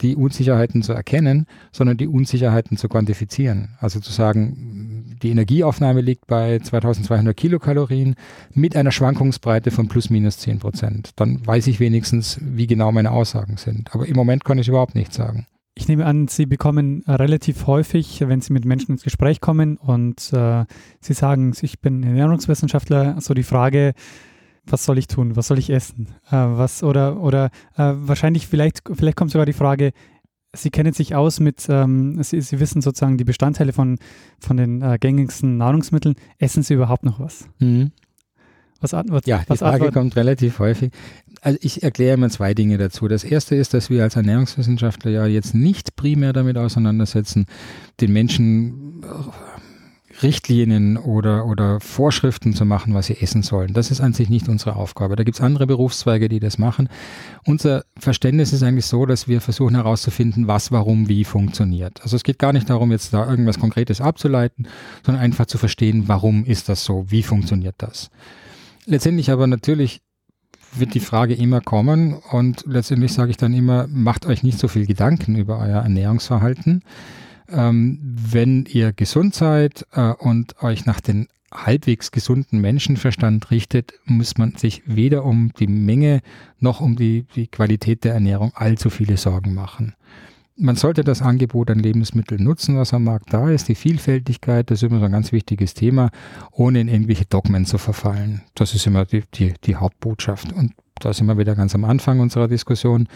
die 0.00 0.16
Unsicherheiten 0.16 0.82
zu 0.82 0.92
erkennen, 0.92 1.46
sondern 1.70 1.98
die 1.98 2.08
Unsicherheiten 2.08 2.76
zu 2.78 2.88
quantifizieren. 2.88 3.76
Also 3.78 4.00
zu 4.00 4.10
sagen, 4.10 5.16
die 5.22 5.30
Energieaufnahme 5.30 6.00
liegt 6.00 6.26
bei 6.26 6.58
2200 6.58 7.36
Kilokalorien 7.36 8.16
mit 8.52 8.74
einer 8.74 8.90
Schwankungsbreite 8.90 9.70
von 9.70 9.86
plus 9.86 10.10
minus 10.10 10.38
10 10.38 10.58
Prozent. 10.58 11.10
Dann 11.14 11.46
weiß 11.46 11.68
ich 11.68 11.78
wenigstens, 11.78 12.40
wie 12.42 12.66
genau 12.66 12.90
meine 12.90 13.12
Aussagen 13.12 13.56
sind. 13.56 13.94
Aber 13.94 14.08
im 14.08 14.16
Moment 14.16 14.44
kann 14.44 14.58
ich 14.58 14.66
überhaupt 14.66 14.96
nichts 14.96 15.14
sagen. 15.14 15.46
Ich 15.76 15.88
nehme 15.88 16.06
an, 16.06 16.28
Sie 16.28 16.46
bekommen 16.46 17.02
relativ 17.08 17.66
häufig, 17.66 18.22
wenn 18.26 18.40
Sie 18.40 18.52
mit 18.52 18.64
Menschen 18.64 18.92
ins 18.92 19.02
Gespräch 19.02 19.40
kommen 19.40 19.76
und 19.76 20.32
äh, 20.32 20.64
Sie 21.00 21.14
sagen, 21.14 21.52
ich 21.60 21.80
bin 21.80 22.02
Ernährungswissenschaftler, 22.04 23.20
so 23.20 23.34
die 23.34 23.42
Frage, 23.42 23.94
was 24.66 24.84
soll 24.84 24.98
ich 24.98 25.08
tun, 25.08 25.34
was 25.34 25.48
soll 25.48 25.58
ich 25.58 25.70
essen, 25.70 26.08
äh, 26.28 26.36
was 26.36 26.84
oder 26.84 27.20
oder 27.20 27.46
äh, 27.76 27.92
wahrscheinlich 27.96 28.46
vielleicht 28.46 28.82
vielleicht 28.92 29.16
kommt 29.16 29.32
sogar 29.32 29.46
die 29.46 29.52
Frage, 29.52 29.92
Sie 30.56 30.70
kennen 30.70 30.92
sich 30.92 31.16
aus 31.16 31.40
mit, 31.40 31.66
ähm, 31.68 32.22
Sie, 32.22 32.40
Sie, 32.40 32.60
wissen 32.60 32.80
sozusagen 32.80 33.18
die 33.18 33.24
Bestandteile 33.24 33.72
von 33.72 33.98
von 34.38 34.56
den 34.56 34.80
äh, 34.80 34.98
gängigsten 35.00 35.56
Nahrungsmitteln, 35.56 36.14
essen 36.38 36.62
Sie 36.62 36.74
überhaupt 36.74 37.04
noch 37.04 37.18
was? 37.18 37.48
Mhm. 37.58 37.90
Was 38.84 38.92
antwortet? 38.92 39.26
Ja, 39.26 39.42
die 39.50 39.56
Frage 39.56 39.90
kommt 39.92 40.14
relativ 40.14 40.58
häufig. 40.58 40.92
Also 41.40 41.58
ich 41.62 41.82
erkläre 41.82 42.12
immer 42.14 42.28
zwei 42.28 42.52
Dinge 42.52 42.76
dazu. 42.76 43.08
Das 43.08 43.24
erste 43.24 43.54
ist, 43.54 43.72
dass 43.72 43.88
wir 43.88 44.02
als 44.02 44.16
Ernährungswissenschaftler 44.16 45.10
ja 45.10 45.24
jetzt 45.24 45.54
nicht 45.54 45.96
primär 45.96 46.34
damit 46.34 46.58
auseinandersetzen, 46.58 47.46
den 48.02 48.12
Menschen 48.12 49.02
Richtlinien 50.22 50.98
oder, 50.98 51.46
oder 51.46 51.80
Vorschriften 51.80 52.52
zu 52.52 52.66
machen, 52.66 52.92
was 52.92 53.06
sie 53.06 53.18
essen 53.18 53.42
sollen. 53.42 53.72
Das 53.72 53.90
ist 53.90 54.02
an 54.02 54.12
sich 54.12 54.28
nicht 54.28 54.50
unsere 54.50 54.76
Aufgabe. 54.76 55.16
Da 55.16 55.24
gibt 55.24 55.38
es 55.38 55.40
andere 55.40 55.66
Berufszweige, 55.66 56.28
die 56.28 56.40
das 56.40 56.58
machen. 56.58 56.90
Unser 57.46 57.84
Verständnis 57.98 58.52
ist 58.52 58.62
eigentlich 58.62 58.84
so, 58.84 59.06
dass 59.06 59.28
wir 59.28 59.40
versuchen 59.40 59.76
herauszufinden, 59.76 60.46
was, 60.46 60.72
warum, 60.72 61.08
wie 61.08 61.24
funktioniert. 61.24 62.02
Also 62.02 62.16
es 62.16 62.22
geht 62.22 62.38
gar 62.38 62.52
nicht 62.52 62.68
darum, 62.68 62.92
jetzt 62.92 63.14
da 63.14 63.26
irgendwas 63.26 63.58
Konkretes 63.58 64.02
abzuleiten, 64.02 64.68
sondern 65.06 65.24
einfach 65.24 65.46
zu 65.46 65.56
verstehen, 65.56 66.04
warum 66.06 66.44
ist 66.44 66.68
das 66.68 66.84
so, 66.84 67.06
wie 67.08 67.22
funktioniert 67.22 67.76
das. 67.78 68.10
Letztendlich 68.86 69.30
aber 69.30 69.46
natürlich 69.46 70.00
wird 70.76 70.94
die 70.94 71.00
Frage 71.00 71.34
immer 71.34 71.60
kommen 71.60 72.14
und 72.14 72.64
letztendlich 72.66 73.12
sage 73.12 73.30
ich 73.30 73.36
dann 73.36 73.54
immer, 73.54 73.86
macht 73.88 74.26
euch 74.26 74.42
nicht 74.42 74.58
so 74.58 74.68
viel 74.68 74.86
Gedanken 74.86 75.36
über 75.36 75.58
euer 75.58 75.82
Ernährungsverhalten 75.82 76.82
ähm, 77.48 77.98
wenn 78.02 78.64
ihr 78.66 78.92
gesund 78.92 79.34
seid 79.34 79.86
äh, 79.92 80.12
und 80.12 80.62
euch 80.62 80.86
nach 80.86 81.00
den 81.00 81.28
halbwegs 81.52 82.10
gesunden 82.10 82.60
Menschenverstand 82.60 83.50
richtet, 83.50 83.92
muss 84.06 84.38
man 84.38 84.56
sich 84.56 84.82
weder 84.86 85.24
um 85.24 85.52
die 85.58 85.68
Menge 85.68 86.20
noch 86.58 86.80
um 86.80 86.96
die, 86.96 87.26
die 87.36 87.46
Qualität 87.46 88.02
der 88.04 88.14
Ernährung 88.14 88.52
allzu 88.54 88.90
viele 88.90 89.16
Sorgen 89.16 89.54
machen. 89.54 89.94
Man 90.56 90.76
sollte 90.76 91.02
das 91.02 91.20
Angebot 91.20 91.70
an 91.70 91.80
Lebensmitteln 91.80 92.42
nutzen, 92.42 92.76
was 92.76 92.94
am 92.94 93.04
Markt 93.04 93.32
da 93.32 93.50
ist. 93.50 93.68
Die 93.68 93.74
Vielfältigkeit, 93.74 94.70
das 94.70 94.82
ist 94.82 94.88
immer 94.88 95.00
so 95.00 95.06
ein 95.06 95.12
ganz 95.12 95.32
wichtiges 95.32 95.74
Thema, 95.74 96.10
ohne 96.52 96.80
in 96.80 96.88
irgendwelche 96.88 97.24
Dogmen 97.24 97.66
zu 97.66 97.76
verfallen. 97.76 98.42
Das 98.54 98.74
ist 98.74 98.86
immer 98.86 99.04
die, 99.04 99.24
die, 99.34 99.54
die 99.64 99.74
Hauptbotschaft. 99.74 100.52
Und 100.52 100.72
da 101.00 101.12
sind 101.12 101.26
wir 101.26 101.38
wieder 101.38 101.56
ganz 101.56 101.74
am 101.74 101.84
Anfang 101.84 102.20
unserer 102.20 102.46
Diskussion 102.46 103.08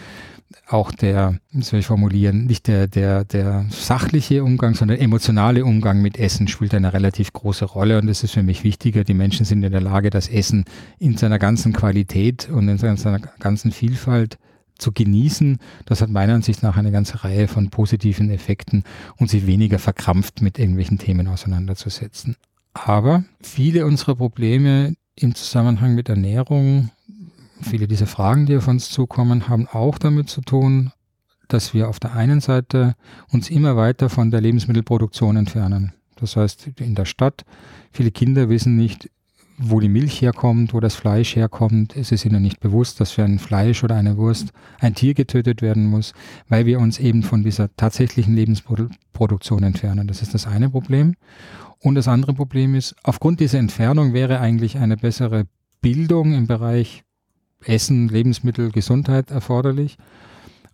auch 0.67 0.91
der, 0.91 1.39
wie 1.51 1.61
soll 1.61 1.79
ich 1.79 1.85
formulieren, 1.85 2.45
nicht 2.45 2.67
der, 2.67 2.87
der, 2.87 3.23
der 3.23 3.65
sachliche 3.69 4.43
Umgang, 4.43 4.73
sondern 4.73 4.97
der 4.97 5.05
emotionale 5.05 5.63
Umgang 5.63 6.01
mit 6.01 6.17
Essen 6.17 6.47
spielt 6.47 6.73
eine 6.73 6.91
relativ 6.91 7.33
große 7.33 7.65
Rolle 7.65 7.99
und 7.99 8.07
das 8.07 8.23
ist 8.23 8.33
für 8.33 8.43
mich 8.43 8.63
wichtiger. 8.63 9.03
Die 9.03 9.13
Menschen 9.13 9.45
sind 9.45 9.63
in 9.63 9.71
der 9.71 9.81
Lage, 9.81 10.09
das 10.09 10.27
Essen 10.27 10.65
in 10.97 11.17
seiner 11.17 11.39
ganzen 11.39 11.73
Qualität 11.73 12.49
und 12.49 12.67
in 12.67 12.77
seiner 12.77 13.19
ganzen 13.39 13.71
Vielfalt 13.71 14.37
zu 14.79 14.91
genießen. 14.91 15.59
Das 15.85 16.01
hat 16.01 16.09
meiner 16.09 16.33
Ansicht 16.33 16.63
nach 16.63 16.77
eine 16.77 16.91
ganze 16.91 17.23
Reihe 17.23 17.47
von 17.47 17.69
positiven 17.69 18.31
Effekten 18.31 18.83
und 19.17 19.29
sich 19.29 19.45
weniger 19.45 19.79
verkrampft 19.79 20.41
mit 20.41 20.57
irgendwelchen 20.57 20.97
Themen 20.97 21.27
auseinanderzusetzen. 21.27 22.35
Aber 22.73 23.23
viele 23.41 23.85
unserer 23.85 24.15
Probleme 24.15 24.95
im 25.15 25.35
Zusammenhang 25.35 25.95
mit 25.95 26.09
Ernährung 26.09 26.91
viele 27.61 27.87
dieser 27.87 28.07
Fragen, 28.07 28.45
die 28.45 28.57
auf 28.57 28.67
uns 28.67 28.89
zukommen, 28.89 29.49
haben 29.49 29.67
auch 29.67 29.97
damit 29.97 30.29
zu 30.29 30.41
tun, 30.41 30.91
dass 31.47 31.73
wir 31.73 31.89
auf 31.89 31.99
der 31.99 32.13
einen 32.13 32.41
Seite 32.41 32.95
uns 33.31 33.49
immer 33.49 33.75
weiter 33.75 34.09
von 34.09 34.31
der 34.31 34.41
Lebensmittelproduktion 34.41 35.35
entfernen. 35.35 35.93
Das 36.15 36.35
heißt, 36.35 36.69
in 36.79 36.95
der 36.95 37.05
Stadt, 37.05 37.45
viele 37.91 38.11
Kinder 38.11 38.49
wissen 38.49 38.75
nicht, 38.75 39.09
wo 39.61 39.79
die 39.81 39.89
Milch 39.89 40.21
herkommt, 40.21 40.73
wo 40.73 40.79
das 40.79 40.95
Fleisch 40.95 41.35
herkommt. 41.35 41.95
Es 41.95 42.11
ist 42.11 42.25
ihnen 42.25 42.41
nicht 42.41 42.61
bewusst, 42.61 42.99
dass 42.99 43.11
für 43.11 43.23
ein 43.23 43.39
Fleisch 43.39 43.83
oder 43.83 43.95
eine 43.95 44.15
Wurst 44.15 44.51
ein 44.79 44.95
Tier 44.95 45.13
getötet 45.13 45.61
werden 45.61 45.85
muss, 45.85 46.13
weil 46.47 46.65
wir 46.65 46.79
uns 46.79 46.97
eben 46.97 47.23
von 47.23 47.43
dieser 47.43 47.75
tatsächlichen 47.75 48.35
Lebensproduktion 48.35 49.63
entfernen. 49.63 50.07
Das 50.07 50.21
ist 50.21 50.33
das 50.33 50.47
eine 50.47 50.69
Problem. 50.69 51.15
Und 51.81 51.95
das 51.95 52.07
andere 52.07 52.33
Problem 52.33 52.73
ist, 52.73 52.95
aufgrund 53.03 53.41
dieser 53.41 53.59
Entfernung 53.59 54.13
wäre 54.13 54.39
eigentlich 54.39 54.77
eine 54.77 54.95
bessere 54.97 55.45
Bildung 55.81 56.33
im 56.33 56.47
Bereich 56.47 57.03
Essen, 57.63 58.07
Lebensmittel, 58.07 58.71
Gesundheit 58.71 59.31
erforderlich. 59.31 59.97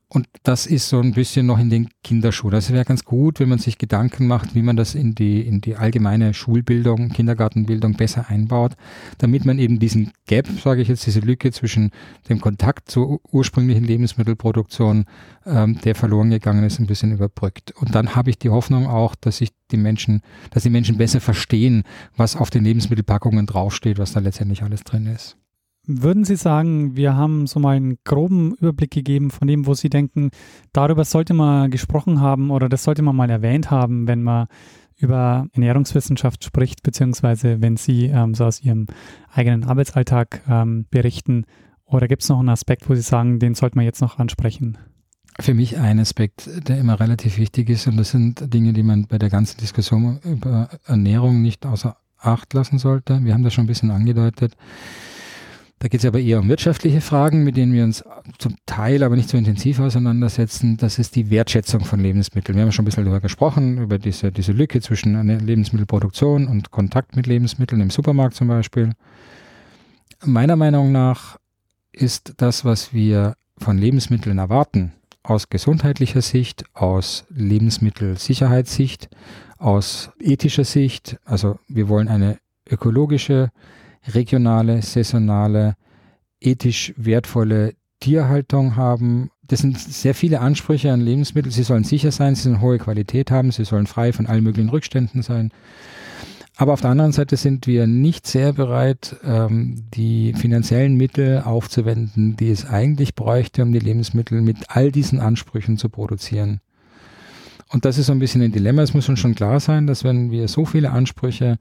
Und 0.07 0.27
das 0.43 0.67
ist 0.67 0.87
so 0.87 0.99
ein 0.99 1.13
bisschen 1.13 1.47
noch 1.47 1.57
in 1.57 1.71
den 1.71 1.89
Kinderschuhen. 2.03 2.51
Das 2.51 2.71
wäre 2.71 2.85
ganz 2.85 3.03
gut, 3.03 3.39
wenn 3.39 3.49
man 3.49 3.57
sich 3.57 3.79
Gedanken 3.79 4.27
macht, 4.27 4.53
wie 4.53 4.61
man 4.61 4.75
das 4.75 4.93
in 4.93 5.15
die, 5.15 5.41
in 5.41 5.61
die 5.61 5.75
allgemeine 5.75 6.35
Schulbildung, 6.35 7.09
Kindergartenbildung 7.09 7.93
besser 7.93 8.29
einbaut, 8.29 8.73
damit 9.17 9.45
man 9.45 9.57
eben 9.57 9.79
diesen 9.79 10.11
Gap, 10.27 10.47
sage 10.63 10.83
ich 10.83 10.89
jetzt, 10.89 11.07
diese 11.07 11.21
Lücke 11.21 11.51
zwischen 11.51 11.89
dem 12.29 12.39
Kontakt 12.39 12.89
zur 12.91 13.19
ursprünglichen 13.31 13.83
Lebensmittelproduktion, 13.83 15.05
ähm, 15.45 15.79
der 15.83 15.95
verloren 15.95 16.29
gegangen 16.29 16.63
ist, 16.63 16.79
ein 16.79 16.87
bisschen 16.87 17.11
überbrückt. 17.11 17.71
Und 17.71 17.95
dann 17.95 18.15
habe 18.15 18.29
ich 18.29 18.37
die 18.37 18.51
Hoffnung 18.51 18.85
auch, 18.85 19.15
dass 19.15 19.37
sich 19.37 19.53
die 19.71 19.77
Menschen, 19.77 20.21
dass 20.51 20.63
die 20.63 20.69
Menschen 20.69 20.97
besser 20.97 21.19
verstehen, 21.19 21.83
was 22.15 22.35
auf 22.35 22.51
den 22.51 22.63
Lebensmittelpackungen 22.63 23.47
draufsteht, 23.47 23.97
was 23.97 24.13
da 24.13 24.19
letztendlich 24.19 24.61
alles 24.61 24.83
drin 24.83 25.07
ist. 25.07 25.35
Würden 25.87 26.25
Sie 26.25 26.35
sagen, 26.35 26.95
wir 26.95 27.15
haben 27.15 27.45
so 27.45 27.59
mal 27.59 27.75
einen 27.75 27.97
groben 28.03 28.55
Überblick 28.55 28.91
gegeben 28.91 29.29
von 29.29 29.47
dem, 29.47 29.67
wo 29.67 29.75
Sie 29.75 29.89
denken, 29.89 30.31
darüber 30.73 31.05
sollte 31.05 31.35
man 31.35 31.69
gesprochen 31.69 32.21
haben 32.21 32.49
oder 32.49 32.69
das 32.69 32.83
sollte 32.83 33.03
man 33.03 33.15
mal 33.15 33.29
erwähnt 33.29 33.69
haben, 33.69 34.07
wenn 34.07 34.23
man 34.23 34.47
über 34.97 35.47
Ernährungswissenschaft 35.53 36.43
spricht, 36.43 36.81
beziehungsweise 36.81 37.61
wenn 37.61 37.77
Sie 37.77 38.05
ähm, 38.05 38.33
so 38.33 38.45
aus 38.45 38.61
Ihrem 38.61 38.87
eigenen 39.31 39.65
Arbeitsalltag 39.65 40.41
ähm, 40.49 40.85
berichten? 40.89 41.45
Oder 41.85 42.07
gibt 42.07 42.23
es 42.23 42.29
noch 42.29 42.39
einen 42.39 42.49
Aspekt, 42.49 42.89
wo 42.89 42.95
Sie 42.95 43.01
sagen, 43.01 43.37
den 43.37 43.53
sollte 43.53 43.77
man 43.77 43.85
jetzt 43.85 44.01
noch 44.01 44.17
ansprechen? 44.17 44.77
Für 45.39 45.53
mich 45.53 45.77
ein 45.77 45.99
Aspekt, 45.99 46.49
der 46.67 46.79
immer 46.79 46.99
relativ 46.99 47.37
wichtig 47.37 47.69
ist, 47.69 47.87
und 47.87 47.97
das 47.97 48.11
sind 48.11 48.53
Dinge, 48.53 48.73
die 48.73 48.83
man 48.83 49.05
bei 49.05 49.19
der 49.19 49.29
ganzen 49.29 49.59
Diskussion 49.59 50.19
über 50.23 50.69
Ernährung 50.85 51.41
nicht 51.41 51.65
außer 51.65 51.97
Acht 52.17 52.53
lassen 52.53 52.79
sollte. 52.79 53.23
Wir 53.23 53.33
haben 53.33 53.43
das 53.43 53.53
schon 53.53 53.65
ein 53.65 53.67
bisschen 53.67 53.91
angedeutet 53.91 54.55
da 55.79 55.89
geht 55.89 55.99
es 55.99 56.05
aber 56.05 56.19
eher 56.19 56.39
um 56.39 56.47
wirtschaftliche 56.47 57.01
Fragen, 57.01 57.43
mit 57.43 57.57
denen 57.57 57.73
wir 57.73 57.83
uns 57.83 58.03
zum 58.37 58.55
Teil 58.65 59.03
aber 59.03 59.15
nicht 59.15 59.29
so 59.29 59.37
intensiv 59.37 59.79
auseinandersetzen. 59.79 60.77
Das 60.77 60.99
ist 60.99 61.15
die 61.15 61.29
Wertschätzung 61.29 61.83
von 61.83 61.99
Lebensmitteln. 61.99 62.55
Wir 62.55 62.63
haben 62.63 62.71
schon 62.71 62.83
ein 62.83 62.85
bisschen 62.85 63.03
darüber 63.03 63.19
gesprochen, 63.19 63.77
über 63.77 63.99
diese, 63.99 64.31
diese 64.31 64.53
Lücke 64.53 64.79
zwischen 64.79 65.27
Lebensmittelproduktion 65.45 66.47
und 66.47 66.71
Kontakt 66.71 67.15
mit 67.15 67.27
Lebensmitteln 67.27 67.81
im 67.81 67.89
Supermarkt 67.89 68.35
zum 68.35 68.47
Beispiel. 68.47 68.93
Meiner 70.23 70.55
Meinung 70.55 70.91
nach 70.91 71.37
ist 71.91 72.35
das, 72.37 72.63
was 72.63 72.93
wir 72.93 73.35
von 73.57 73.77
Lebensmitteln 73.77 74.37
erwarten, 74.37 74.93
aus 75.23 75.49
gesundheitlicher 75.49 76.21
Sicht, 76.21 76.63
aus 76.73 77.25
Lebensmittelsicherheitssicht, 77.29 79.09
aus 79.57 80.09
ethischer 80.19 80.65
Sicht, 80.65 81.17
also 81.25 81.59
wir 81.67 81.89
wollen 81.89 82.07
eine 82.07 82.37
ökologische, 82.69 83.51
regionale, 84.13 84.81
saisonale, 84.81 85.75
ethisch 86.39 86.93
wertvolle 86.97 87.73
Tierhaltung 87.99 88.75
haben. 88.75 89.31
Das 89.47 89.59
sind 89.59 89.79
sehr 89.79 90.13
viele 90.13 90.41
Ansprüche 90.41 90.91
an 90.91 91.01
Lebensmittel. 91.01 91.51
Sie 91.51 91.63
sollen 91.63 91.83
sicher 91.83 92.11
sein, 92.11 92.35
sie 92.35 92.43
sollen 92.43 92.61
hohe 92.61 92.77
Qualität 92.77 93.31
haben, 93.31 93.51
sie 93.51 93.65
sollen 93.65 93.87
frei 93.87 94.13
von 94.13 94.25
allen 94.25 94.43
möglichen 94.43 94.69
Rückständen 94.69 95.21
sein. 95.21 95.51
Aber 96.57 96.73
auf 96.73 96.81
der 96.81 96.91
anderen 96.91 97.11
Seite 97.11 97.35
sind 97.35 97.67
wir 97.67 97.85
nicht 97.85 98.27
sehr 98.27 98.53
bereit, 98.53 99.17
ähm, 99.25 99.83
die 99.93 100.33
finanziellen 100.33 100.95
Mittel 100.95 101.41
aufzuwenden, 101.41 102.37
die 102.37 102.49
es 102.49 102.65
eigentlich 102.65 103.13
bräuchte, 103.13 103.63
um 103.63 103.73
die 103.73 103.79
Lebensmittel 103.79 104.41
mit 104.41 104.57
all 104.69 104.91
diesen 104.91 105.19
Ansprüchen 105.19 105.77
zu 105.77 105.89
produzieren. 105.89 106.61
Und 107.69 107.83
das 107.83 107.97
ist 107.97 108.05
so 108.05 108.13
ein 108.13 108.19
bisschen 108.19 108.41
ein 108.41 108.53
Dilemma. 108.53 108.83
Es 108.83 108.93
muss 108.93 109.09
uns 109.09 109.19
schon 109.19 109.35
klar 109.35 109.59
sein, 109.59 109.85
dass 109.85 110.05
wenn 110.05 110.31
wir 110.31 110.47
so 110.47 110.63
viele 110.65 110.91
Ansprüche 110.91 111.57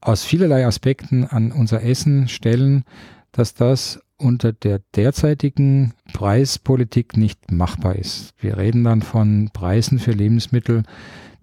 aus 0.00 0.24
vielerlei 0.24 0.66
Aspekten 0.66 1.24
an 1.24 1.52
unser 1.52 1.82
Essen 1.82 2.28
stellen, 2.28 2.84
dass 3.32 3.54
das 3.54 4.00
unter 4.16 4.52
der 4.52 4.80
derzeitigen 4.94 5.94
Preispolitik 6.12 7.16
nicht 7.16 7.50
machbar 7.50 7.96
ist. 7.96 8.34
Wir 8.38 8.58
reden 8.58 8.84
dann 8.84 9.02
von 9.02 9.50
Preisen 9.52 9.98
für 9.98 10.12
Lebensmittel, 10.12 10.82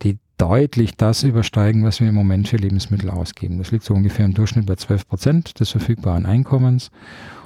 die 0.04 0.20
deutlich 0.38 0.96
das 0.96 1.24
übersteigen, 1.24 1.84
was 1.84 2.00
wir 2.00 2.08
im 2.08 2.16
Moment 2.16 2.48
für 2.48 2.58
Lebensmittel 2.58 3.10
ausgeben. 3.10 3.58
Das 3.58 3.72
liegt 3.72 3.84
so 3.84 3.96
ungefähr 3.96 4.26
im 4.26 4.36
Durchschnitt 4.36 4.68
bei 4.68 4.76
12 4.76 5.08
Prozent 5.08 5.60
des 5.60 5.72
verfügbaren 5.72 6.26
Einkommens. 6.26 6.92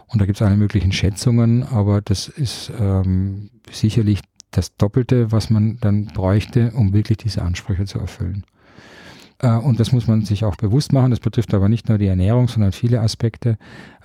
Und 0.07 0.19
da 0.19 0.25
gibt 0.25 0.37
es 0.37 0.41
alle 0.41 0.57
möglichen 0.57 0.91
Schätzungen, 0.91 1.63
aber 1.63 2.01
das 2.01 2.27
ist 2.27 2.71
ähm, 2.77 3.49
sicherlich 3.71 4.19
das 4.51 4.75
Doppelte, 4.75 5.31
was 5.31 5.49
man 5.49 5.77
dann 5.79 6.07
bräuchte, 6.07 6.71
um 6.71 6.91
wirklich 6.91 7.17
diese 7.19 7.41
Ansprüche 7.41 7.85
zu 7.85 7.99
erfüllen. 7.99 8.43
Äh, 9.41 9.57
und 9.57 9.79
das 9.79 9.91
muss 9.91 10.07
man 10.07 10.23
sich 10.23 10.45
auch 10.45 10.55
bewusst 10.55 10.93
machen. 10.93 11.11
Das 11.11 11.19
betrifft 11.19 11.53
aber 11.53 11.69
nicht 11.69 11.89
nur 11.89 11.97
die 11.97 12.07
Ernährung, 12.07 12.47
sondern 12.47 12.71
viele 12.71 13.01
Aspekte 13.01 13.57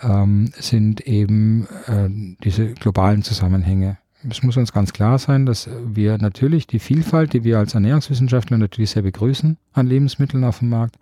ähm, 0.03 0.51
sind 0.59 1.01
eben 1.03 1.69
äh, 1.87 2.09
diese 2.43 2.73
globalen 2.75 3.23
Zusammenhänge. 3.23 3.99
Es 4.29 4.43
muss 4.43 4.57
uns 4.57 4.73
ganz 4.73 4.93
klar 4.93 5.19
sein, 5.19 5.47
dass 5.47 5.69
wir 5.85 6.19
natürlich 6.19 6.67
die 6.67 6.79
Vielfalt, 6.79 7.33
die 7.33 7.45
wir 7.45 7.59
als 7.59 7.75
Ernährungswissenschaftler 7.75 8.59
natürlich 8.59 8.91
sehr 8.91 9.03
begrüßen 9.03 9.57
an 9.73 9.87
Lebensmitteln 9.87 10.43
auf 10.43 10.61
dem 10.61 10.71
Markt, 10.71 10.97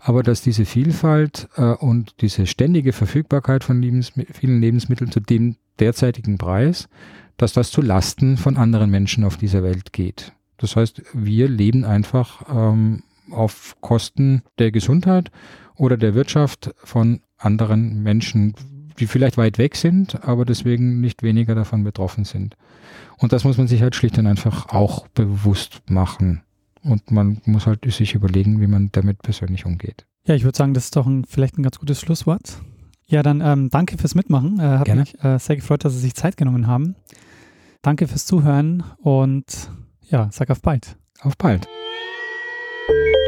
aber 0.00 0.22
dass 0.22 0.42
diese 0.42 0.66
Vielfalt 0.66 1.48
äh, 1.56 1.62
und 1.62 2.20
diese 2.20 2.46
ständige 2.46 2.92
Verfügbarkeit 2.92 3.64
von 3.64 3.80
Lebensmi 3.80 4.26
vielen 4.30 4.60
Lebensmitteln 4.60 5.10
zu 5.10 5.20
dem 5.20 5.56
derzeitigen 5.78 6.36
Preis, 6.36 6.88
dass 7.36 7.52
das 7.52 7.70
zu 7.70 7.80
Lasten 7.80 8.36
von 8.36 8.56
anderen 8.56 8.90
Menschen 8.90 9.24
auf 9.24 9.36
dieser 9.36 9.62
Welt 9.62 9.92
geht. 9.92 10.32
Das 10.58 10.76
heißt, 10.76 11.02
wir 11.14 11.48
leben 11.48 11.84
einfach 11.84 12.42
ähm, 12.48 13.02
auf 13.30 13.76
Kosten 13.80 14.42
der 14.58 14.70
Gesundheit 14.70 15.30
oder 15.76 15.96
der 15.96 16.14
Wirtschaft 16.14 16.74
von 16.82 17.20
anderen 17.38 18.02
Menschen, 18.02 18.54
die 18.98 19.06
vielleicht 19.06 19.36
weit 19.36 19.58
weg 19.58 19.76
sind, 19.76 20.24
aber 20.24 20.44
deswegen 20.44 21.00
nicht 21.00 21.22
weniger 21.22 21.54
davon 21.54 21.84
betroffen 21.84 22.24
sind. 22.24 22.56
Und 23.18 23.32
das 23.32 23.44
muss 23.44 23.58
man 23.58 23.66
sich 23.66 23.82
halt 23.82 23.94
schlicht 23.94 24.18
und 24.18 24.26
einfach 24.26 24.68
auch 24.68 25.08
bewusst 25.08 25.82
machen. 25.88 26.42
Und 26.82 27.10
man 27.10 27.40
muss 27.44 27.66
halt 27.66 27.90
sich 27.92 28.14
überlegen, 28.14 28.60
wie 28.60 28.66
man 28.66 28.90
damit 28.92 29.22
persönlich 29.22 29.64
umgeht. 29.64 30.06
Ja, 30.26 30.34
ich 30.34 30.44
würde 30.44 30.56
sagen, 30.56 30.74
das 30.74 30.84
ist 30.84 30.96
doch 30.96 31.06
ein, 31.06 31.24
vielleicht 31.24 31.58
ein 31.58 31.62
ganz 31.62 31.78
gutes 31.78 32.00
Schlusswort. 32.00 32.60
Ja, 33.06 33.22
dann 33.22 33.40
ähm, 33.40 33.68
danke 33.70 33.98
fürs 33.98 34.14
Mitmachen. 34.14 34.58
Äh, 34.58 34.62
hat 34.62 34.86
Gerne. 34.86 35.02
mich 35.02 35.22
äh, 35.22 35.38
sehr 35.38 35.56
gefreut, 35.56 35.84
dass 35.84 35.92
Sie 35.94 36.00
sich 36.00 36.14
Zeit 36.14 36.36
genommen 36.36 36.66
haben. 36.66 36.96
Danke 37.82 38.06
fürs 38.08 38.24
Zuhören 38.24 38.82
und 38.98 39.70
ja, 40.08 40.28
sag 40.32 40.50
auf 40.50 40.62
bald. 40.62 40.96
Auf 41.20 41.36
bald. 41.36 41.68
Thank 42.86 43.06
you. 43.06 43.23